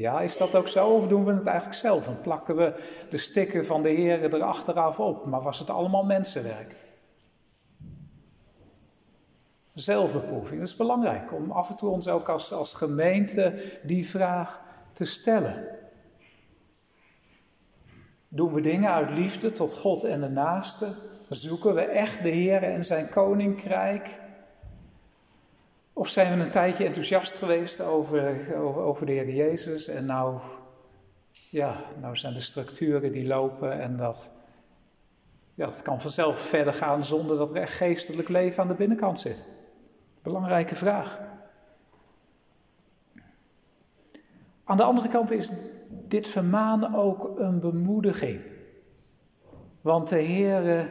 Ja, 0.00 0.20
is 0.20 0.36
dat 0.36 0.54
ook 0.54 0.68
zo 0.68 0.88
of 0.88 1.08
doen 1.08 1.24
we 1.24 1.32
het 1.32 1.46
eigenlijk 1.46 1.78
zelf 1.78 2.06
en 2.06 2.20
plakken 2.20 2.56
we 2.56 2.74
de 3.10 3.16
stikken 3.16 3.64
van 3.64 3.82
de 3.82 3.88
Heer 3.88 4.34
er 4.34 4.42
achteraf 4.42 5.00
op? 5.00 5.26
Maar 5.26 5.42
was 5.42 5.58
het 5.58 5.70
allemaal 5.70 6.04
mensenwerk? 6.04 6.76
Zelfbeproeving, 9.74 10.62
is 10.62 10.76
belangrijk 10.76 11.32
om 11.32 11.50
af 11.50 11.70
en 11.70 11.76
toe 11.76 11.90
ons 11.90 12.08
ook 12.08 12.28
als, 12.28 12.52
als 12.52 12.74
gemeente 12.74 13.62
die 13.82 14.08
vraag 14.08 14.60
te 14.92 15.04
stellen. 15.04 15.68
Doen 18.28 18.52
we 18.52 18.60
dingen 18.60 18.90
uit 18.90 19.10
liefde 19.10 19.52
tot 19.52 19.74
God 19.74 20.04
en 20.04 20.20
de 20.20 20.28
naaste? 20.28 20.94
Zoeken 21.28 21.74
we 21.74 21.82
echt 21.82 22.22
de 22.22 22.28
Heer 22.28 22.62
en 22.62 22.84
zijn 22.84 23.08
koninkrijk? 23.08 24.18
Of 26.00 26.08
zijn 26.08 26.38
we 26.38 26.44
een 26.44 26.50
tijdje 26.50 26.84
enthousiast 26.84 27.36
geweest 27.36 27.80
over, 27.80 28.56
over, 28.56 28.82
over 28.82 29.06
de 29.06 29.12
Heer 29.12 29.30
Jezus 29.30 29.88
en 29.88 30.06
nou, 30.06 30.40
ja, 31.50 31.76
nou 32.00 32.16
zijn 32.16 32.34
de 32.34 32.40
structuren 32.40 33.12
die 33.12 33.26
lopen 33.26 33.80
en 33.80 33.96
dat, 33.96 34.30
ja, 35.54 35.66
dat 35.66 35.82
kan 35.82 36.00
vanzelf 36.00 36.40
verder 36.40 36.72
gaan 36.72 37.04
zonder 37.04 37.36
dat 37.36 37.50
er 37.50 37.56
echt 37.56 37.72
geestelijk 37.72 38.28
leven 38.28 38.62
aan 38.62 38.68
de 38.68 38.74
binnenkant 38.74 39.20
zit. 39.20 39.44
Belangrijke 40.22 40.74
vraag. 40.74 41.20
Aan 44.64 44.76
de 44.76 44.82
andere 44.82 45.08
kant 45.08 45.30
is 45.30 45.50
dit 45.88 46.28
vermaan 46.28 46.96
ook 46.96 47.38
een 47.38 47.60
bemoediging. 47.60 48.40
Want 49.80 50.08
de 50.08 50.18
Heer 50.18 50.90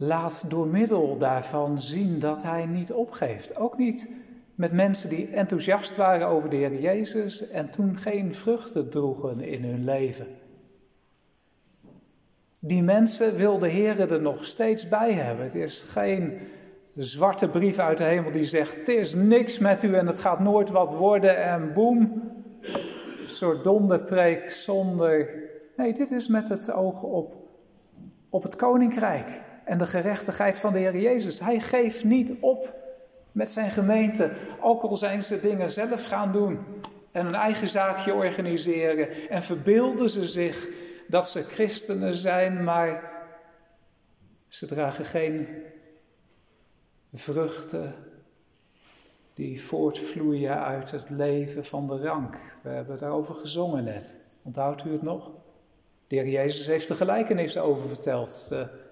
laat 0.00 0.50
door 0.50 0.66
middel 0.66 1.18
daarvan 1.18 1.80
zien 1.80 2.20
dat 2.20 2.42
Hij 2.42 2.66
niet 2.66 2.92
opgeeft. 2.92 3.56
Ook 3.56 3.78
niet 3.78 4.08
met 4.54 4.72
mensen 4.72 5.08
die 5.08 5.28
enthousiast 5.28 5.96
waren 5.96 6.26
over 6.26 6.50
de 6.50 6.56
Heer 6.56 6.80
Jezus 6.80 7.50
en 7.50 7.70
toen 7.70 7.96
geen 7.96 8.34
vruchten 8.34 8.90
droegen 8.90 9.40
in 9.40 9.64
hun 9.64 9.84
leven. 9.84 10.26
Die 12.58 12.82
mensen 12.82 13.36
wil 13.36 13.58
de 13.58 13.68
Heer 13.68 14.12
er 14.12 14.20
nog 14.20 14.44
steeds 14.44 14.88
bij 14.88 15.12
hebben. 15.12 15.44
Het 15.44 15.54
is 15.54 15.82
geen 15.82 16.38
zwarte 16.94 17.48
brief 17.48 17.78
uit 17.78 17.98
de 17.98 18.04
hemel 18.04 18.32
die 18.32 18.44
zegt: 18.44 18.74
Het 18.74 18.88
is 18.88 19.14
niks 19.14 19.58
met 19.58 19.82
u 19.82 19.94
en 19.94 20.06
het 20.06 20.20
gaat 20.20 20.40
nooit 20.40 20.70
wat 20.70 20.94
worden 20.94 21.44
en 21.44 21.72
boem. 21.72 22.22
Een 22.60 23.34
soort 23.34 23.64
donderpreek 23.64 24.50
zonder. 24.50 25.30
Nee, 25.76 25.92
dit 25.92 26.10
is 26.10 26.28
met 26.28 26.48
het 26.48 26.72
oog 26.72 27.02
op, 27.02 27.34
op 28.28 28.42
het 28.42 28.56
koninkrijk 28.56 29.40
en 29.68 29.78
de 29.78 29.86
gerechtigheid 29.86 30.58
van 30.58 30.72
de 30.72 30.78
Heer 30.78 30.96
Jezus. 30.96 31.40
Hij 31.40 31.60
geeft 31.60 32.04
niet 32.04 32.32
op 32.40 32.74
met 33.32 33.52
zijn 33.52 33.70
gemeente, 33.70 34.30
ook 34.60 34.82
al 34.82 34.96
zijn 34.96 35.22
ze 35.22 35.40
dingen 35.40 35.70
zelf 35.70 36.04
gaan 36.04 36.32
doen 36.32 36.58
en 37.12 37.26
een 37.26 37.34
eigen 37.34 37.68
zaakje 37.68 38.14
organiseren 38.14 39.28
en 39.28 39.42
verbeelden 39.42 40.10
ze 40.10 40.26
zich 40.26 40.68
dat 41.08 41.28
ze 41.28 41.42
christenen 41.42 42.12
zijn, 42.12 42.64
maar 42.64 43.12
ze 44.48 44.66
dragen 44.66 45.04
geen 45.04 45.48
vruchten 47.12 47.94
die 49.34 49.62
voortvloeien 49.62 50.64
uit 50.64 50.90
het 50.90 51.10
leven 51.10 51.64
van 51.64 51.86
de 51.86 51.98
rank. 51.98 52.36
We 52.62 52.68
hebben 52.68 52.98
daarover 52.98 53.34
gezongen 53.34 53.84
net. 53.84 54.16
Onthoudt 54.42 54.84
u 54.84 54.92
het 54.92 55.02
nog? 55.02 55.30
De 56.06 56.16
Heer 56.16 56.28
Jezus 56.28 56.66
heeft 56.66 56.88
de 56.88 56.94
gelijkenis 56.94 57.58
over 57.58 57.88
verteld. 57.88 58.46
De, 58.48 58.86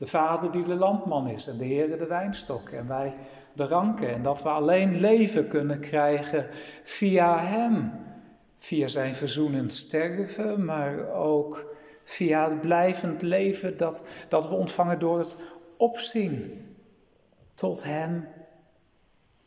de 0.00 0.06
vader 0.06 0.52
die 0.52 0.64
de 0.64 0.74
landman 0.74 1.28
is 1.28 1.46
en 1.46 1.58
de 1.58 1.64
Heer 1.64 1.98
de 1.98 2.06
wijnstok 2.06 2.68
en 2.68 2.88
wij 2.88 3.12
de 3.52 3.66
ranken. 3.66 4.08
En 4.08 4.22
dat 4.22 4.42
we 4.42 4.48
alleen 4.48 5.00
leven 5.00 5.48
kunnen 5.48 5.80
krijgen 5.80 6.46
via 6.84 7.38
Hem. 7.38 7.92
Via 8.58 8.86
zijn 8.86 9.14
verzoenend 9.14 9.72
sterven, 9.72 10.64
maar 10.64 11.12
ook 11.12 11.74
via 12.02 12.48
het 12.48 12.60
blijvend 12.60 13.22
leven 13.22 13.76
dat, 13.76 14.08
dat 14.28 14.48
we 14.48 14.54
ontvangen 14.54 14.98
door 14.98 15.18
het 15.18 15.36
opzien 15.76 16.66
tot 17.54 17.82
Hem 17.82 18.28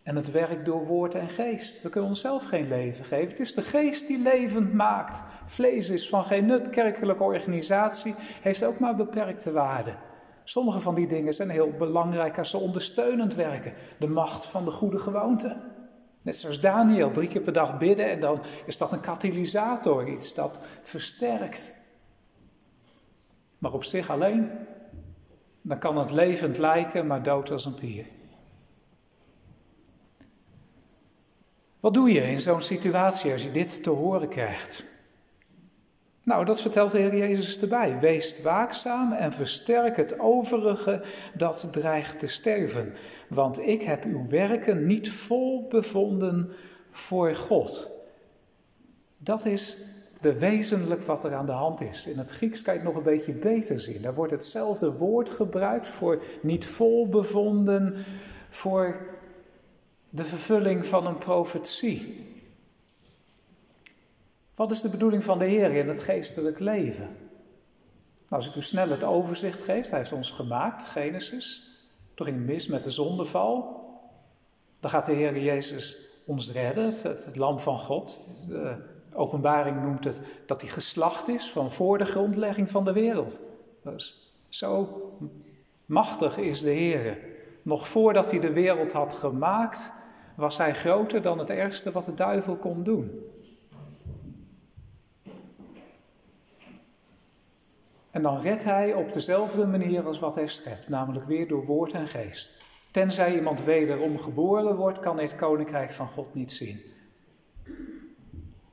en 0.04 0.16
het 0.16 0.32
werk 0.32 0.66
door 0.66 0.86
woord 0.86 1.16
en 1.16 1.30
geest. 1.30 1.82
We 1.82 1.90
kunnen 1.90 2.10
onszelf 2.10 2.46
geen 2.46 2.68
leven 2.68 3.06
geven. 3.06 3.30
Het 3.30 3.40
is 3.40 3.54
de 3.54 3.62
geest 3.62 4.08
die 4.08 4.22
levend 4.22 4.74
maakt. 4.74 5.22
Vlees 5.46 5.90
is 5.90 6.10
van 6.10 6.24
geen 6.24 6.46
nut. 6.46 6.70
Kerkelijke 6.70 7.24
organisatie 7.24 8.16
heeft 8.42 8.64
ook 8.64 8.80
maar 8.80 8.96
beperkte 8.96 9.52
waarde. 9.52 9.94
Sommige 10.44 10.80
van 10.80 10.96
die 10.96 11.08
dingen 11.08 11.34
zijn 11.34 11.50
heel 11.50 11.72
belangrijk 11.78 12.38
als 12.38 12.50
ze 12.50 12.58
ondersteunend 12.58 13.36
werken. 13.36 13.74
De 14.00 14.08
macht 14.08 14.46
van 14.46 14.66
de 14.66 14.72
goede 14.72 15.00
gewoonte. 15.00 15.58
Net 16.22 16.38
zoals 16.38 16.62
Daniel, 16.62 17.12
drie 17.12 17.28
keer 17.28 17.42
per 17.42 17.54
dag 17.54 17.78
bidden 17.78 18.10
en 18.10 18.20
dan 18.20 18.42
is 18.66 18.78
dat 18.78 18.92
een 18.92 19.02
katalysator, 19.02 20.08
iets 20.08 20.34
dat 20.34 20.60
versterkt. 20.82 21.74
Maar 23.58 23.74
op 23.74 23.84
zich 23.84 24.10
alleen, 24.10 24.52
dan 25.62 25.80
kan 25.80 25.98
het 25.98 26.12
levend 26.12 26.58
lijken, 26.58 27.08
maar 27.08 27.24
dood 27.24 27.52
als 27.52 27.66
een 27.66 27.76
pier. 27.76 28.06
Wat 31.80 31.94
doe 31.94 32.12
je 32.12 32.32
in 32.32 32.42
zo'n 32.42 32.62
situatie 32.62 33.32
als 33.32 33.44
je 33.44 33.52
dit 33.52 33.84
te 33.84 33.90
horen 33.90 34.30
krijgt? 34.30 34.84
Nou, 36.24 36.46
dat 36.46 36.62
vertelt 36.62 36.92
de 36.92 36.98
Heer 36.98 37.16
Jezus 37.18 37.62
erbij. 37.62 38.00
Wees 38.00 38.42
waakzaam 38.42 39.12
en 39.12 39.34
versterk 39.34 39.98
het 39.98 40.20
overige 40.20 41.04
dat 41.34 41.68
dreigt 41.72 42.20
te 42.20 42.28
sterven. 42.28 42.94
Want 43.30 43.60
ik 43.60 43.82
heb 43.82 44.04
uw 44.04 44.28
werken 44.28 44.86
niet 44.86 45.12
vol 45.12 45.68
bevonden 45.68 46.52
voor 46.90 47.36
God. 47.36 47.90
Dat 49.18 49.46
is 49.46 49.78
de 50.22 50.40
wezenlijk 50.40 51.02
wat 51.02 51.24
er 51.24 51.34
aan 51.34 51.46
de 51.46 51.52
hand 51.52 51.82
is. 51.82 52.08
In 52.08 52.18
het 52.18 52.30
Grieks 52.30 52.62
kan 52.62 52.74
je 52.74 52.80
het 52.80 52.88
nog 52.88 52.98
een 52.98 53.04
beetje 53.04 53.34
beter 53.34 53.80
zien. 53.80 54.02
Daar 54.02 54.14
wordt 54.14 54.32
hetzelfde 54.32 54.92
woord 54.92 55.30
gebruikt 55.30 55.88
voor 55.88 56.24
niet 56.42 56.66
vol 56.66 57.10
bevonden, 57.10 57.96
voor 58.50 58.98
de 60.10 60.24
vervulling 60.24 60.86
van 60.86 61.08
een 61.08 61.18
profetie. 61.18 62.33
Wat 64.56 64.72
is 64.72 64.82
de 64.82 64.90
bedoeling 64.90 65.24
van 65.24 65.40
de 65.40 65.46
Heer 65.46 65.72
in 65.72 65.88
het 65.88 66.00
geestelijk 66.00 66.60
leven? 66.60 67.08
Nou, 68.28 68.46
als 68.46 68.48
ik 68.48 68.56
u 68.56 68.64
snel 68.64 68.90
het 68.90 69.04
overzicht 69.04 69.64
geef, 69.64 69.90
hij 69.90 70.00
heeft 70.00 70.14
ons 70.14 70.32
gemaakt, 70.32 70.84
Genesis. 70.84 71.72
Toen 72.14 72.26
ging 72.26 72.46
mis 72.46 72.68
met 72.68 72.84
de 72.84 72.90
zondeval. 72.90 73.82
Dan 74.80 74.90
gaat 74.90 75.06
de 75.06 75.14
Heer 75.14 75.40
Jezus 75.40 76.12
ons 76.26 76.52
redden, 76.52 76.86
het, 76.86 77.04
het 77.04 77.36
lam 77.36 77.60
van 77.60 77.78
God. 77.78 78.22
De 78.48 78.76
openbaring 79.14 79.82
noemt 79.82 80.04
het 80.04 80.22
dat 80.46 80.62
hij 80.62 80.70
geslacht 80.70 81.28
is 81.28 81.52
van 81.52 81.72
voor 81.72 81.98
de 81.98 82.06
grondlegging 82.06 82.72
van 82.72 82.86
de 82.86 82.94
wereld. 82.94 83.40
Dus 83.84 84.34
zo 84.50 85.02
machtig 85.86 86.38
is 86.38 86.62
de 86.62 86.70
Heer. 86.70 87.18
Nog 87.62 87.88
voordat 87.88 88.32
hij 88.32 88.40
de 88.40 88.54
wereld 88.54 88.92
had 88.92 89.14
gemaakt, 89.14 89.92
was 90.36 90.58
hij 90.58 90.74
groter 90.74 91.22
dan 91.22 91.40
het 91.40 91.50
ergste 91.50 91.92
wat 91.92 92.06
de 92.06 92.14
duivel 92.14 92.56
kon 92.56 92.84
doen. 92.84 93.22
En 98.14 98.22
dan 98.22 98.42
redt 98.42 98.64
hij 98.64 98.94
op 98.94 99.14
dezelfde 99.14 99.68
manier 99.68 100.06
als 100.06 100.20
wat 100.20 100.36
hij 100.36 100.48
schept, 100.48 100.90
namelijk 100.90 101.26
weer 101.26 101.48
door 101.48 101.66
woord 101.66 101.94
en 101.94 102.08
geest. 102.08 102.62
Tenzij 102.92 103.36
iemand 103.36 103.64
wederom 103.64 104.20
geboren 104.20 104.76
wordt, 104.76 105.00
kan 105.00 105.16
hij 105.16 105.26
het 105.26 105.36
koninkrijk 105.36 105.92
van 105.92 106.08
God 106.08 106.34
niet 106.34 106.52
zien. 106.52 106.82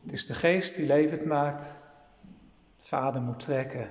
Het 0.03 0.12
is 0.12 0.26
de 0.26 0.34
geest 0.34 0.76
die 0.76 0.86
levend 0.86 1.24
maakt, 1.24 1.82
de 2.78 2.84
vader 2.84 3.20
moet 3.20 3.41
trekken, 3.41 3.91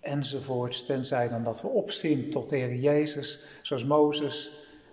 enzovoorts. 0.00 0.86
Tenzij 0.86 1.28
dan 1.28 1.44
dat 1.44 1.62
we 1.62 1.68
opzien 1.68 2.30
tot 2.30 2.48
de 2.48 2.56
Heer 2.56 2.74
Jezus, 2.74 3.44
zoals 3.62 3.84
Mozes 3.84 4.50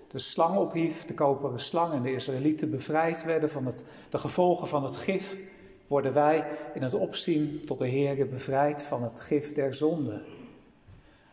de 0.08 0.20
slang 0.20 0.58
ophief, 0.58 1.06
de 1.06 1.14
koperen 1.14 1.60
slang, 1.60 1.94
en 1.94 2.02
de 2.02 2.14
Israëlieten 2.14 2.70
bevrijd 2.70 3.24
werden 3.24 3.50
van 3.50 3.66
het, 3.66 3.84
de 4.10 4.18
gevolgen 4.18 4.68
van 4.68 4.84
het 4.84 4.96
gif 4.96 5.40
worden 5.88 6.14
wij 6.14 6.48
in 6.74 6.82
het 6.82 6.94
opzien 6.94 7.62
tot 7.66 7.80
de 7.80 7.88
Heer 7.88 8.30
bevrijd 8.30 8.82
van 8.82 9.04
het 9.04 9.20
gif 9.20 9.54
der 9.54 9.76
zonde. 9.76 10.22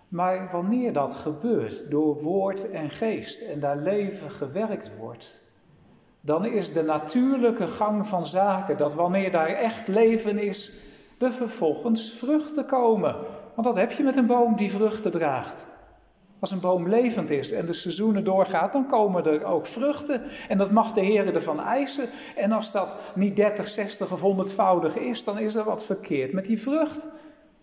Maar 0.08 0.48
wanneer 0.52 0.92
dat 0.92 1.14
gebeurt 1.14 1.90
door 1.90 2.22
woord 2.22 2.70
en 2.70 2.90
geest 2.90 3.42
en 3.42 3.60
daar 3.60 3.76
leven 3.76 4.30
gewerkt 4.30 4.96
wordt, 4.98 5.42
dan 6.20 6.44
is 6.46 6.72
de 6.72 6.82
natuurlijke 6.82 7.66
gang 7.66 8.06
van 8.06 8.26
zaken 8.26 8.76
dat 8.76 8.94
wanneer 8.94 9.30
daar 9.30 9.48
echt 9.48 9.88
leven 9.88 10.38
is, 10.38 10.82
er 11.18 11.32
vervolgens 11.32 12.12
vruchten 12.12 12.66
komen. 12.66 13.16
Want 13.54 13.66
dat 13.66 13.76
heb 13.76 13.92
je 13.92 14.02
met 14.02 14.16
een 14.16 14.26
boom 14.26 14.56
die 14.56 14.70
vruchten 14.70 15.10
draagt. 15.10 15.66
Als 16.44 16.52
een 16.52 16.60
boom 16.60 16.88
levend 16.88 17.30
is 17.30 17.52
en 17.52 17.66
de 17.66 17.72
seizoenen 17.72 18.24
doorgaat, 18.24 18.72
dan 18.72 18.86
komen 18.86 19.24
er 19.24 19.44
ook 19.44 19.66
vruchten. 19.66 20.22
En 20.48 20.58
dat 20.58 20.70
mag 20.70 20.92
de 20.92 21.00
Heer 21.00 21.34
ervan 21.34 21.60
eisen. 21.60 22.08
En 22.36 22.52
als 22.52 22.72
dat 22.72 22.96
niet 23.14 23.36
30, 23.36 23.68
60 23.68 24.12
of 24.12 24.46
100voudig 24.46 24.98
is, 24.98 25.24
dan 25.24 25.38
is 25.38 25.54
er 25.54 25.64
wat 25.64 25.84
verkeerd 25.84 26.32
met 26.32 26.46
die 26.46 26.60
vrucht. 26.60 27.08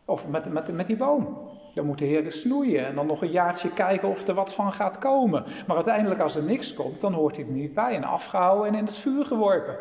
Of 0.05 0.27
met, 0.27 0.53
met, 0.53 0.73
met 0.73 0.87
die 0.87 0.97
boom. 0.97 1.37
Dan 1.75 1.85
moet 1.85 1.97
de 1.97 2.05
Heer 2.05 2.31
snoeien 2.31 2.85
en 2.85 2.95
dan 2.95 3.05
nog 3.05 3.21
een 3.21 3.31
jaartje 3.31 3.73
kijken 3.73 4.09
of 4.09 4.27
er 4.27 4.33
wat 4.33 4.53
van 4.53 4.71
gaat 4.71 4.97
komen. 4.97 5.43
Maar 5.67 5.75
uiteindelijk, 5.75 6.21
als 6.21 6.35
er 6.35 6.43
niks 6.43 6.73
komt, 6.73 7.01
dan 7.01 7.13
hoort 7.13 7.35
hij 7.35 7.45
er 7.45 7.51
niet 7.51 7.73
bij 7.73 7.95
en 7.95 8.03
afgehouden 8.03 8.67
en 8.67 8.75
in 8.75 8.85
het 8.85 8.97
vuur 8.97 9.25
geworpen. 9.25 9.77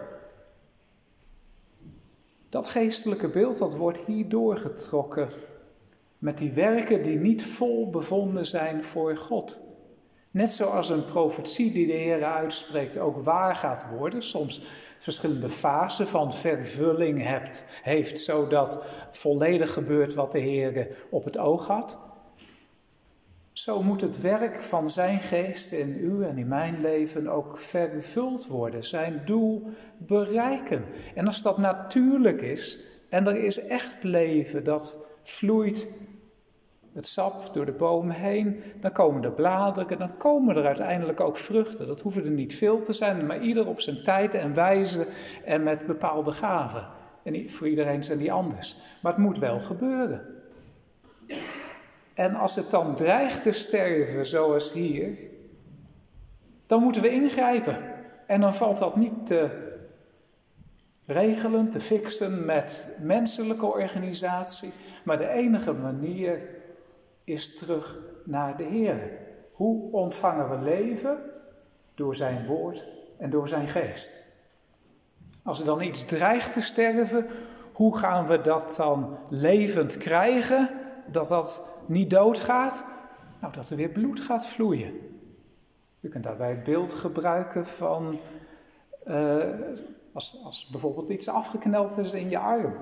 Dat 2.49 2.69
geestelijke 2.69 3.29
beeld, 3.29 3.59
dat 3.59 3.77
wordt 3.77 3.99
hier 3.99 4.29
doorgetrokken 4.29 5.29
met 6.21 6.39
die 6.39 6.53
werken 6.53 7.03
die 7.03 7.19
niet 7.19 7.45
vol 7.47 7.91
bevonden 7.91 8.47
zijn 8.47 8.85
voor 8.85 9.17
God. 9.17 9.61
Net 10.33 10.51
zoals 10.51 10.89
een 10.89 11.05
profetie 11.05 11.73
die 11.73 11.87
de 11.87 11.93
Heer 11.93 12.25
uitspreekt 12.25 12.99
ook 12.99 13.25
waar 13.25 13.57
gaat 13.57 13.87
worden, 13.99 14.23
soms 14.23 14.63
verschillende 14.99 15.49
fasen 15.49 16.07
van 16.07 16.35
vervulling 16.35 17.23
hebt, 17.23 17.65
heeft, 17.83 18.19
zodat 18.19 18.83
volledig 19.11 19.73
gebeurt 19.73 20.15
wat 20.15 20.33
de 20.33 20.39
Heer 20.39 20.89
op 21.11 21.25
het 21.25 21.39
oog 21.39 21.67
had. 21.67 21.99
Zo 23.53 23.83
moet 23.83 24.01
het 24.01 24.21
werk 24.21 24.63
van 24.63 24.91
zijn 24.91 25.19
geest 25.19 25.73
in 25.73 25.99
u 26.01 26.25
en 26.25 26.39
in 26.39 26.49
mijn 26.49 26.81
leven 26.81 27.29
ook 27.29 27.59
vervuld 27.59 28.47
worden, 28.47 28.85
zijn 28.85 29.23
doel 29.27 29.67
bereiken. 29.99 30.85
En 31.15 31.27
als 31.27 31.43
dat 31.43 31.59
natuurlijk 31.59 32.41
is 32.41 32.79
en 33.09 33.27
er 33.27 33.45
is 33.45 33.67
echt 33.67 34.03
leven 34.03 34.65
dat 34.65 34.97
vloeit 35.23 35.89
het 36.93 37.07
sap 37.07 37.55
door 37.55 37.67
de 37.67 37.73
boom 37.73 38.11
heen, 38.11 38.63
dan 38.81 38.93
komen 38.93 39.25
er 39.25 39.33
bladeren, 39.33 39.99
dan 39.99 40.17
komen 40.17 40.57
er 40.57 40.67
uiteindelijk 40.67 41.21
ook 41.21 41.37
vruchten. 41.37 41.87
Dat 41.87 42.01
hoeven 42.01 42.25
er 42.25 42.31
niet 42.31 42.55
veel 42.55 42.83
te 42.83 42.93
zijn, 42.93 43.27
maar 43.27 43.41
ieder 43.41 43.69
op 43.69 43.81
zijn 43.81 44.03
tijd 44.03 44.35
en 44.35 44.55
wijze 44.55 45.07
en 45.45 45.63
met 45.63 45.87
bepaalde 45.87 46.33
gaven. 46.33 46.87
En 47.23 47.51
voor 47.51 47.69
iedereen 47.69 48.05
zijn 48.05 48.19
die 48.19 48.33
anders. 48.33 48.77
Maar 49.03 49.13
het 49.13 49.23
moet 49.23 49.39
wel 49.39 49.59
gebeuren. 49.59 50.27
En 52.15 52.35
als 52.35 52.57
het 52.57 52.71
dan 52.71 52.95
dreigt 52.95 53.43
te 53.43 53.53
sterven, 53.53 54.27
zoals 54.27 54.73
hier, 54.73 55.19
dan 56.67 56.83
moeten 56.83 57.03
we 57.03 57.11
ingrijpen. 57.11 57.79
En 58.27 58.41
dan 58.41 58.55
valt 58.55 58.79
dat 58.79 58.97
niet 58.97 59.27
te 59.27 59.69
regelen, 61.07 61.71
te 61.71 61.81
fixen 61.81 62.45
met 62.45 62.89
menselijke 63.01 63.67
organisatie, 63.67 64.73
maar 65.05 65.19
de 65.19 65.29
enige 65.29 65.73
manier 65.73 66.49
is 67.33 67.59
terug 67.59 67.99
naar 68.25 68.57
de 68.57 68.65
Heer. 68.65 69.19
Hoe 69.53 69.93
ontvangen 69.93 70.51
we 70.51 70.65
leven? 70.65 71.19
Door 71.95 72.17
zijn 72.17 72.47
woord 72.47 72.87
en 73.19 73.31
door 73.31 73.49
zijn 73.49 73.69
geest. 73.69 74.11
Als 75.43 75.61
er 75.61 75.67
dan 75.67 75.83
iets 75.83 76.05
dreigt 76.05 76.53
te 76.53 76.61
sterven, 76.61 77.27
hoe 77.73 77.99
gaan 77.99 78.27
we 78.27 78.41
dat 78.41 78.77
dan 78.77 79.19
levend 79.29 79.97
krijgen? 79.97 80.69
Dat 81.07 81.29
dat 81.29 81.69
niet 81.87 82.11
doodgaat? 82.11 82.85
Nou, 83.41 83.53
dat 83.53 83.71
er 83.71 83.77
weer 83.77 83.89
bloed 83.89 84.21
gaat 84.21 84.47
vloeien. 84.47 84.93
Je 86.01 86.09
kunt 86.09 86.25
daarbij 86.25 86.51
het 86.51 86.65
beeld 86.65 86.95
gebruiken 86.95 87.67
van 87.67 88.19
uh, 89.07 89.45
als, 90.13 90.45
als 90.45 90.67
bijvoorbeeld 90.67 91.09
iets 91.09 91.29
afgekneld 91.29 91.99
is 91.99 92.15
in 92.15 92.31
je 92.31 92.39
arm. 92.39 92.75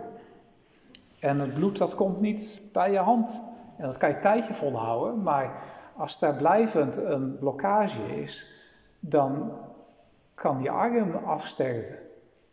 En 1.20 1.40
het 1.40 1.55
bloed 1.55 1.78
dat 1.78 1.94
komt 1.94 2.20
niet 2.20 2.61
bij 2.72 2.92
je 2.92 2.99
hand. 2.99 3.42
En 3.79 3.85
dat 3.85 3.97
kan 3.97 4.09
je 4.09 4.18
tijdje 4.18 4.55
volhouden, 4.55 5.22
maar 5.22 5.62
als 5.97 6.18
daar 6.18 6.35
blijvend 6.35 6.97
een 6.97 7.39
blokkage 7.39 8.20
is, 8.20 8.62
dan 9.01 9.53
kan 10.35 10.59
die 10.59 10.70
arm 10.70 11.14
afsterven. 11.14 11.99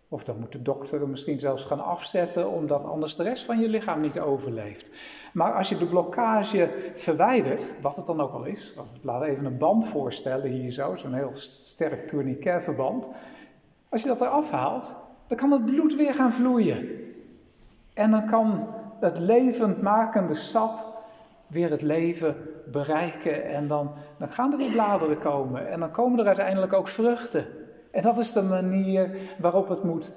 Of 0.10 0.24
dan 0.24 0.40
moet 0.40 0.52
de 0.52 0.62
dokter 0.62 1.00
hem 1.00 1.10
misschien 1.10 1.40
zelfs 1.40 1.66
gaan 1.66 1.84
afzetten, 1.84 2.50
omdat 2.50 2.86
anders 2.86 3.16
de 3.16 3.24
rest 3.24 3.46
van 3.46 3.60
je 3.60 3.70
lichaam 3.70 4.02
niet 4.02 4.20
overleeft. 4.20 4.90
Maar 5.34 5.54
als 5.54 5.70
je 5.70 5.78
de 5.78 5.86
blokkage 5.86 6.92
verwijdert, 6.94 7.82
wat 7.82 7.96
het 7.96 8.06
dan 8.06 8.22
ook 8.22 8.34
al 8.34 8.46
is, 8.46 8.74
laat 9.02 9.24
even 9.24 9.46
een 9.46 9.58
band 9.58 9.88
voorstellen 9.88 10.50
hier 10.50 10.72
zo, 10.72 10.96
zo'n 10.96 11.14
heel 11.14 11.32
sterk 11.34 12.08
tourniquetverband. 12.08 13.10
Als 13.90 14.02
je 14.02 14.08
dat 14.08 14.22
eraf 14.22 14.52
haalt, 14.52 14.96
dan 15.28 15.38
kan 15.38 15.52
het 15.52 15.66
bloed 15.66 15.96
weer 15.96 16.14
gaan 16.14 16.34
vloeien. 16.34 16.90
En 17.94 18.12
dan 18.12 18.26
kan 18.26 18.68
het 19.00 19.18
levendmakende 19.20 20.36
sap 20.36 20.95
weer 21.48 21.70
het 21.70 21.82
leven 21.82 22.36
bereiken. 22.72 23.44
En 23.44 23.68
dan, 23.68 23.92
dan 24.20 24.32
gaan 24.32 24.52
er 24.52 24.58
weer 24.58 24.72
bladeren 24.72 25.20
komen. 25.20 25.70
En 25.70 25.80
dan 25.80 25.92
komen 25.92 26.20
er 26.20 26.28
uiteindelijk 26.28 26.74
ook 26.74 26.88
vruchten. 26.88 27.46
En 27.92 28.02
dat 28.02 28.18
is 28.18 28.32
de 28.32 28.42
manier 28.42 29.20
waarop 29.38 29.68
het 29.68 29.84
moet 29.84 30.12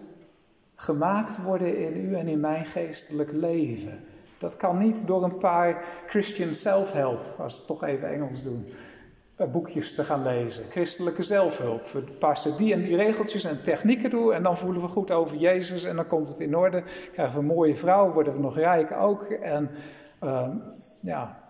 gemaakt 0.75 1.43
worden 1.43 1.79
in 1.79 1.97
u 1.97 2.15
en 2.15 2.29
in 2.29 2.41
mijn 2.41 2.67
geestelijk 2.67 3.33
leven. 3.33 4.01
Dat 4.39 4.57
kan 4.57 4.79
niet 4.79 5.07
door 5.07 5.25
een 5.25 5.39
paar 5.39 5.85
Christian 6.07 6.55
self-help, 6.55 7.21
als 7.39 7.53
we 7.53 7.59
het 7.59 7.67
toch 7.67 7.85
even 7.85 8.09
Engels 8.09 8.43
doen, 8.43 8.67
eh, 9.37 9.47
boekjes 9.51 9.95
te 9.95 10.05
gaan 10.05 10.23
lezen. 10.23 10.65
Christelijke 10.65 11.23
zelfhulp. 11.23 11.89
We 11.89 12.01
passen 12.01 12.57
die 12.57 12.73
en 12.73 12.83
die 12.83 12.97
regeltjes 12.97 13.45
en 13.45 13.63
technieken 13.63 14.11
toe 14.11 14.35
en 14.35 14.43
dan 14.43 14.57
voelen 14.57 14.83
we 14.83 14.89
goed 14.89 15.11
over 15.11 15.37
Jezus 15.37 15.85
en 15.85 15.97
dan 15.97 16.07
komt 16.07 16.29
het 16.29 16.41
in 16.41 16.57
orde. 16.57 16.83
Krijgen 17.13 17.35
we 17.35 17.41
een 17.41 17.55
mooie 17.55 17.77
vrouw, 17.77 18.13
worden 18.13 18.33
we 18.33 18.41
nog 18.41 18.57
rijk 18.57 18.93
ook. 18.93 19.23
En 19.23 19.71
uh, 20.23 20.49
ja, 21.01 21.41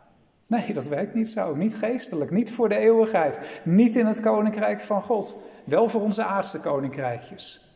nee, 0.46 0.72
dat 0.72 0.88
werkt 0.88 1.14
niet 1.14 1.30
zo. 1.30 1.54
Niet 1.54 1.76
geestelijk, 1.76 2.30
niet 2.30 2.52
voor 2.52 2.68
de 2.68 2.76
eeuwigheid. 2.76 3.60
Niet 3.64 3.96
in 3.96 4.06
het 4.06 4.20
koninkrijk 4.20 4.80
van 4.80 5.02
God. 5.02 5.36
Wel 5.64 5.88
voor 5.88 6.00
onze 6.00 6.22
aardse 6.22 6.60
koninkrijkjes. 6.60 7.68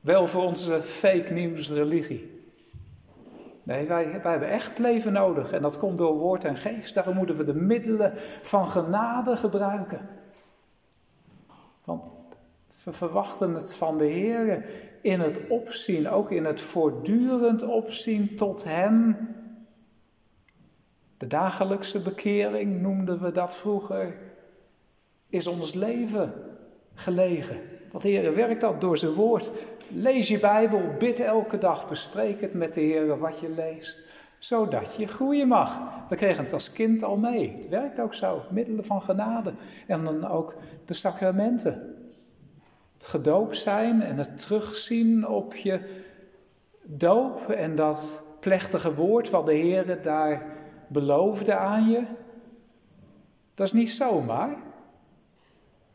Wel 0.00 0.28
voor 0.28 0.44
onze 0.44 0.80
fake 0.80 1.32
news 1.32 1.70
religie. 1.70 2.34
Nee, 3.62 3.86
wij, 3.86 4.20
wij 4.22 4.30
hebben 4.30 4.48
echt 4.48 4.78
leven 4.78 5.12
nodig 5.12 5.52
en 5.52 5.62
dat 5.62 5.78
komt 5.78 5.98
door 5.98 6.18
woord 6.18 6.44
en 6.44 6.56
geest. 6.56 6.94
Daarom 6.94 7.16
moeten 7.16 7.36
we 7.36 7.44
de 7.44 7.54
middelen 7.54 8.12
van 8.42 8.68
genade 8.68 9.36
gebruiken. 9.36 10.08
Want 11.84 12.02
we 12.84 12.92
verwachten 12.92 13.54
het 13.54 13.74
van 13.74 13.98
de 13.98 14.04
Heer 14.04 14.64
in 15.02 15.20
het 15.20 15.40
opzien, 15.48 16.08
ook 16.08 16.30
in 16.30 16.44
het 16.44 16.60
voortdurend 16.60 17.62
opzien 17.62 18.36
tot 18.36 18.64
Hem. 18.64 19.16
De 21.18 21.26
dagelijkse 21.26 22.02
bekering 22.02 22.80
noemden 22.80 23.22
we 23.22 23.32
dat 23.32 23.54
vroeger, 23.54 24.16
is 25.28 25.46
ons 25.46 25.74
leven 25.74 26.32
gelegen. 26.94 27.60
Dat 27.92 28.02
Heer 28.02 28.34
werkt 28.34 28.60
dat 28.60 28.80
door 28.80 28.98
zijn 28.98 29.12
woord. 29.12 29.52
Lees 29.88 30.28
je 30.28 30.38
Bijbel, 30.38 30.80
bid 30.98 31.20
elke 31.20 31.58
dag, 31.58 31.88
bespreek 31.88 32.40
het 32.40 32.54
met 32.54 32.74
de 32.74 32.80
Heer 32.80 33.18
wat 33.18 33.40
je 33.40 33.50
leest, 33.50 34.10
zodat 34.38 34.96
je 34.96 35.06
groeien 35.06 35.48
mag. 35.48 35.80
We 36.08 36.16
kregen 36.16 36.44
het 36.44 36.52
als 36.52 36.72
kind 36.72 37.02
al 37.02 37.16
mee. 37.16 37.56
Het 37.56 37.68
werkt 37.68 38.00
ook 38.00 38.14
zo, 38.14 38.42
middelen 38.50 38.84
van 38.84 39.02
genade 39.02 39.52
en 39.86 40.04
dan 40.04 40.28
ook 40.28 40.54
de 40.84 40.94
sacramenten. 40.94 41.94
Het 42.96 43.06
gedoopt 43.06 43.56
zijn 43.56 44.02
en 44.02 44.18
het 44.18 44.38
terugzien 44.38 45.28
op 45.28 45.54
je 45.54 45.80
doop 46.82 47.50
en 47.50 47.74
dat 47.74 48.22
plechtige 48.40 48.94
woord 48.94 49.30
wat 49.30 49.46
de 49.46 49.54
Heer 49.54 50.02
daar 50.02 50.55
beloofde 50.88 51.54
aan 51.54 51.88
je. 51.88 52.02
Dat 53.54 53.66
is 53.66 53.72
niet 53.72 53.90
zomaar. 53.90 54.56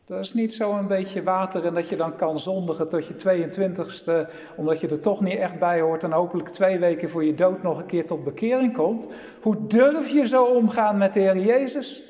Dat 0.04 0.20
is 0.20 0.34
niet 0.34 0.54
zo 0.54 0.72
een 0.72 0.86
beetje 0.86 1.22
water 1.22 1.66
en 1.66 1.74
dat 1.74 1.88
je 1.88 1.96
dan 1.96 2.16
kan 2.16 2.38
zondigen 2.38 2.88
tot 2.88 3.06
je 3.06 3.14
22ste, 3.14 4.30
omdat 4.56 4.80
je 4.80 4.88
er 4.88 5.00
toch 5.00 5.20
niet 5.20 5.38
echt 5.38 5.58
bij 5.58 5.80
hoort 5.80 6.02
en 6.02 6.12
hopelijk 6.12 6.48
twee 6.48 6.78
weken 6.78 7.10
voor 7.10 7.24
je 7.24 7.34
dood 7.34 7.62
nog 7.62 7.78
een 7.78 7.86
keer 7.86 8.06
tot 8.06 8.24
bekering 8.24 8.74
komt. 8.74 9.06
Hoe 9.40 9.66
durf 9.66 10.08
je 10.08 10.26
zo 10.26 10.44
omgaan 10.44 10.98
met 10.98 11.14
de 11.14 11.20
Heer 11.20 11.38
Jezus? 11.38 12.02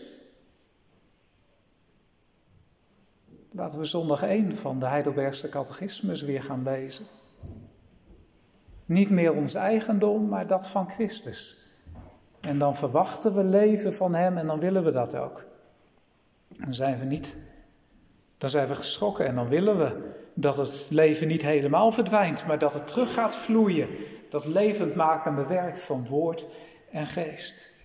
Laten 3.50 3.78
we 3.78 3.84
zondag 3.84 4.22
1 4.22 4.56
van 4.56 4.78
de 4.78 4.86
Heidelbergse 4.86 5.48
catechismus 5.48 6.22
weer 6.22 6.42
gaan 6.42 6.62
lezen. 6.62 7.04
Niet 8.84 9.10
meer 9.10 9.34
ons 9.34 9.54
eigendom, 9.54 10.28
maar 10.28 10.46
dat 10.46 10.68
van 10.68 10.90
Christus. 10.90 11.61
En 12.42 12.58
dan 12.58 12.76
verwachten 12.76 13.34
we 13.34 13.44
leven 13.44 13.92
van 13.92 14.14
Hem 14.14 14.38
en 14.38 14.46
dan 14.46 14.60
willen 14.60 14.84
we 14.84 14.90
dat 14.90 15.16
ook. 15.16 15.44
Dan 16.48 16.74
zijn 16.74 16.98
we 16.98 17.04
niet 17.04 17.36
dan 18.42 18.50
zijn 18.50 18.68
we 18.68 18.74
geschrokken 18.74 19.26
en 19.26 19.34
dan 19.34 19.48
willen 19.48 19.78
we 19.78 20.10
dat 20.34 20.56
het 20.56 20.88
leven 20.90 21.28
niet 21.28 21.42
helemaal 21.42 21.92
verdwijnt, 21.92 22.46
maar 22.46 22.58
dat 22.58 22.74
het 22.74 22.88
terug 22.88 23.12
gaat 23.12 23.34
vloeien. 23.34 23.88
Dat 24.30 24.46
levendmakende 24.46 25.46
werk 25.46 25.76
van 25.76 26.06
woord 26.06 26.44
en 26.90 27.06
geest. 27.06 27.82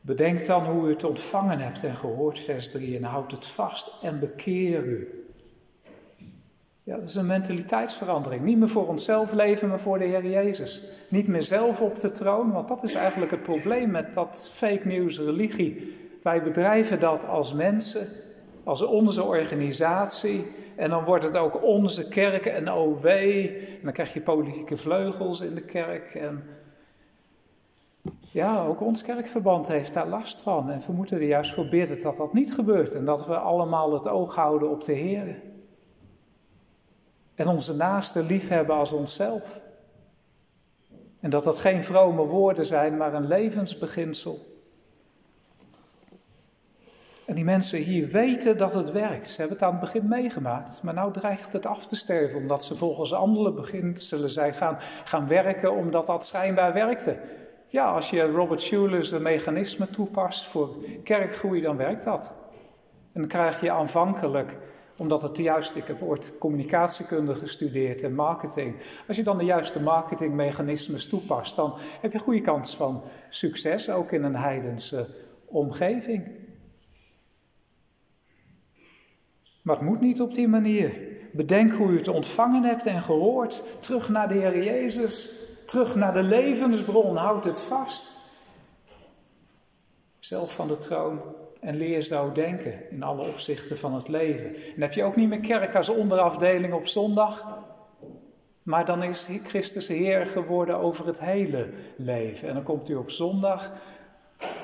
Bedenk 0.00 0.46
dan 0.46 0.64
hoe 0.64 0.86
u 0.86 0.90
het 0.90 1.04
ontvangen 1.04 1.58
hebt 1.58 1.84
en 1.84 1.94
gehoord, 1.94 2.38
vers 2.38 2.70
3, 2.70 2.96
en 2.96 3.02
houd 3.02 3.30
het 3.30 3.46
vast 3.46 4.02
en 4.02 4.20
bekeer 4.20 4.84
u. 4.84 5.25
Ja, 6.86 6.96
dat 6.96 7.08
is 7.08 7.14
een 7.14 7.26
mentaliteitsverandering. 7.26 8.42
Niet 8.42 8.58
meer 8.58 8.68
voor 8.68 8.88
onszelf 8.88 9.32
leven, 9.32 9.68
maar 9.68 9.80
voor 9.80 9.98
de 9.98 10.04
Heer 10.04 10.26
Jezus. 10.26 10.82
Niet 11.08 11.26
meer 11.26 11.42
zelf 11.42 11.80
op 11.80 12.00
de 12.00 12.10
troon, 12.10 12.52
want 12.52 12.68
dat 12.68 12.82
is 12.82 12.94
eigenlijk 12.94 13.30
het 13.30 13.42
probleem 13.42 13.90
met 13.90 14.14
dat 14.14 14.50
fake 14.52 14.80
news 14.84 15.18
religie. 15.18 15.96
Wij 16.22 16.42
bedrijven 16.42 17.00
dat 17.00 17.26
als 17.26 17.52
mensen 17.52 18.06
als 18.64 18.82
onze 18.82 19.22
organisatie. 19.22 20.46
En 20.76 20.90
dan 20.90 21.04
wordt 21.04 21.24
het 21.24 21.36
ook 21.36 21.62
onze 21.62 22.08
kerk 22.08 22.46
en 22.46 22.72
OW. 22.72 23.06
En 23.06 23.82
dan 23.82 23.92
krijg 23.92 24.14
je 24.14 24.20
politieke 24.20 24.76
vleugels 24.76 25.40
in 25.40 25.54
de 25.54 25.64
kerk. 25.64 26.14
En 26.14 26.44
ja, 28.20 28.64
ook 28.64 28.80
ons 28.80 29.02
kerkverband 29.02 29.68
heeft 29.68 29.94
daar 29.94 30.08
last 30.08 30.40
van. 30.40 30.70
En 30.70 30.80
we 30.86 30.92
moeten 30.92 31.16
er 31.16 31.26
juist 31.26 31.54
voor 31.54 31.68
bidden 31.68 32.02
dat 32.02 32.16
dat 32.16 32.32
niet 32.32 32.54
gebeurt. 32.54 32.94
En 32.94 33.04
dat 33.04 33.26
we 33.26 33.36
allemaal 33.36 33.92
het 33.92 34.08
oog 34.08 34.34
houden 34.34 34.70
op 34.70 34.84
de 34.84 34.92
Heer. 34.92 35.45
En 37.36 37.48
onze 37.48 37.74
naaste 37.74 38.22
liefhebben 38.22 38.76
als 38.76 38.92
onszelf. 38.92 39.60
En 41.20 41.30
dat 41.30 41.44
dat 41.44 41.56
geen 41.56 41.84
vrome 41.84 42.22
woorden 42.22 42.66
zijn, 42.66 42.96
maar 42.96 43.14
een 43.14 43.26
levensbeginsel. 43.26 44.54
En 47.26 47.34
die 47.34 47.44
mensen 47.44 47.78
hier 47.78 48.08
weten 48.08 48.56
dat 48.56 48.74
het 48.74 48.92
werkt. 48.92 49.28
Ze 49.28 49.40
hebben 49.40 49.56
het 49.56 49.66
aan 49.66 49.70
het 49.72 49.80
begin 49.80 50.08
meegemaakt, 50.08 50.82
maar 50.82 50.94
nou 50.94 51.12
dreigt 51.12 51.52
het 51.52 51.66
af 51.66 51.86
te 51.86 51.96
sterven, 51.96 52.38
omdat 52.38 52.64
ze 52.64 52.76
volgens 52.76 53.12
anderen 53.12 53.54
beginselen 53.54 54.30
zijn 54.30 54.54
gaan, 54.54 54.78
gaan 55.04 55.26
werken, 55.26 55.72
omdat 55.72 56.06
dat 56.06 56.26
schijnbaar 56.26 56.72
werkte. 56.72 57.18
Ja, 57.68 57.92
als 57.92 58.10
je 58.10 58.22
Robert 58.22 58.62
Schulers 58.62 59.10
de 59.10 59.20
mechanisme 59.20 59.90
toepast 59.90 60.44
voor 60.44 60.76
kerkgroei, 61.04 61.60
dan 61.60 61.76
werkt 61.76 62.04
dat. 62.04 62.32
En 63.12 63.20
dan 63.20 63.28
krijg 63.28 63.60
je 63.60 63.70
aanvankelijk, 63.70 64.58
omdat 64.96 65.22
het 65.22 65.36
juist, 65.36 65.76
ik 65.76 65.84
heb 65.84 66.02
ooit 66.02 66.32
communicatiekunde 66.38 67.34
gestudeerd 67.34 68.02
en 68.02 68.14
marketing. 68.14 68.76
Als 69.08 69.16
je 69.16 69.22
dan 69.22 69.38
de 69.38 69.44
juiste 69.44 69.82
marketingmechanismes 69.82 71.08
toepast, 71.08 71.56
dan 71.56 71.74
heb 72.00 72.12
je 72.12 72.18
goede 72.18 72.40
kans 72.40 72.76
van 72.76 73.02
succes, 73.30 73.90
ook 73.90 74.12
in 74.12 74.24
een 74.24 74.36
heidense 74.36 75.06
omgeving. 75.44 76.28
Maar 79.62 79.76
het 79.76 79.84
moet 79.84 80.00
niet 80.00 80.20
op 80.20 80.34
die 80.34 80.48
manier. 80.48 80.92
Bedenk 81.32 81.72
hoe 81.72 81.88
u 81.88 81.96
het 81.96 82.08
ontvangen 82.08 82.62
hebt 82.62 82.86
en 82.86 83.02
gehoord. 83.02 83.62
Terug 83.80 84.08
naar 84.08 84.28
de 84.28 84.34
Heer 84.34 84.64
Jezus. 84.64 85.30
Terug 85.66 85.94
naar 85.94 86.14
de 86.14 86.22
levensbron. 86.22 87.16
Houd 87.16 87.44
het 87.44 87.60
vast. 87.60 88.18
Zelf 90.18 90.54
van 90.54 90.68
de 90.68 90.78
troon. 90.78 91.20
En 91.60 91.76
leer 91.76 92.02
zo 92.02 92.32
denken 92.32 92.90
in 92.90 93.02
alle 93.02 93.26
opzichten 93.28 93.78
van 93.78 93.94
het 93.94 94.08
leven. 94.08 94.54
En 94.54 94.80
heb 94.80 94.92
je 94.92 95.04
ook 95.04 95.16
niet 95.16 95.28
meer 95.28 95.40
kerk 95.40 95.74
als 95.74 95.88
onderafdeling 95.88 96.74
op 96.74 96.86
zondag. 96.86 97.64
Maar 98.62 98.84
dan 98.84 99.02
is 99.02 99.28
Christus 99.44 99.88
Heer 99.88 100.26
geworden 100.26 100.76
over 100.76 101.06
het 101.06 101.20
hele 101.20 101.70
leven. 101.96 102.48
En 102.48 102.54
dan 102.54 102.62
komt 102.62 102.88
u 102.88 102.94
op 102.94 103.10
zondag 103.10 103.72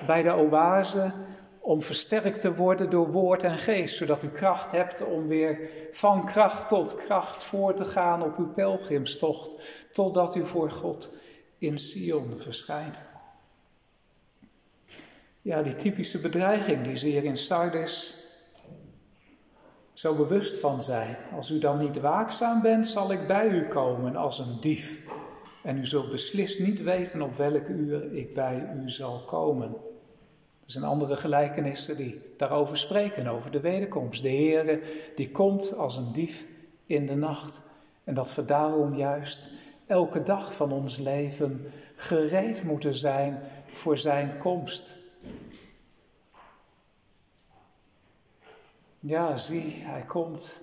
bij 0.07 0.23
de 0.23 0.35
oase 0.35 1.13
om 1.61 1.83
versterkt 1.83 2.41
te 2.41 2.55
worden 2.55 2.91
door 2.91 3.11
woord 3.13 3.43
en 3.43 3.59
geest, 3.59 3.97
zodat 3.97 4.23
u 4.23 4.29
kracht 4.29 4.73
hebt 4.73 5.05
om 5.05 5.29
weer 5.29 5.71
van 5.91 6.27
kracht 6.27 6.69
tot 6.69 6.95
kracht 6.95 7.43
voor 7.43 7.75
te 7.75 7.85
gaan 7.85 8.23
op 8.23 8.39
uw 8.39 8.53
pelgrimstocht, 8.53 9.57
totdat 9.93 10.37
u 10.37 10.47
voor 10.47 10.71
God 10.71 11.17
in 11.59 11.79
Sion 11.79 12.37
verschijnt. 12.39 13.12
Ja, 15.45 15.63
die 15.63 15.77
typische 15.77 16.21
bedreiging 16.21 16.85
die 16.85 16.97
ze 16.97 17.07
hier 17.07 17.25
in 17.25 17.39
Sardes 17.39 18.27
zo 19.93 20.15
bewust 20.15 20.61
van 20.61 20.83
zijn. 20.83 21.17
Als 21.35 21.51
u 21.51 21.59
dan 21.59 21.79
niet 21.79 22.01
waakzaam 22.01 22.63
bent, 22.63 22.87
zal 22.87 23.13
ik 23.13 23.27
bij 23.27 23.49
u 23.49 23.69
komen 23.69 24.17
als 24.17 24.39
een 24.39 24.61
dief. 24.61 25.07
En 25.63 25.79
u 25.79 25.87
zult 25.87 26.11
beslist 26.11 26.61
niet 26.61 26.83
weten 26.83 27.23
op 27.23 27.37
welk 27.37 27.69
uur 27.69 28.13
ik 28.13 28.35
bij 28.35 28.69
u 28.85 28.91
zal 28.91 29.19
komen. 29.27 29.69
Er 30.65 30.73
zijn 30.73 30.85
andere 30.85 31.17
gelijkenissen 31.17 31.97
die 31.97 32.35
daarover 32.37 32.77
spreken, 32.77 33.27
over 33.27 33.51
de 33.51 33.61
wederkomst. 33.61 34.23
De 34.23 34.29
Heere 34.29 34.81
die 35.15 35.31
komt 35.31 35.77
als 35.77 35.97
een 35.97 36.13
dief 36.13 36.47
in 36.87 37.07
de 37.07 37.17
nacht. 37.17 37.63
En 38.05 38.15
dat 38.15 38.35
we 38.35 38.45
daarom 38.45 38.95
juist 38.95 39.51
elke 39.87 40.23
dag 40.23 40.55
van 40.55 40.73
ons 40.73 40.99
leven 40.99 41.67
gereed 41.97 42.63
moeten 42.63 42.95
zijn 42.95 43.41
voor 43.67 43.99
zijn 43.99 44.39
komst. 44.39 45.01
Ja, 49.05 49.37
zie, 49.37 49.83
hij 49.85 50.05
komt 50.07 50.63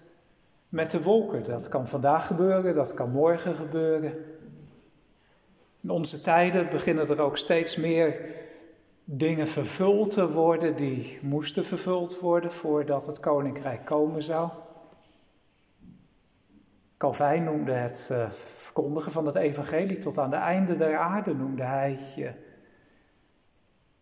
met 0.69 0.91
de 0.91 1.03
wolken. 1.03 1.43
Dat 1.43 1.67
kan 1.67 1.87
vandaag 1.87 2.27
gebeuren, 2.27 2.73
dat 2.73 2.93
kan 2.93 3.11
morgen 3.11 3.55
gebeuren. 3.55 4.13
In 5.81 5.89
onze 5.89 6.21
tijden 6.21 6.69
beginnen 6.69 7.09
er 7.09 7.21
ook 7.21 7.37
steeds 7.37 7.75
meer 7.75 8.35
dingen 9.03 9.47
vervuld 9.47 10.11
te 10.11 10.31
worden 10.31 10.75
die 10.75 11.19
moesten 11.21 11.65
vervuld 11.65 12.19
worden 12.19 12.51
voordat 12.51 13.05
het 13.05 13.19
koninkrijk 13.19 13.85
komen 13.85 14.23
zou. 14.23 14.49
Calvijn 16.97 17.43
noemde 17.43 17.71
het 17.71 18.09
uh, 18.11 18.29
verkondigen 18.29 19.11
van 19.11 19.25
het 19.25 19.35
evangelie 19.35 19.99
tot 19.99 20.17
aan 20.17 20.29
de 20.29 20.35
einde 20.35 20.77
der 20.77 20.97
aarde, 20.97 21.35
noemde 21.35 21.63
hij 21.63 21.99
je 22.15 22.31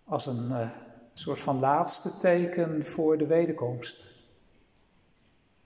als 0.03 0.25
een 0.25 0.47
uh, 0.49 0.69
soort 1.13 1.39
van 1.39 1.59
laatste 1.59 2.17
teken 2.17 2.85
voor 2.85 3.17
de 3.17 3.27
wederkomst. 3.27 4.16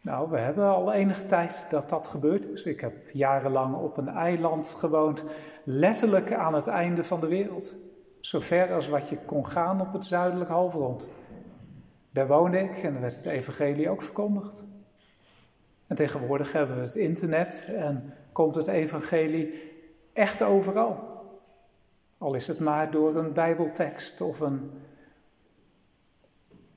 Nou, 0.02 0.30
we 0.30 0.38
hebben 0.38 0.66
al 0.66 0.94
enige 0.94 1.26
tijd 1.26 1.66
dat 1.70 1.90
dat 1.90 2.08
gebeurd 2.08 2.46
is. 2.46 2.64
Ik 2.64 2.82
heb 2.82 3.10
jarenlang 3.10 3.76
op 3.76 3.98
een 3.98 4.08
eiland 4.08 4.70
gewoond, 4.70 5.24
letterlijk 5.64 6.34
aan 6.34 6.54
het 6.54 6.68
einde 6.68 7.04
van 7.04 7.20
de 7.20 7.28
wereld. 7.28 7.76
Zo 8.20 8.40
ver 8.40 8.74
als 8.74 8.88
wat 8.88 9.10
je 9.10 9.18
kon 9.26 9.48
gaan 9.48 9.82
op 9.82 9.94
het 9.94 10.06
zuidelijk 10.06 10.50
halfrond. 10.50 11.10
Daar 12.12 12.28
woonde 12.28 12.60
ik 12.60 12.78
en 12.78 13.02
werd 13.02 13.16
het 13.16 13.26
evangelie 13.26 13.90
ook 13.90 14.02
verkondigd. 14.02 14.66
En 15.88 15.96
tegenwoordig 15.96 16.52
hebben 16.52 16.76
we 16.76 16.82
het 16.82 16.96
internet 16.96 17.68
en 17.76 18.14
komt 18.32 18.56
het 18.56 18.68
evangelie 18.68 19.72
echt 20.14 20.42
overal. 20.42 21.10
Al 22.18 22.34
is 22.34 22.48
het 22.48 22.60
maar 22.60 22.92
door 22.92 23.16
een 23.16 23.34
bijbeltekst 23.34 24.22
of 24.22 24.40
een 24.40 24.72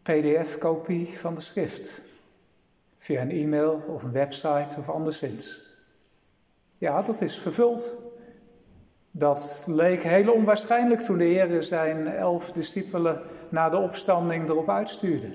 pdf-kopie 0.03 1.19
van 1.19 1.35
de 1.35 1.41
schrift. 1.41 2.04
Via 3.05 3.21
een 3.21 3.31
e-mail 3.31 3.83
of 3.89 4.03
een 4.03 4.13
website 4.13 4.79
of 4.79 4.89
anderszins. 4.89 5.63
Ja, 6.79 7.03
dat 7.03 7.21
is 7.21 7.39
vervuld 7.39 7.97
dat 9.11 9.65
leek 9.67 10.03
heel 10.03 10.33
onwaarschijnlijk 10.33 11.01
toen 11.01 11.19
de 11.19 11.25
Heer 11.25 11.63
zijn 11.63 12.07
elf 12.07 12.53
discipelen 12.53 13.23
na 13.49 13.71
de 13.71 13.77
opstanding 13.77 14.49
erop 14.49 14.71
uitstuurde. 14.71 15.27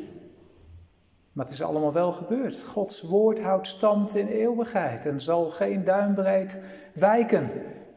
Maar 1.31 1.45
het 1.45 1.53
is 1.53 1.61
allemaal 1.61 1.93
wel 1.93 2.11
gebeurd. 2.11 2.59
Gods 2.63 3.01
woord 3.01 3.39
houdt 3.39 3.67
stand 3.67 4.15
in 4.15 4.27
eeuwigheid 4.27 5.05
en 5.05 5.21
zal 5.21 5.45
geen 5.45 5.83
duimbreed 5.83 6.59
wijken. 6.93 7.49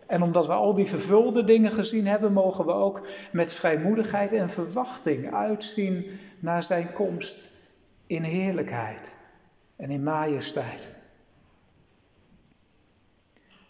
En 0.06 0.22
omdat 0.22 0.46
we 0.46 0.52
al 0.52 0.74
die 0.74 0.86
vervulde 0.86 1.44
dingen 1.44 1.70
gezien 1.70 2.06
hebben, 2.06 2.32
mogen 2.32 2.66
we 2.66 2.72
ook 2.72 3.06
met 3.30 3.52
vrijmoedigheid 3.52 4.32
en 4.32 4.50
verwachting 4.50 5.34
uitzien 5.34 6.04
naar 6.38 6.62
zijn 6.62 6.92
komst 6.92 7.50
in 8.06 8.22
heerlijkheid 8.22 9.20
en 9.82 9.90
in 9.90 10.02
majesteit. 10.02 10.90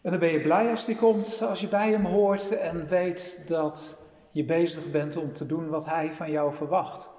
En 0.03 0.11
dan 0.11 0.19
ben 0.19 0.33
je 0.33 0.41
blij 0.41 0.71
als 0.71 0.85
die 0.85 0.97
komt, 0.97 1.43
als 1.43 1.61
je 1.61 1.69
bij 1.69 1.91
hem 1.91 2.05
hoort 2.05 2.59
en 2.59 2.87
weet 2.89 3.45
dat 3.49 4.05
je 4.31 4.45
bezig 4.45 4.91
bent 4.91 5.17
om 5.17 5.33
te 5.33 5.47
doen 5.47 5.69
wat 5.69 5.85
hij 5.85 6.13
van 6.13 6.31
jou 6.31 6.55
verwacht. 6.55 7.11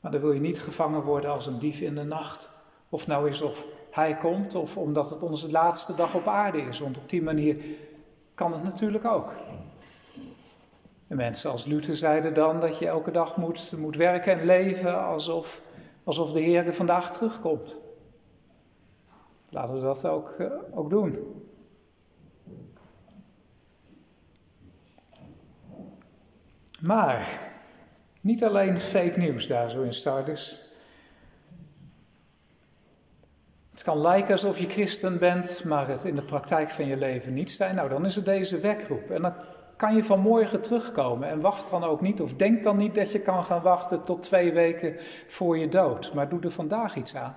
Maar 0.00 0.10
dan 0.10 0.20
wil 0.20 0.32
je 0.32 0.40
niet 0.40 0.60
gevangen 0.60 1.02
worden 1.02 1.30
als 1.30 1.46
een 1.46 1.58
dief 1.58 1.80
in 1.80 1.94
de 1.94 2.02
nacht. 2.02 2.48
Of 2.88 3.06
nou 3.06 3.30
is 3.30 3.40
of 3.40 3.64
hij 3.90 4.16
komt, 4.16 4.54
of 4.54 4.76
omdat 4.76 5.10
het 5.10 5.22
onze 5.22 5.50
laatste 5.50 5.94
dag 5.94 6.14
op 6.14 6.26
aarde 6.26 6.60
is. 6.60 6.78
Want 6.78 6.98
op 6.98 7.08
die 7.08 7.22
manier 7.22 7.64
kan 8.34 8.52
het 8.52 8.62
natuurlijk 8.62 9.04
ook. 9.04 9.32
En 11.08 11.16
mensen 11.16 11.50
als 11.50 11.66
Luther 11.66 11.96
zeiden 11.96 12.34
dan 12.34 12.60
dat 12.60 12.78
je 12.78 12.86
elke 12.86 13.10
dag 13.10 13.36
moet, 13.36 13.72
moet 13.76 13.96
werken 13.96 14.40
en 14.40 14.46
leven 14.46 15.06
alsof, 15.06 15.62
alsof 16.04 16.32
de 16.32 16.40
Heer 16.40 16.74
vandaag 16.74 17.12
terugkomt. 17.12 17.78
Laten 19.50 19.74
we 19.74 19.80
dat 19.80 20.06
ook, 20.06 20.30
eh, 20.30 20.46
ook 20.70 20.90
doen. 20.90 21.44
Maar 26.80 27.28
niet 28.20 28.44
alleen 28.44 28.80
fake 28.80 29.18
nieuws 29.18 29.46
daar 29.46 29.70
zo 29.70 29.82
in 29.82 29.94
Stardust. 29.94 30.68
Het 33.70 33.82
kan 33.82 34.00
lijken 34.00 34.32
alsof 34.32 34.58
je 34.58 34.68
christen 34.68 35.18
bent, 35.18 35.64
maar 35.64 35.88
het 35.88 36.04
in 36.04 36.14
de 36.14 36.22
praktijk 36.22 36.70
van 36.70 36.86
je 36.86 36.96
leven 36.96 37.34
niet 37.34 37.50
zijn. 37.50 37.74
Nou, 37.74 37.88
dan 37.88 38.04
is 38.04 38.16
het 38.16 38.24
deze 38.24 38.60
wekroep. 38.60 39.10
En 39.10 39.22
dan 39.22 39.34
kan 39.76 39.94
je 39.94 40.04
vanmorgen 40.04 40.60
terugkomen. 40.60 41.28
En 41.28 41.40
wacht 41.40 41.70
dan 41.70 41.84
ook 41.84 42.00
niet, 42.00 42.20
of 42.20 42.34
denk 42.34 42.62
dan 42.62 42.76
niet 42.76 42.94
dat 42.94 43.12
je 43.12 43.20
kan 43.20 43.44
gaan 43.44 43.62
wachten 43.62 44.02
tot 44.02 44.22
twee 44.22 44.52
weken 44.52 44.96
voor 45.26 45.58
je 45.58 45.68
dood. 45.68 46.14
Maar 46.14 46.28
doe 46.28 46.40
er 46.40 46.50
vandaag 46.50 46.96
iets 46.96 47.16
aan. 47.16 47.34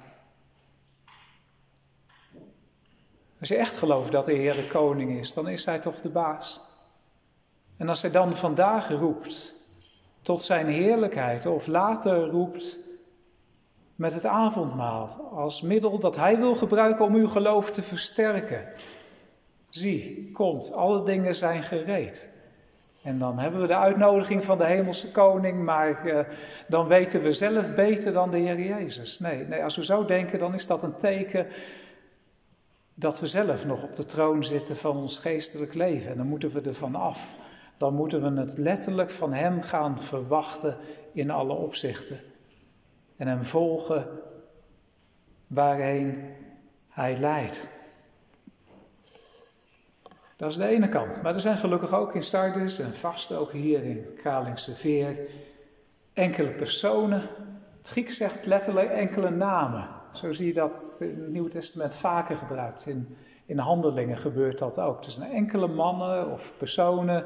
Als 3.44 3.52
je 3.52 3.58
echt 3.58 3.78
gelooft 3.78 4.12
dat 4.12 4.26
de 4.26 4.34
Heer 4.34 4.56
de 4.56 4.68
koning 4.68 5.20
is, 5.20 5.34
dan 5.34 5.50
is 5.50 5.66
hij 5.66 5.80
toch 5.80 6.02
de 6.02 6.10
baas. 6.10 6.62
En 7.78 7.90
als 7.90 8.02
hij 8.02 8.12
dan 8.12 8.36
vandaag 8.36 8.90
roept 8.90 9.54
tot 10.22 10.44
zijn 10.44 10.66
heerlijkheid, 10.66 11.46
of 11.46 11.68
later 11.68 12.28
roept 12.28 12.78
met 13.96 14.14
het 14.14 14.26
avondmaal 14.26 15.30
als 15.34 15.62
middel 15.62 16.00
dat 16.00 16.16
hij 16.16 16.38
wil 16.38 16.56
gebruiken 16.56 17.06
om 17.06 17.16
uw 17.16 17.28
geloof 17.28 17.72
te 17.72 17.82
versterken. 17.82 18.68
Zie, 19.70 20.32
komt, 20.34 20.74
alle 20.74 21.04
dingen 21.04 21.36
zijn 21.36 21.64
gereed. 21.64 22.30
En 23.02 23.20
dan 23.20 23.40
hebben 23.40 23.62
we 23.62 23.68
de 23.68 23.78
uitnodiging 23.78 24.44
van 24.44 24.58
de 24.58 24.66
hemelse 24.66 25.12
koning, 25.12 25.64
maar 25.64 26.06
uh, 26.06 26.20
dan 26.68 26.88
weten 26.88 27.22
we 27.22 27.32
zelf 27.32 27.76
beter 27.76 28.14
dan 28.14 28.32
de 28.32 28.38
Heer 28.38 28.60
Jezus. 28.60 29.20
Nee, 29.20 29.46
nee, 29.46 29.64
als 29.64 29.76
we 29.76 29.86
zo 29.86 30.06
denken, 30.06 30.40
dan 30.40 30.54
is 30.54 30.68
dat 30.68 30.84
een 30.84 30.96
teken 30.96 31.48
dat 32.94 33.20
we 33.20 33.28
zelf 33.28 33.66
nog 33.66 33.84
op 33.84 33.96
de 33.96 34.06
troon 34.06 34.44
zitten 34.44 34.76
van 34.76 34.98
ons 34.98 35.18
geestelijk 35.18 35.74
leven. 35.74 36.12
En 36.12 36.18
dan 36.18 36.28
moeten 36.28 36.52
we 36.52 36.62
ervan 36.62 36.96
af 36.96 37.36
dan 37.84 37.94
moeten 37.94 38.34
we 38.34 38.40
het 38.40 38.58
letterlijk 38.58 39.10
van 39.10 39.34
Hem 39.34 39.62
gaan 39.62 40.02
verwachten 40.02 40.78
in 41.14 41.32
alle 41.32 41.54
opzichten. 41.54 42.20
en 43.18 43.28
hem 43.28 43.44
volgen 43.44 44.08
waarheen 45.48 46.36
hij 46.90 47.18
leidt. 47.18 47.70
Dat 50.36 50.52
is 50.52 50.58
de 50.58 50.68
ene 50.68 50.90
kant. 50.90 51.22
Maar 51.22 51.34
er 51.34 51.40
zijn 51.40 51.58
gelukkig 51.58 51.94
ook 51.94 52.16
in 52.16 52.24
Sardis 52.24 52.80
en 52.80 52.92
vast 52.92 53.32
ook 53.32 53.52
hier 53.52 53.84
in 53.84 54.14
Kralingse 54.18 54.72
Veer 54.72 55.18
enkele 56.14 56.52
personen. 56.52 57.22
Het 57.78 57.88
Grieks 57.88 58.18
zegt 58.18 58.46
letterlijk 58.46 58.90
enkele 58.90 59.30
namen. 59.30 59.90
Zo 60.14 60.34
zie 60.34 60.48
je 60.48 60.54
dat 60.54 60.98
in 61.00 61.08
het 61.08 61.32
Nieuwe 61.32 61.50
Testament 61.50 61.96
vaker 61.96 62.38
gebruikt. 62.38 62.86
In, 62.86 63.16
in 63.46 63.58
handelingen 63.58 64.18
gebeurt 64.18 64.60
dat 64.60 64.80
ook. 64.80 65.06
Een 65.06 65.32
enkele 65.32 65.68
mannen 65.68 66.32
of 66.32 66.54
personen, 66.58 67.26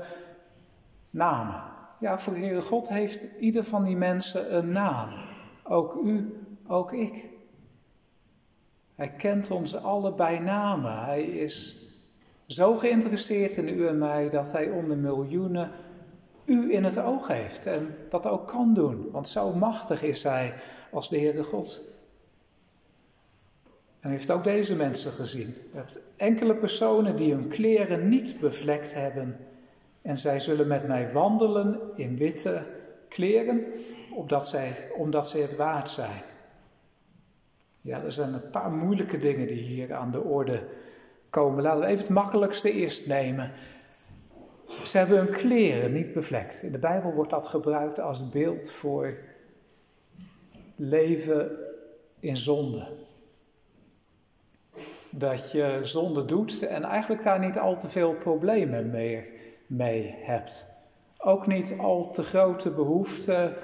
namen. 1.09 1.64
Ja, 1.99 2.19
voor 2.19 2.34
de 2.34 2.39
Heere 2.39 2.61
God 2.61 2.89
heeft 2.89 3.27
ieder 3.39 3.64
van 3.64 3.84
die 3.84 3.97
mensen 3.97 4.57
een 4.57 4.72
naam. 4.72 5.09
Ook 5.64 5.93
u, 6.03 6.45
ook 6.68 6.91
ik. 6.91 7.30
Hij 8.95 9.11
kent 9.11 9.51
ons 9.51 9.84
allebei 9.84 10.39
namen. 10.39 11.05
Hij 11.05 11.23
is 11.23 11.85
zo 12.47 12.73
geïnteresseerd 12.73 13.57
in 13.57 13.68
u 13.68 13.88
en 13.88 13.97
mij 13.97 14.30
dat 14.30 14.51
hij 14.51 14.69
onder 14.69 14.97
miljoenen 14.97 15.72
u 16.45 16.73
in 16.73 16.84
het 16.84 16.99
oog 16.99 17.27
heeft 17.27 17.65
en 17.65 17.95
dat 18.09 18.27
ook 18.27 18.47
kan 18.47 18.73
doen, 18.73 19.11
want 19.11 19.30
zo 19.30 19.53
machtig 19.53 20.03
is 20.03 20.23
hij 20.23 20.53
als 20.91 21.09
de 21.09 21.18
Heere 21.18 21.43
God. 21.43 21.80
En 24.07 24.13
heeft 24.13 24.31
ook 24.31 24.43
deze 24.43 24.75
mensen 24.75 25.11
gezien. 25.11 25.47
Je 25.71 25.77
hebt 25.77 25.99
enkele 26.15 26.55
personen 26.55 27.15
die 27.15 27.34
hun 27.34 27.47
kleren 27.47 28.09
niet 28.09 28.38
bevlekt 28.41 28.93
hebben 28.93 29.38
en 30.01 30.17
zij 30.17 30.39
zullen 30.39 30.67
met 30.67 30.88
mij 30.88 31.11
wandelen 31.11 31.79
in 31.95 32.17
witte 32.17 32.65
kleren, 33.09 33.65
omdat 34.13 34.47
zij, 34.47 34.71
omdat 34.95 35.29
zij 35.29 35.41
het 35.41 35.55
waard 35.55 35.89
zijn. 35.89 36.21
Ja, 37.81 38.03
er 38.03 38.13
zijn 38.13 38.34
een 38.34 38.49
paar 38.51 38.71
moeilijke 38.71 39.17
dingen 39.17 39.47
die 39.47 39.61
hier 39.61 39.93
aan 39.93 40.11
de 40.11 40.21
orde 40.21 40.67
komen. 41.29 41.63
Laten 41.63 41.81
we 41.81 41.88
even 41.88 42.03
het 42.03 42.13
makkelijkste 42.13 42.71
eerst 42.71 43.07
nemen. 43.07 43.51
Ze 44.85 44.97
hebben 44.97 45.17
hun 45.17 45.34
kleren 45.34 45.93
niet 45.93 46.13
bevlekt. 46.13 46.63
In 46.63 46.71
de 46.71 46.79
Bijbel 46.79 47.13
wordt 47.13 47.31
dat 47.31 47.47
gebruikt 47.47 47.99
als 47.99 48.29
beeld 48.29 48.71
voor 48.71 49.17
leven 50.75 51.51
in 52.19 52.38
zonde. 52.38 53.05
Dat 55.18 55.52
je 55.52 55.80
zonde 55.81 56.26
doet 56.26 56.68
en 56.68 56.84
eigenlijk 56.84 57.23
daar 57.23 57.39
niet 57.39 57.60
al 57.60 57.77
te 57.77 57.89
veel 57.89 58.14
problemen 58.14 58.89
meer 58.89 59.27
mee 59.68 60.15
hebt. 60.18 60.76
Ook 61.18 61.48
niet 61.48 61.76
al 61.80 62.11
te 62.11 62.23
grote 62.23 62.69
behoefte 62.69 63.57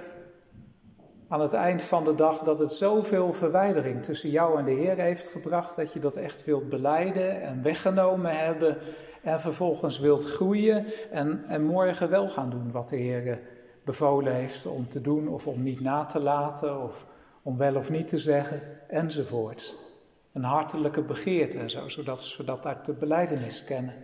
aan 1.27 1.41
het 1.41 1.53
eind 1.53 1.83
van 1.83 2.03
de 2.03 2.15
dag 2.15 2.37
dat 2.37 2.59
het 2.59 2.73
zoveel 2.73 3.33
verwijdering 3.33 4.03
tussen 4.03 4.29
jou 4.29 4.59
en 4.59 4.65
de 4.65 4.71
Heer 4.71 4.97
heeft 4.97 5.27
gebracht 5.27 5.75
dat 5.75 5.93
je 5.93 5.99
dat 5.99 6.15
echt 6.15 6.45
wilt 6.45 6.69
beleiden 6.69 7.41
en 7.41 7.61
weggenomen 7.61 8.37
hebben 8.37 8.77
en 9.23 9.41
vervolgens 9.41 9.99
wilt 9.99 10.25
groeien 10.25 10.85
en, 11.11 11.43
en 11.47 11.63
morgen 11.63 12.09
wel 12.09 12.27
gaan 12.27 12.49
doen 12.49 12.71
wat 12.71 12.89
de 12.89 12.95
Heer 12.95 13.39
bevolen 13.83 14.33
heeft 14.33 14.65
om 14.65 14.89
te 14.89 15.01
doen 15.01 15.27
of 15.27 15.47
om 15.47 15.63
niet 15.63 15.79
na 15.79 16.05
te 16.05 16.19
laten 16.19 16.83
of 16.83 17.05
om 17.43 17.57
wel 17.57 17.75
of 17.75 17.89
niet 17.89 18.07
te 18.07 18.17
zeggen 18.17 18.61
enzovoorts. 18.87 19.92
Een 20.33 20.43
hartelijke 20.43 21.01
begeerte 21.01 21.59
en 21.59 21.69
zo, 21.69 21.87
zodat 21.87 22.35
we 22.37 22.43
dat 22.43 22.65
uit 22.65 22.85
de 22.85 22.93
beleidenis 22.93 23.63
kennen. 23.63 23.95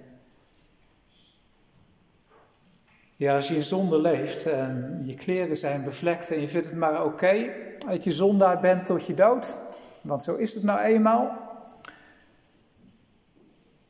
Ja, 3.16 3.36
als 3.36 3.48
je 3.48 3.56
in 3.56 3.64
zonde 3.64 4.02
leeft 4.02 4.46
en 4.46 5.02
je 5.06 5.16
kleren 5.16 5.58
zijn 5.58 5.84
bevlekt 5.84 6.32
en 6.32 6.42
je 6.42 6.48
vindt 6.48 6.68
het 6.68 6.76
maar 6.76 7.06
oké 7.06 7.54
dat 7.88 8.04
je 8.04 8.12
zondaar 8.12 8.60
bent 8.60 8.86
tot 8.86 9.06
je 9.06 9.14
dood, 9.14 9.58
want 10.02 10.24
zo 10.24 10.36
is 10.36 10.54
het 10.54 10.64
nou 10.64 10.80
eenmaal, 10.80 11.38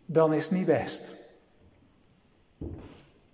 dan 0.06 0.34
is 0.34 0.44
het 0.44 0.52
niet 0.52 0.66
best. 0.66 1.16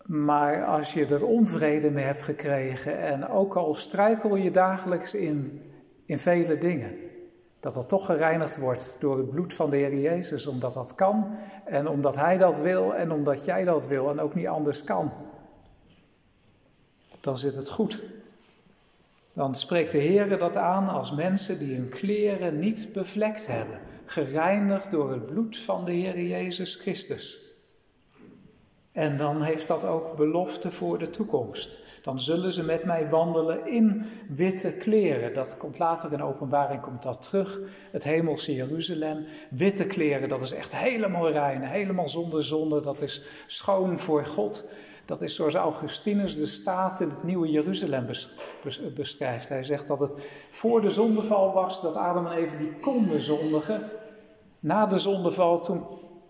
Maar 0.05 0.65
als 0.65 0.93
je 0.93 1.05
er 1.05 1.25
onvrede 1.25 1.91
mee 1.91 2.05
hebt 2.05 2.23
gekregen 2.23 2.99
en 2.99 3.27
ook 3.27 3.55
al 3.55 3.73
struikel 3.73 4.35
je 4.35 4.51
dagelijks 4.51 5.15
in, 5.15 5.61
in 6.05 6.19
vele 6.19 6.57
dingen, 6.57 7.04
dat 7.65 7.73
dat 7.73 7.89
toch 7.89 8.05
gereinigd 8.05 8.57
wordt 8.57 8.97
door 8.99 9.17
het 9.17 9.29
bloed 9.29 9.53
van 9.53 9.69
de 9.69 9.77
Heer 9.77 9.99
Jezus, 9.99 10.47
omdat 10.47 10.73
dat 10.73 10.95
kan 10.95 11.37
en 11.63 11.87
omdat 11.87 12.15
Hij 12.15 12.37
dat 12.37 12.59
wil 12.59 12.95
en 12.95 13.11
omdat 13.11 13.45
jij 13.45 13.63
dat 13.63 13.87
wil 13.87 14.09
en 14.09 14.19
ook 14.19 14.35
niet 14.35 14.47
anders 14.47 14.83
kan 14.83 15.11
dan 17.25 17.37
zit 17.37 17.55
het 17.55 17.69
goed. 17.69 18.03
Dan 19.33 19.55
spreekt 19.55 19.91
de 19.91 19.97
Heer 19.97 20.37
dat 20.37 20.55
aan 20.55 20.89
als 20.89 21.11
mensen 21.11 21.59
die 21.59 21.75
hun 21.75 21.89
kleren 21.89 22.59
niet 22.59 22.93
bevlekt 22.93 23.47
hebben, 23.47 23.79
gereinigd 24.05 24.91
door 24.91 25.11
het 25.11 25.25
bloed 25.25 25.57
van 25.57 25.85
de 25.85 25.91
Heer 25.91 26.21
Jezus 26.21 26.75
Christus. 26.75 27.53
En 28.91 29.17
dan 29.17 29.41
heeft 29.41 29.67
dat 29.67 29.85
ook 29.85 30.15
belofte 30.15 30.71
voor 30.71 30.99
de 30.99 31.09
toekomst. 31.09 31.84
Dan 32.05 32.19
zullen 32.19 32.51
ze 32.51 32.63
met 32.63 32.83
mij 32.83 33.09
wandelen 33.09 33.67
in 33.67 34.05
witte 34.29 34.71
kleren. 34.71 35.33
Dat 35.33 35.57
komt 35.57 35.79
later 35.79 36.13
in 36.13 36.23
openbaring, 36.23 36.81
komt 36.81 37.03
dat 37.03 37.21
terug. 37.21 37.59
Het 37.91 38.03
hemelse 38.03 38.55
Jeruzalem. 38.55 39.25
Witte 39.49 39.85
kleren, 39.85 40.29
dat 40.29 40.41
is 40.41 40.53
echt 40.53 40.75
helemaal 40.75 41.29
rein, 41.29 41.61
helemaal 41.61 42.09
zonder 42.09 42.43
zonde. 42.43 42.81
Dat 42.81 43.01
is 43.01 43.23
schoon 43.47 43.99
voor 43.99 44.25
God. 44.25 44.69
Dat 45.05 45.21
is 45.21 45.35
zoals 45.35 45.53
Augustinus 45.53 46.37
de 46.37 46.45
staat 46.45 47.01
in 47.01 47.09
het 47.09 47.23
nieuwe 47.23 47.49
Jeruzalem 47.49 48.07
beschrijft. 48.95 49.49
Hij 49.49 49.63
zegt 49.63 49.87
dat 49.87 49.99
het 49.99 50.13
voor 50.49 50.81
de 50.81 50.91
zondeval 50.91 51.53
was 51.53 51.81
dat 51.81 51.95
Adam 51.95 52.27
en 52.27 52.37
Eva 52.37 52.57
die 52.57 52.73
konden 52.79 53.21
zondigen. 53.21 53.89
Na 54.59 54.85
de 54.85 54.99
zondeval, 54.99 55.61
toen 55.61 55.83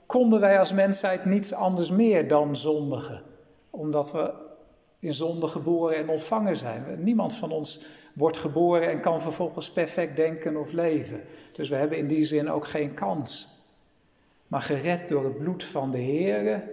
konden 0.06 0.40
wij 0.40 0.60
als 0.60 0.74
mensheid 0.74 1.26
niets 1.26 1.54
anders 1.54 1.90
meer 1.90 2.28
dan 2.28 2.56
zondigen. 2.56 3.24
Omdat 3.70 4.12
we 4.12 4.44
in 5.06 5.14
zonde 5.14 5.48
geboren 5.48 5.98
en 5.98 6.10
ontvangen 6.10 6.58
zijn. 6.58 7.04
Niemand 7.04 7.36
van 7.36 7.52
ons 7.52 7.86
wordt 8.14 8.38
geboren 8.38 8.90
en 8.90 9.02
kan 9.02 9.22
vervolgens 9.22 9.72
perfect 9.72 10.16
denken 10.16 10.58
of 10.58 10.72
leven. 10.72 11.22
Dus 11.54 11.70
we 11.70 11.76
hebben 11.76 11.98
in 11.98 12.08
die 12.08 12.26
zin 12.26 12.50
ook 12.50 12.68
geen 12.68 12.94
kans. 12.94 13.60
Maar 14.48 14.62
gered 14.62 15.10
door 15.10 15.24
het 15.24 15.38
bloed 15.38 15.64
van 15.64 15.92
de 15.92 15.98
Heer 15.98 16.70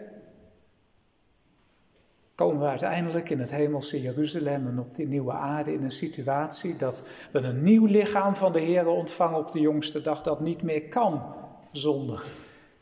komen 2.35 2.61
we 2.61 2.67
uiteindelijk 2.67 3.31
in 3.31 3.41
het 3.41 3.51
hemelse 3.51 4.03
Jeruzalem 4.03 4.67
en 4.67 4.79
op 4.79 4.95
die 4.95 5.07
nieuwe 5.07 5.33
aarde 5.33 5.73
in 5.73 5.83
een 5.83 5.91
situatie 5.91 6.77
dat 6.77 7.03
we 7.33 7.39
een 7.39 7.63
nieuw 7.63 7.87
lichaam 7.87 8.37
van 8.37 8.53
de 8.53 8.61
Heer 8.61 8.87
ontvangen 8.87 9.39
op 9.39 9.53
de 9.53 9.61
jongste 9.61 10.03
dag 10.03 10.23
dat 10.23 10.41
niet 10.41 10.63
meer 10.63 10.89
kan 10.89 11.35
zondigen. 11.73 12.31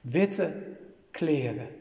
Witte 0.01 0.63
kleren. 1.11 1.80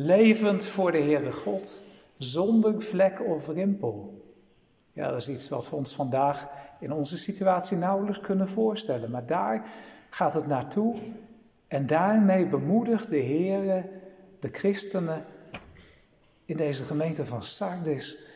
Levend 0.00 0.64
voor 0.64 0.92
de 0.92 0.98
Heere 0.98 1.32
God, 1.32 1.82
zonder 2.18 2.82
vlek 2.82 3.20
of 3.26 3.48
rimpel. 3.48 4.24
Ja, 4.92 5.10
dat 5.10 5.20
is 5.20 5.28
iets 5.28 5.48
wat 5.48 5.70
we 5.70 5.76
ons 5.76 5.94
vandaag 5.94 6.46
in 6.80 6.92
onze 6.92 7.18
situatie 7.18 7.76
nauwelijks 7.76 8.20
kunnen 8.20 8.48
voorstellen. 8.48 9.10
Maar 9.10 9.26
daar 9.26 9.70
gaat 10.10 10.34
het 10.34 10.46
naartoe 10.46 10.96
en 11.68 11.86
daarmee 11.86 12.46
bemoedigt 12.46 13.10
de 13.10 13.16
Heer 13.16 13.88
de 14.40 14.48
christenen 14.52 15.24
in 16.44 16.56
deze 16.56 16.84
gemeente 16.84 17.24
van 17.24 17.42
Sardis, 17.42 18.26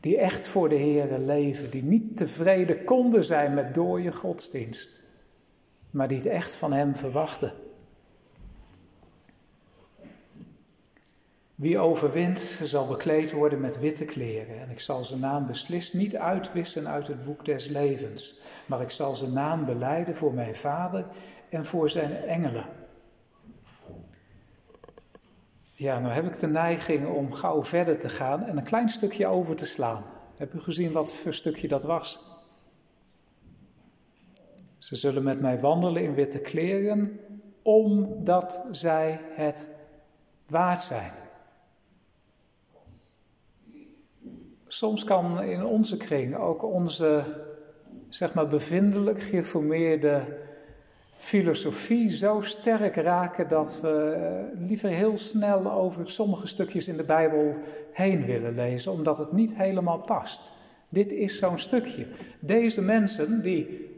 die 0.00 0.18
echt 0.18 0.46
voor 0.46 0.68
de 0.68 0.74
Heer 0.74 1.18
leven, 1.18 1.70
die 1.70 1.82
niet 1.82 2.16
tevreden 2.16 2.84
konden 2.84 3.24
zijn 3.24 3.54
met 3.54 3.74
dooie 3.74 4.12
godsdienst, 4.12 5.06
maar 5.90 6.08
die 6.08 6.16
het 6.16 6.26
echt 6.26 6.54
van 6.54 6.72
Hem 6.72 6.96
verwachten. 6.96 7.52
Wie 11.58 11.78
overwint, 11.78 12.40
zal 12.62 12.86
bekleed 12.86 13.32
worden 13.32 13.60
met 13.60 13.80
witte 13.80 14.04
kleren. 14.04 14.60
En 14.60 14.70
ik 14.70 14.80
zal 14.80 15.04
zijn 15.04 15.20
naam 15.20 15.46
beslist 15.46 15.94
niet 15.94 16.16
uitwissen 16.16 16.86
uit 16.86 17.06
het 17.06 17.24
boek 17.24 17.44
des 17.44 17.66
levens. 17.66 18.48
Maar 18.66 18.80
ik 18.80 18.90
zal 18.90 19.16
zijn 19.16 19.32
naam 19.32 19.64
beleiden 19.64 20.16
voor 20.16 20.34
mijn 20.34 20.54
vader 20.54 21.06
en 21.50 21.66
voor 21.66 21.90
zijn 21.90 22.12
engelen. 22.12 22.66
Ja, 25.72 25.98
nou 25.98 26.12
heb 26.12 26.26
ik 26.26 26.38
de 26.38 26.46
neiging 26.46 27.06
om 27.08 27.32
gauw 27.32 27.64
verder 27.64 27.98
te 27.98 28.08
gaan 28.08 28.44
en 28.44 28.56
een 28.56 28.64
klein 28.64 28.88
stukje 28.88 29.26
over 29.26 29.56
te 29.56 29.66
slaan. 29.66 30.04
Heb 30.36 30.54
u 30.54 30.60
gezien 30.60 30.92
wat 30.92 31.12
voor 31.12 31.34
stukje 31.34 31.68
dat 31.68 31.82
was? 31.82 32.20
Ze 34.78 34.96
zullen 34.96 35.22
met 35.22 35.40
mij 35.40 35.60
wandelen 35.60 36.02
in 36.02 36.14
witte 36.14 36.40
kleren, 36.40 37.20
omdat 37.62 38.64
zij 38.70 39.20
het 39.34 39.68
waard 40.46 40.82
zijn. 40.82 41.26
Soms 44.68 45.04
kan 45.04 45.42
in 45.42 45.64
onze 45.64 45.96
kring 45.96 46.36
ook 46.36 46.62
onze, 46.62 47.22
zeg 48.08 48.34
maar, 48.34 48.48
bevindelijk 48.48 49.20
geformeerde 49.20 50.46
filosofie 51.16 52.10
zo 52.10 52.40
sterk 52.42 52.96
raken 52.96 53.48
dat 53.48 53.80
we 53.80 54.12
eh, 54.12 54.68
liever 54.68 54.90
heel 54.90 55.18
snel 55.18 55.72
over 55.72 56.10
sommige 56.10 56.46
stukjes 56.46 56.88
in 56.88 56.96
de 56.96 57.04
Bijbel 57.04 57.54
heen 57.92 58.24
willen 58.24 58.54
lezen, 58.54 58.92
omdat 58.92 59.18
het 59.18 59.32
niet 59.32 59.54
helemaal 59.54 59.98
past 59.98 60.40
Dit 60.88 61.12
is 61.12 61.38
zo'n 61.38 61.58
stukje. 61.58 62.06
Deze 62.40 62.82
mensen 62.82 63.42
die, 63.42 63.90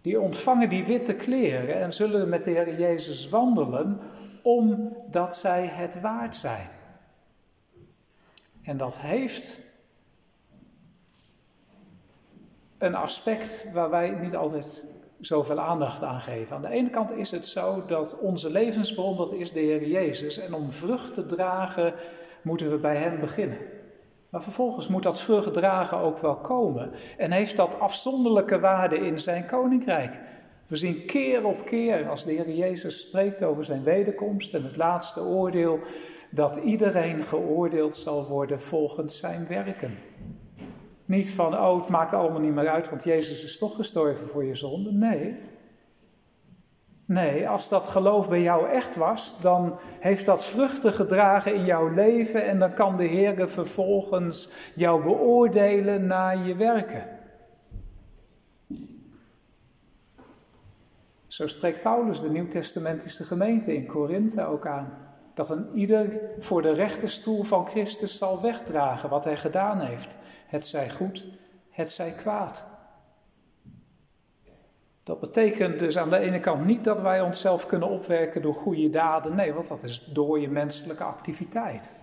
die 0.00 0.20
ontvangen 0.20 0.68
die 0.68 0.84
witte 0.84 1.14
kleren 1.14 1.80
en 1.80 1.92
zullen 1.92 2.28
met 2.28 2.44
de 2.44 2.50
Heer 2.50 2.78
Jezus 2.78 3.28
wandelen 3.28 3.98
omdat 4.42 5.36
zij 5.36 5.66
het 5.66 6.00
waard 6.00 6.36
zijn. 6.36 6.66
En 8.62 8.76
dat 8.76 8.98
heeft 8.98 9.69
een 12.80 12.94
aspect 12.94 13.70
waar 13.72 13.90
wij 13.90 14.10
niet 14.10 14.36
altijd 14.36 14.86
zoveel 15.20 15.60
aandacht 15.60 16.02
aan 16.02 16.20
geven. 16.20 16.56
Aan 16.56 16.62
de 16.62 16.68
ene 16.68 16.90
kant 16.90 17.12
is 17.12 17.30
het 17.30 17.46
zo 17.46 17.82
dat 17.86 18.18
onze 18.18 18.50
levensbron, 18.50 19.16
dat 19.16 19.32
is 19.32 19.52
de 19.52 19.60
Heer 19.60 19.88
Jezus. 19.88 20.38
En 20.38 20.54
om 20.54 20.72
vrucht 20.72 21.14
te 21.14 21.26
dragen, 21.26 21.94
moeten 22.42 22.70
we 22.70 22.76
bij 22.76 22.96
Hem 22.96 23.20
beginnen. 23.20 23.58
Maar 24.30 24.42
vervolgens 24.42 24.88
moet 24.88 25.02
dat 25.02 25.20
vrucht 25.20 25.52
dragen 25.52 25.98
ook 25.98 26.18
wel 26.18 26.36
komen. 26.36 26.92
En 27.16 27.30
heeft 27.30 27.56
dat 27.56 27.80
afzonderlijke 27.80 28.60
waarde 28.60 28.98
in 28.98 29.18
zijn 29.18 29.46
koninkrijk. 29.46 30.20
We 30.66 30.76
zien 30.76 31.04
keer 31.06 31.44
op 31.46 31.64
keer, 31.64 32.08
als 32.08 32.24
de 32.24 32.32
Heer 32.32 32.50
Jezus 32.50 33.00
spreekt 33.00 33.42
over 33.42 33.64
zijn 33.64 33.82
wederkomst 33.82 34.54
en 34.54 34.62
het 34.62 34.76
laatste 34.76 35.20
oordeel, 35.20 35.78
dat 36.30 36.56
iedereen 36.56 37.22
geoordeeld 37.22 37.96
zal 37.96 38.26
worden 38.26 38.60
volgens 38.60 39.18
zijn 39.18 39.46
werken. 39.48 40.09
Niet 41.10 41.30
van, 41.30 41.58
oh, 41.58 41.80
het 41.80 41.88
maakt 41.88 42.14
allemaal 42.14 42.40
niet 42.40 42.54
meer 42.54 42.68
uit, 42.68 42.90
want 42.90 43.04
Jezus 43.04 43.44
is 43.44 43.58
toch 43.58 43.76
gestorven 43.76 44.26
voor 44.26 44.44
je 44.44 44.54
zonde. 44.54 44.92
Nee. 44.92 45.36
Nee, 47.04 47.48
als 47.48 47.68
dat 47.68 47.88
geloof 47.88 48.28
bij 48.28 48.42
jou 48.42 48.68
echt 48.68 48.96
was, 48.96 49.40
dan 49.40 49.78
heeft 50.00 50.26
dat 50.26 50.44
vruchten 50.44 50.92
gedragen 50.92 51.54
in 51.54 51.64
jouw 51.64 51.88
leven 51.88 52.44
en 52.46 52.58
dan 52.58 52.74
kan 52.74 52.96
de 52.96 53.04
Heer 53.04 53.48
vervolgens 53.48 54.50
jou 54.74 55.02
beoordelen 55.02 56.06
naar 56.06 56.46
je 56.46 56.56
werken. 56.56 57.04
Zo 61.26 61.46
spreekt 61.46 61.82
Paulus 61.82 62.20
de 62.20 62.30
Nieuwtestamentische 62.30 63.24
gemeente 63.24 63.74
in 63.74 63.86
Korinthe 63.86 64.46
ook 64.46 64.66
aan. 64.66 64.98
Dat 65.34 65.50
een 65.50 65.66
ieder 65.74 66.20
voor 66.38 66.62
de 66.62 66.72
rechterstoel 66.72 67.42
van 67.42 67.68
Christus 67.68 68.18
zal 68.18 68.42
wegdragen 68.42 69.08
wat 69.08 69.24
hij 69.24 69.36
gedaan 69.36 69.80
heeft. 69.80 70.18
Het 70.50 70.66
zij 70.66 70.90
goed, 70.90 71.26
het 71.70 71.90
zij 71.90 72.10
kwaad. 72.10 72.64
Dat 75.02 75.20
betekent 75.20 75.78
dus 75.78 75.98
aan 75.98 76.10
de 76.10 76.18
ene 76.18 76.40
kant 76.40 76.64
niet 76.64 76.84
dat 76.84 77.00
wij 77.00 77.20
onszelf 77.20 77.66
kunnen 77.66 77.88
opwerken 77.88 78.42
door 78.42 78.54
goede 78.54 78.90
daden. 78.90 79.34
Nee, 79.34 79.52
want 79.52 79.68
dat 79.68 79.82
is 79.82 80.04
door 80.04 80.40
je 80.40 80.50
menselijke 80.50 81.04
activiteit. 81.04 81.94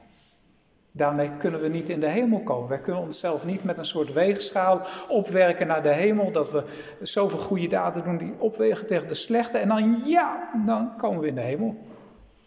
Daarmee 0.91 1.31
kunnen 1.37 1.61
we 1.61 1.67
niet 1.67 1.89
in 1.89 1.99
de 1.99 2.09
hemel 2.09 2.43
komen. 2.43 2.69
Wij 2.69 2.79
kunnen 2.79 3.01
onszelf 3.01 3.45
niet 3.45 3.63
met 3.63 3.77
een 3.77 3.85
soort 3.85 4.13
weegschaal 4.13 4.81
opwerken 5.07 5.67
naar 5.67 5.83
de 5.83 5.93
hemel. 5.93 6.31
Dat 6.31 6.51
we 6.51 6.63
zoveel 7.01 7.39
goede 7.39 7.67
daden 7.67 8.03
doen 8.03 8.17
die 8.17 8.33
opwegen 8.37 8.87
tegen 8.87 9.07
de 9.07 9.13
slechte. 9.13 9.57
En 9.57 9.67
dan 9.67 10.01
ja, 10.05 10.49
dan 10.65 10.97
komen 10.97 11.21
we 11.21 11.27
in 11.27 11.35
de 11.35 11.41
hemel. 11.41 11.75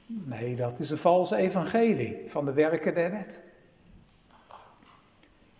Nee, 0.06 0.56
dat 0.56 0.78
is 0.78 0.90
een 0.90 0.96
valse 0.96 1.36
evangelie 1.36 2.22
van 2.26 2.44
de 2.44 2.52
werken 2.52 2.94
der 2.94 3.10
wet. 3.10 3.49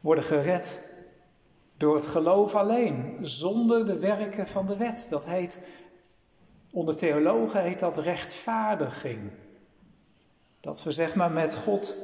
Worden 0.01 0.25
gered 0.25 0.95
door 1.77 1.95
het 1.95 2.07
geloof 2.07 2.55
alleen, 2.55 3.19
zonder 3.21 3.87
de 3.87 3.99
werken 3.99 4.47
van 4.47 4.67
de 4.67 4.77
wet. 4.77 5.07
Dat 5.11 5.27
heet, 5.27 5.59
onder 6.71 6.97
theologen 6.97 7.63
heet 7.63 7.81
dat 7.81 7.99
rechtvaardiging. 7.99 9.31
Dat 10.61 10.83
we 10.83 10.93
zeg 10.93 11.15
maar 11.15 11.31
met 11.31 11.55
God 11.55 11.95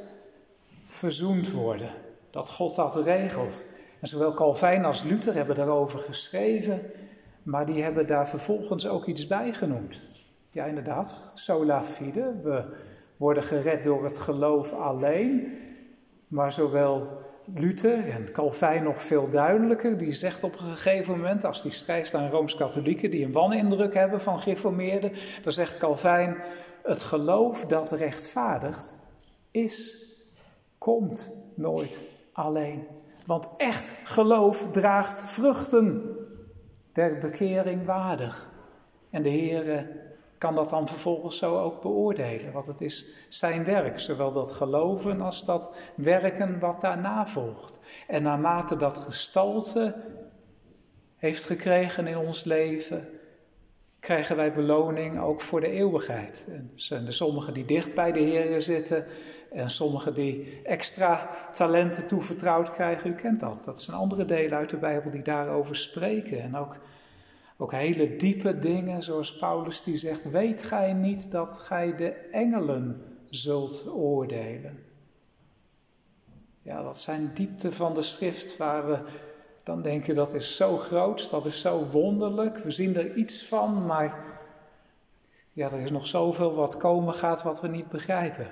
verzoend 0.83 1.51
worden. 1.51 1.89
Dat 2.29 2.49
God 2.49 2.75
dat 2.75 2.95
regelt. 2.95 3.61
En 3.99 4.07
zowel 4.07 4.33
Calvijn 4.33 4.85
als 4.85 5.03
Luther 5.03 5.33
hebben 5.33 5.55
daarover 5.55 5.99
geschreven, 5.99 6.91
maar 7.43 7.65
die 7.65 7.83
hebben 7.83 8.07
daar 8.07 8.27
vervolgens 8.27 8.87
ook 8.87 9.05
iets 9.05 9.27
bij 9.27 9.53
genoemd. 9.53 9.99
Ja, 10.51 10.65
inderdaad, 10.65 11.15
sola 11.33 11.83
fide. 11.83 12.33
We 12.43 12.65
worden 13.17 13.43
gered 13.43 13.83
door 13.83 14.03
het 14.03 14.19
geloof 14.19 14.73
alleen. 14.73 15.57
Maar 16.27 16.51
zowel 16.51 17.07
Luther 17.55 18.09
en 18.09 18.31
Calvijn 18.31 18.83
nog 18.83 19.01
veel 19.01 19.29
duidelijker. 19.29 19.97
Die 19.97 20.11
zegt 20.11 20.43
op 20.43 20.51
een 20.51 20.65
gegeven 20.65 21.17
moment, 21.17 21.43
als 21.45 21.61
hij 21.61 21.71
schrijft 21.71 22.13
aan 22.13 22.29
Rooms-Katholieken 22.29 23.11
die 23.11 23.25
een 23.25 23.31
wanindruk 23.31 23.93
hebben 23.93 24.21
van 24.21 24.39
gereformeerden, 24.39 25.11
dan 25.41 25.51
zegt 25.51 25.77
Calvijn: 25.77 26.37
Het 26.83 27.03
geloof 27.03 27.65
dat 27.65 27.91
rechtvaardigt 27.91 28.95
is 29.51 30.05
komt 30.77 31.31
nooit 31.55 32.05
alleen. 32.31 32.87
Want 33.25 33.49
echt 33.57 33.95
geloof 34.03 34.71
draagt 34.71 35.21
vruchten 35.21 36.15
der 36.93 37.17
bekering 37.17 37.85
waardig. 37.85 38.51
En 39.09 39.23
de 39.23 39.29
Heer 39.29 39.89
kan 40.37 40.55
dat 40.55 40.69
dan 40.69 40.87
vervolgens 40.87 41.37
zo 41.37 41.59
ook 41.59 41.81
beoordelen, 41.81 42.51
want 42.51 42.65
het 42.65 42.81
is 42.81 43.27
zijn 43.29 43.63
werk, 43.63 43.99
zowel 43.99 44.31
dat 44.31 44.51
geloven 44.51 45.21
als 45.21 45.45
dat 45.45 45.75
werken 45.95 46.59
wat 46.59 46.81
daarna 46.81 47.27
volgt. 47.27 47.79
En 48.07 48.23
naarmate 48.23 48.77
dat 48.77 48.97
gestalte 48.97 49.95
heeft 51.15 51.45
gekregen 51.45 52.07
in 52.07 52.17
ons 52.17 52.43
leven, 52.43 53.09
krijgen 53.99 54.35
wij 54.35 54.53
beloning 54.53 55.19
ook 55.19 55.41
voor 55.41 55.59
de 55.59 55.71
eeuwigheid. 55.71 56.45
En 56.49 56.71
zijn 56.75 57.13
sommigen 57.13 57.53
die 57.53 57.65
dicht 57.65 57.93
bij 57.93 58.11
de 58.11 58.19
Heer 58.19 58.61
zitten, 58.61 59.05
en 59.51 59.69
sommigen 59.69 60.13
die 60.13 60.61
extra 60.63 61.29
talenten 61.53 62.07
toevertrouwd 62.07 62.71
krijgen, 62.71 63.09
u 63.09 63.13
kent 63.13 63.39
dat. 63.39 63.63
Dat 63.63 63.81
zijn 63.81 63.97
andere 63.97 64.25
delen 64.25 64.57
uit 64.57 64.69
de 64.69 64.77
Bijbel 64.77 65.11
die 65.11 65.21
daarover 65.21 65.75
spreken. 65.75 66.41
En 66.41 66.55
ook, 66.55 66.77
ook 67.57 67.71
hele 67.71 68.15
diepe 68.15 68.59
dingen, 68.59 69.03
zoals 69.03 69.37
Paulus 69.37 69.83
die 69.83 69.97
zegt, 69.97 70.29
weet 70.29 70.63
gij 70.63 70.93
niet 70.93 71.31
dat 71.31 71.59
gij 71.59 71.95
de 71.95 72.09
engelen 72.11 73.01
zult 73.29 73.89
oordelen? 73.93 74.83
Ja, 76.61 76.83
dat 76.83 76.99
zijn 76.99 77.31
diepten 77.33 77.73
van 77.73 77.93
de 77.93 78.01
schrift 78.01 78.57
waar 78.57 78.87
we 78.87 78.99
dan 79.63 79.81
denken 79.81 80.15
dat 80.15 80.33
is 80.33 80.55
zo 80.55 80.77
groot, 80.77 81.29
dat 81.29 81.45
is 81.45 81.61
zo 81.61 81.85
wonderlijk. 81.91 82.57
We 82.57 82.71
zien 82.71 82.95
er 82.95 83.15
iets 83.15 83.45
van, 83.45 83.85
maar 83.85 84.25
ja, 85.53 85.71
er 85.71 85.79
is 85.79 85.91
nog 85.91 86.07
zoveel 86.07 86.55
wat 86.55 86.77
komen 86.77 87.13
gaat 87.13 87.43
wat 87.43 87.61
we 87.61 87.67
niet 87.67 87.89
begrijpen. 87.89 88.47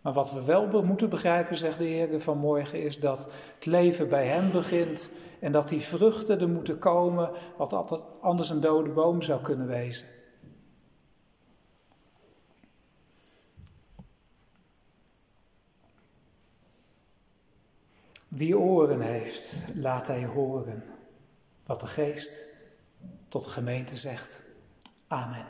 Maar 0.00 0.12
wat 0.12 0.32
we 0.32 0.44
wel 0.44 0.82
moeten 0.82 1.08
begrijpen, 1.08 1.56
zegt 1.56 1.78
de 1.78 1.84
Heer 1.84 2.20
vanmorgen, 2.20 2.82
is 2.82 3.00
dat 3.00 3.32
het 3.54 3.66
leven 3.66 4.08
bij 4.08 4.26
Hem 4.26 4.50
begint 4.50 5.10
en 5.42 5.52
dat 5.52 5.68
die 5.68 5.80
vruchten 5.80 6.40
er 6.40 6.48
moeten 6.48 6.78
komen, 6.78 7.32
wat 7.56 7.72
altijd 7.72 8.02
anders 8.20 8.50
een 8.50 8.60
dode 8.60 8.90
boom 8.90 9.22
zou 9.22 9.42
kunnen 9.42 9.66
wezen. 9.66 10.06
Wie 18.28 18.58
oren 18.58 19.00
heeft, 19.00 19.54
laat 19.74 20.06
hij 20.06 20.24
horen 20.26 20.84
wat 21.66 21.80
de 21.80 21.86
Geest 21.86 22.56
tot 23.28 23.44
de 23.44 23.50
gemeente 23.50 23.96
zegt. 23.96 24.40
Amen. 25.08 25.46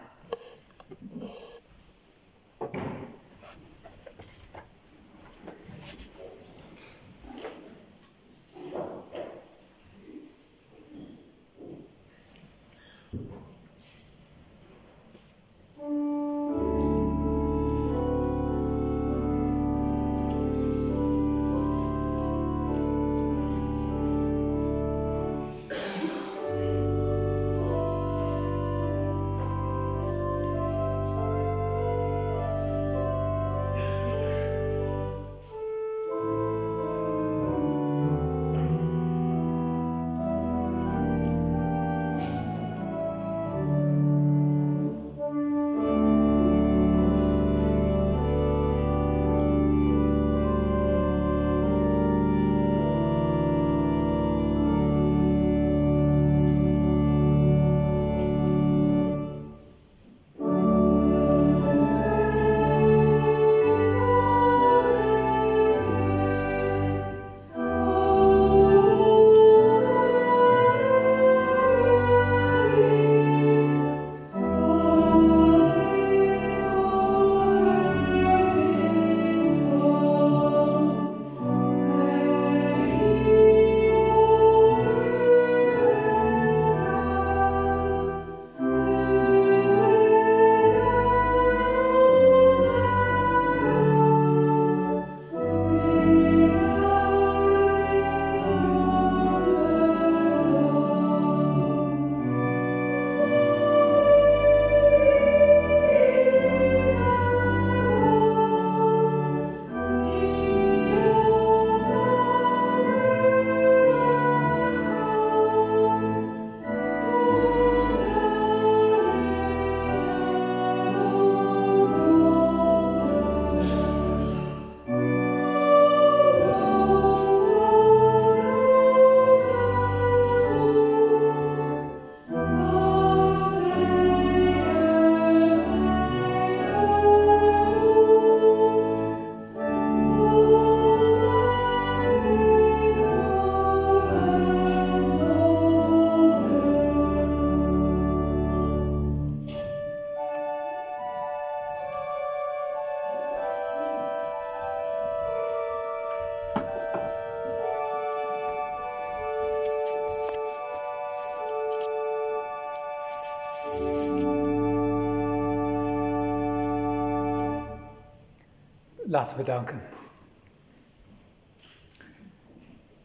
Laten 169.13 169.37
we 169.37 169.43
danken. 169.43 169.83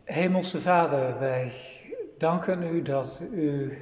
Hemelse 0.03 0.61
Vader, 0.61 1.19
wij 1.19 1.53
danken 2.17 2.63
u 2.75 2.81
dat 2.81 3.23
u 3.31 3.77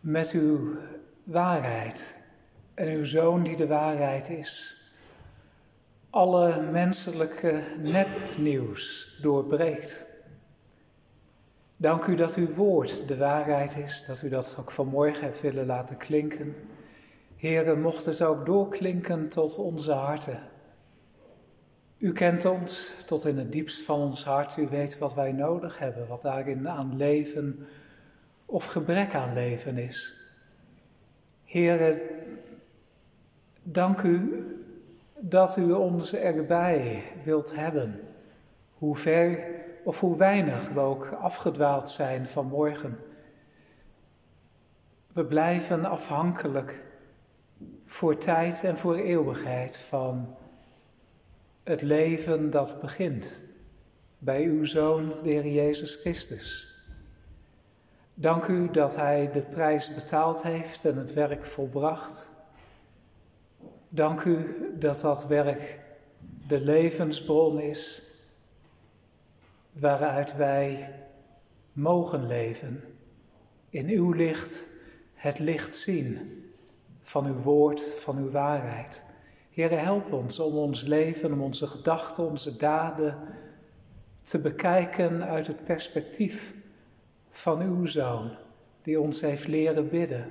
met 0.00 0.30
uw 0.30 0.76
waarheid 1.24 2.22
en 2.74 2.88
uw 2.88 3.04
Zoon 3.04 3.42
die 3.42 3.56
de 3.56 3.66
waarheid 3.66 4.28
is, 4.28 4.84
alle 6.10 6.62
menselijke 6.62 7.62
nepnieuws 7.78 9.18
doorbreekt. 9.22 10.06
Dank 11.76 12.04
u 12.04 12.14
dat 12.14 12.34
uw 12.34 12.54
woord 12.54 13.08
de 13.08 13.16
waarheid 13.16 13.76
is, 13.76 14.04
dat 14.06 14.22
u 14.22 14.28
dat 14.28 14.56
ook 14.60 14.70
vanmorgen 14.70 15.22
hebt 15.22 15.40
willen 15.40 15.66
laten 15.66 15.96
klinken. 15.96 16.54
Heren, 17.36 17.80
mocht 17.80 18.06
het 18.06 18.22
ook 18.22 18.46
doorklinken 18.46 19.28
tot 19.28 19.56
onze 19.56 19.92
harten. 19.92 20.54
U 22.06 22.12
kent 22.12 22.44
ons 22.44 22.92
tot 23.06 23.24
in 23.24 23.38
het 23.38 23.52
diepst 23.52 23.84
van 23.84 24.00
ons 24.00 24.24
hart. 24.24 24.56
U 24.56 24.68
weet 24.68 24.98
wat 24.98 25.14
wij 25.14 25.32
nodig 25.32 25.78
hebben, 25.78 26.08
wat 26.08 26.22
daarin 26.22 26.68
aan 26.68 26.96
leven 26.96 27.66
of 28.44 28.64
gebrek 28.64 29.14
aan 29.14 29.32
leven 29.34 29.78
is. 29.78 30.14
Heren, 31.44 32.00
dank 33.62 34.02
u 34.02 34.46
dat 35.18 35.56
u 35.56 35.72
ons 35.72 36.14
erbij 36.14 37.02
wilt 37.24 37.54
hebben. 37.54 38.00
Hoe 38.74 38.96
ver 38.96 39.38
of 39.84 40.00
hoe 40.00 40.16
weinig 40.16 40.68
we 40.68 40.80
ook 40.80 41.16
afgedwaald 41.20 41.90
zijn 41.90 42.24
vanmorgen. 42.26 42.98
We 45.12 45.24
blijven 45.24 45.84
afhankelijk 45.84 46.80
voor 47.84 48.16
tijd 48.16 48.64
en 48.64 48.76
voor 48.76 48.96
eeuwigheid 48.96 49.76
van 49.76 50.36
het 51.66 51.82
leven 51.82 52.50
dat 52.50 52.80
begint 52.80 53.40
bij 54.18 54.42
uw 54.42 54.64
Zoon, 54.64 55.12
de 55.22 55.30
Heer 55.30 55.46
Jezus 55.46 55.94
Christus. 55.94 56.74
Dank 58.14 58.46
u 58.46 58.70
dat 58.70 58.96
Hij 58.96 59.30
de 59.32 59.40
prijs 59.40 59.94
betaald 59.94 60.42
heeft 60.42 60.84
en 60.84 60.96
het 60.96 61.12
werk 61.12 61.44
volbracht. 61.44 62.28
Dank 63.88 64.22
u 64.22 64.54
dat 64.78 65.00
dat 65.00 65.26
werk 65.26 65.78
de 66.48 66.60
levensbron 66.60 67.60
is 67.60 68.12
waaruit 69.72 70.36
wij 70.36 70.94
mogen 71.72 72.26
leven. 72.26 72.84
In 73.70 73.88
uw 73.88 74.12
licht 74.12 74.64
het 75.14 75.38
licht 75.38 75.74
zien 75.74 76.18
van 77.00 77.26
uw 77.26 77.42
woord, 77.42 77.80
van 77.80 78.18
uw 78.18 78.30
waarheid. 78.30 79.04
Heere, 79.56 79.74
help 79.74 80.12
ons 80.12 80.38
om 80.38 80.56
ons 80.56 80.82
leven, 80.82 81.32
om 81.32 81.42
onze 81.42 81.66
gedachten, 81.66 82.28
onze 82.28 82.56
daden 82.56 83.18
te 84.22 84.38
bekijken 84.38 85.24
uit 85.24 85.46
het 85.46 85.64
perspectief 85.64 86.54
van 87.28 87.60
uw 87.60 87.86
Zoon, 87.86 88.30
die 88.82 89.00
ons 89.00 89.20
heeft 89.20 89.46
leren 89.46 89.88
bidden. 89.88 90.30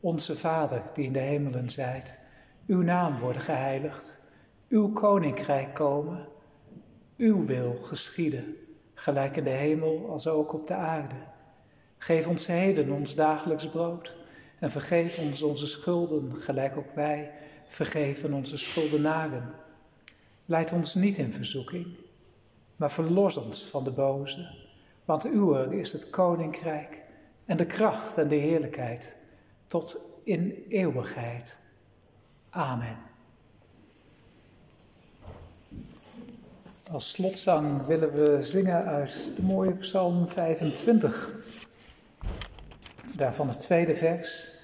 Onze 0.00 0.36
Vader, 0.36 0.82
die 0.94 1.04
in 1.04 1.12
de 1.12 1.18
hemelen 1.18 1.70
zijt, 1.70 2.18
uw 2.66 2.82
naam 2.82 3.18
worden 3.18 3.42
geheiligd, 3.42 4.20
uw 4.68 4.92
koninkrijk 4.92 5.74
komen, 5.74 6.28
uw 7.16 7.46
wil 7.46 7.72
geschieden, 7.72 8.56
gelijk 8.94 9.36
in 9.36 9.44
de 9.44 9.50
hemel 9.50 10.10
als 10.10 10.28
ook 10.28 10.52
op 10.52 10.66
de 10.66 10.74
aarde. 10.74 11.16
Geef 11.98 12.26
ons 12.26 12.46
heden 12.46 12.90
ons 12.90 13.14
dagelijks 13.14 13.68
brood 13.68 14.16
en 14.58 14.70
vergeef 14.70 15.18
ons 15.18 15.42
onze 15.42 15.66
schulden, 15.66 16.32
gelijk 16.36 16.76
ook 16.76 16.94
wij 16.94 17.32
vergeven 17.70 18.32
onze 18.32 18.58
schuldenaren. 18.58 19.54
Leid 20.44 20.72
ons 20.72 20.94
niet 20.94 21.16
in 21.16 21.32
verzoeking, 21.32 21.86
maar 22.76 22.90
verlos 22.90 23.36
ons 23.36 23.64
van 23.64 23.84
de 23.84 23.90
boze. 23.90 24.48
Want 25.04 25.24
uw 25.24 25.54
is 25.54 25.92
het 25.92 26.10
koninkrijk 26.10 27.02
en 27.44 27.56
de 27.56 27.66
kracht 27.66 28.18
en 28.18 28.28
de 28.28 28.34
heerlijkheid 28.34 29.16
tot 29.66 29.96
in 30.24 30.64
eeuwigheid. 30.68 31.56
Amen. 32.50 32.98
Als 36.90 37.10
slotzang 37.10 37.86
willen 37.86 38.12
we 38.12 38.42
zingen 38.42 38.84
uit 38.84 39.32
de 39.36 39.42
mooie 39.42 39.74
Psalm 39.74 40.28
25. 40.28 41.30
Daarvan 43.16 43.48
het 43.48 43.60
tweede 43.60 43.96
vers. 43.96 44.59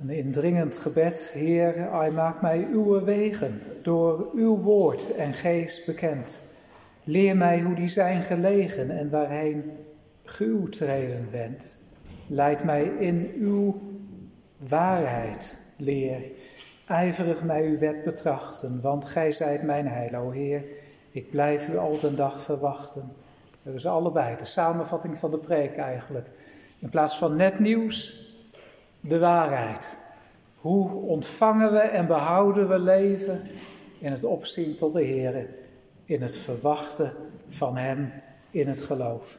Een 0.00 0.10
indringend 0.10 0.76
gebed, 0.76 1.30
Heer, 1.32 1.92
hij 1.92 2.10
maak 2.10 2.40
mij 2.40 2.68
uw 2.72 3.04
wegen 3.04 3.60
door 3.82 4.30
uw 4.34 4.56
woord 4.56 5.14
en 5.14 5.32
geest 5.32 5.86
bekend. 5.86 6.42
Leer 7.04 7.36
mij 7.36 7.60
hoe 7.60 7.74
die 7.74 7.88
zijn 7.88 8.22
gelegen 8.22 8.90
en 8.90 9.10
waarheen 9.10 9.72
ge 10.24 10.66
treden 10.70 11.28
bent. 11.30 11.76
Leid 12.26 12.64
mij 12.64 12.82
in 12.82 13.32
uw 13.38 13.80
waarheid, 14.68 15.64
leer. 15.76 16.22
Ijverig 16.86 17.42
mij 17.42 17.66
uw 17.66 17.78
wet 17.78 18.04
betrachten, 18.04 18.80
want 18.80 19.04
gij 19.04 19.32
zijt 19.32 19.62
mijn 19.62 19.88
heil, 19.88 20.14
o 20.14 20.30
Heer. 20.30 20.64
Ik 21.10 21.30
blijf 21.30 21.68
u 21.68 21.76
al 21.76 21.98
den 21.98 22.16
dag 22.16 22.42
verwachten. 22.42 23.12
Dat 23.62 23.74
is 23.74 23.86
allebei 23.86 24.36
de 24.36 24.44
samenvatting 24.44 25.18
van 25.18 25.30
de 25.30 25.38
preek 25.38 25.76
eigenlijk. 25.76 26.26
In 26.78 26.90
plaats 26.90 27.18
van 27.18 27.36
net 27.36 27.58
nieuws, 27.58 28.28
de 29.00 29.18
waarheid. 29.18 29.96
Hoe 30.56 30.92
ontvangen 30.92 31.72
we 31.72 31.78
en 31.78 32.06
behouden 32.06 32.68
we 32.68 32.78
leven 32.78 33.42
in 33.98 34.10
het 34.10 34.24
opzien 34.24 34.76
tot 34.76 34.92
de 34.92 35.02
Heer, 35.02 35.48
in 36.04 36.22
het 36.22 36.36
verwachten 36.36 37.12
van 37.48 37.76
Hem, 37.76 38.12
in 38.50 38.68
het 38.68 38.80
geloof. 38.80 39.38